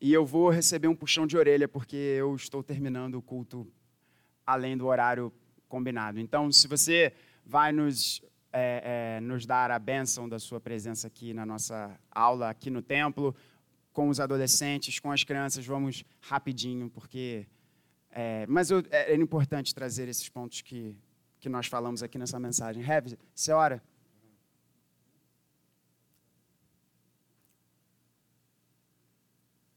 E 0.00 0.12
eu 0.12 0.24
vou 0.24 0.50
receber 0.50 0.88
um 0.88 0.94
puxão 0.94 1.26
de 1.26 1.36
orelha, 1.36 1.68
porque 1.68 1.96
eu 1.96 2.34
estou 2.34 2.62
terminando 2.62 3.16
o 3.16 3.22
culto 3.22 3.66
além 4.46 4.76
do 4.76 4.86
horário 4.86 5.32
combinado. 5.68 6.18
Então, 6.18 6.50
se 6.50 6.66
você 6.66 7.12
vai 7.44 7.70
nos, 7.70 8.22
é, 8.52 9.18
é, 9.18 9.20
nos 9.20 9.44
dar 9.44 9.70
a 9.70 9.78
bênção 9.78 10.28
da 10.28 10.38
sua 10.38 10.60
presença 10.60 11.06
aqui 11.06 11.34
na 11.34 11.44
nossa 11.44 11.98
aula, 12.10 12.48
aqui 12.48 12.70
no 12.70 12.80
templo, 12.80 13.34
com 13.92 14.08
os 14.08 14.18
adolescentes, 14.18 14.98
com 14.98 15.12
as 15.12 15.22
crianças, 15.22 15.66
vamos 15.66 16.04
rapidinho, 16.20 16.88
porque 16.88 17.46
é, 18.10 18.44
mas 18.48 18.70
eu, 18.70 18.82
é, 18.90 19.12
é, 19.12 19.14
importante 19.14 19.74
trazer 19.74 20.08
esses 20.08 20.28
pontos 20.28 20.62
que, 20.62 20.96
que 21.38 21.48
nós 21.48 21.66
falamos 21.66 22.02
aqui 22.02 22.18
nessa 22.18 22.40
mensagem. 22.40 22.82
Heavy, 22.82 23.16
você 23.34 23.52
ora? 23.52 23.82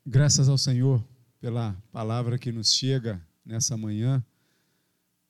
Graças 0.05 0.49
ao 0.49 0.57
Senhor 0.57 1.01
pela 1.39 1.81
palavra 1.89 2.37
que 2.37 2.51
nos 2.51 2.73
chega 2.73 3.25
nessa 3.45 3.77
manhã, 3.77 4.21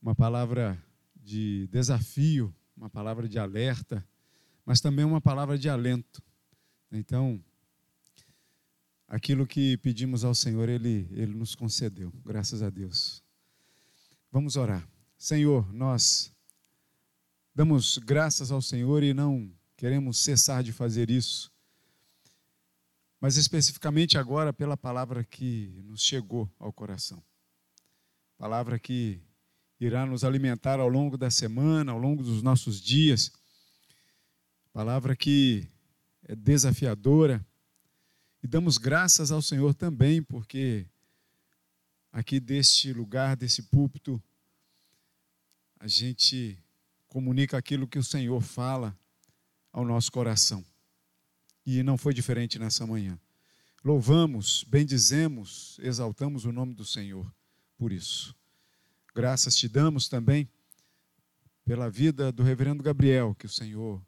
uma 0.01 0.15
palavra 0.15 0.83
de 1.15 1.67
desafio, 1.71 2.51
uma 2.75 2.89
palavra 2.89 3.29
de 3.29 3.37
alerta, 3.37 4.03
mas 4.65 4.81
também 4.81 5.05
uma 5.05 5.21
palavra 5.21 5.59
de 5.59 5.69
alento. 5.69 6.23
Então, 6.91 7.39
aquilo 9.07 9.45
que 9.45 9.77
pedimos 9.77 10.25
ao 10.25 10.33
Senhor, 10.33 10.67
Ele, 10.67 11.07
Ele 11.11 11.35
nos 11.35 11.53
concedeu, 11.53 12.11
graças 12.25 12.63
a 12.63 12.71
Deus. 12.71 13.23
Vamos 14.31 14.55
orar. 14.55 14.89
Senhor, 15.19 15.71
nós 15.71 16.33
damos 17.53 17.99
graças 17.99 18.51
ao 18.51 18.59
Senhor 18.59 19.03
e 19.03 19.13
não 19.13 19.53
queremos 19.77 20.17
cessar 20.17 20.63
de 20.63 20.73
fazer 20.73 21.11
isso, 21.11 21.52
mas 23.23 23.37
especificamente 23.37 24.17
agora 24.17 24.51
pela 24.51 24.75
palavra 24.75 25.23
que 25.23 25.81
nos 25.85 26.01
chegou 26.01 26.51
ao 26.59 26.73
coração. 26.73 27.23
Palavra 28.37 28.77
que 28.77 29.21
irá 29.79 30.05
nos 30.05 30.25
alimentar 30.25 30.77
ao 30.81 30.89
longo 30.89 31.17
da 31.17 31.31
semana, 31.31 31.93
ao 31.93 31.97
longo 31.97 32.21
dos 32.21 32.43
nossos 32.43 32.81
dias. 32.81 33.31
Palavra 34.73 35.15
que 35.15 35.65
é 36.23 36.35
desafiadora. 36.35 37.41
E 38.43 38.47
damos 38.47 38.77
graças 38.77 39.31
ao 39.31 39.41
Senhor 39.41 39.73
também, 39.73 40.21
porque 40.21 40.85
aqui 42.11 42.41
deste 42.41 42.91
lugar, 42.91 43.37
desse 43.37 43.63
púlpito, 43.63 44.21
a 45.79 45.87
gente 45.87 46.61
comunica 47.07 47.57
aquilo 47.57 47.87
que 47.87 47.97
o 47.97 48.03
Senhor 48.03 48.41
fala 48.41 48.93
ao 49.71 49.85
nosso 49.85 50.11
coração. 50.11 50.72
E 51.65 51.81
não 51.83 51.97
foi 51.97 52.13
diferente 52.13 52.59
nessa 52.59 52.85
manhã. 52.85 53.19
Louvamos, 53.83 54.63
bendizemos, 54.67 55.77
exaltamos 55.81 56.45
o 56.45 56.51
nome 56.51 56.73
do 56.73 56.85
Senhor 56.85 57.29
por 57.77 57.91
isso. 57.91 58.35
Graças 59.13 59.55
te 59.55 59.67
damos 59.67 60.07
também 60.07 60.49
pela 61.65 61.89
vida 61.89 62.31
do 62.31 62.43
reverendo 62.43 62.81
Gabriel, 62.81 63.35
que 63.35 63.45
o 63.45 63.49
Senhor 63.49 64.01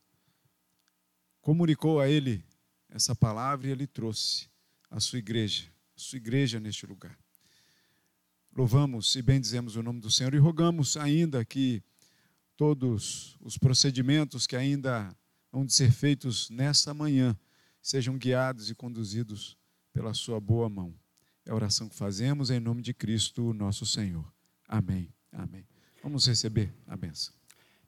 comunicou 1.42 2.00
a 2.00 2.10
ele 2.10 2.44
essa 2.90 3.14
palavra 3.14 3.68
e 3.68 3.72
ele 3.72 3.86
trouxe 3.86 4.50
a 4.90 5.00
sua 5.00 5.20
igreja, 5.20 5.70
a 5.96 6.00
sua 6.00 6.18
igreja 6.18 6.60
neste 6.60 6.86
lugar. 6.86 7.18
Louvamos 8.56 9.16
e 9.16 9.22
bendizemos 9.22 9.76
o 9.76 9.84
nome 9.84 10.00
do 10.00 10.10
Senhor 10.10 10.34
e 10.34 10.38
rogamos 10.38 10.96
ainda 10.96 11.44
que 11.44 11.84
todos 12.56 13.38
os 13.42 13.58
procedimentos 13.58 14.48
que 14.48 14.56
ainda 14.56 15.14
hão 15.56 15.66
de 15.66 15.74
ser 15.74 15.92
feitos 15.92 16.50
nessa 16.50 16.94
manhã 16.94 17.38
sejam 17.82 18.18
guiados 18.18 18.70
e 18.70 18.76
conduzidos 18.76 19.58
pela 19.94 20.14
sua 20.14 20.40
boa 20.40 20.68
mão. 20.68 20.94
É 21.46 21.52
a 21.52 21.56
oração 21.56 21.88
que 21.88 21.96
fazemos 21.96 22.50
em 22.50 22.60
nome 22.60 22.82
de 22.82 22.94
Cristo, 22.94 23.54
nosso 23.54 23.86
Senhor. 23.86 24.26
Amém. 24.68 25.14
Amém. 25.32 25.66
Vamos 26.04 26.28
receber 26.28 26.74
a 26.86 26.98
benção. 26.98 27.34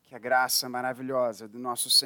Que 0.03 0.15
a 0.15 0.19
graça 0.19 0.69
maravilhosa 0.69 1.45
do 1.45 1.59
nosso 1.59 1.89
Senhor 1.89 1.95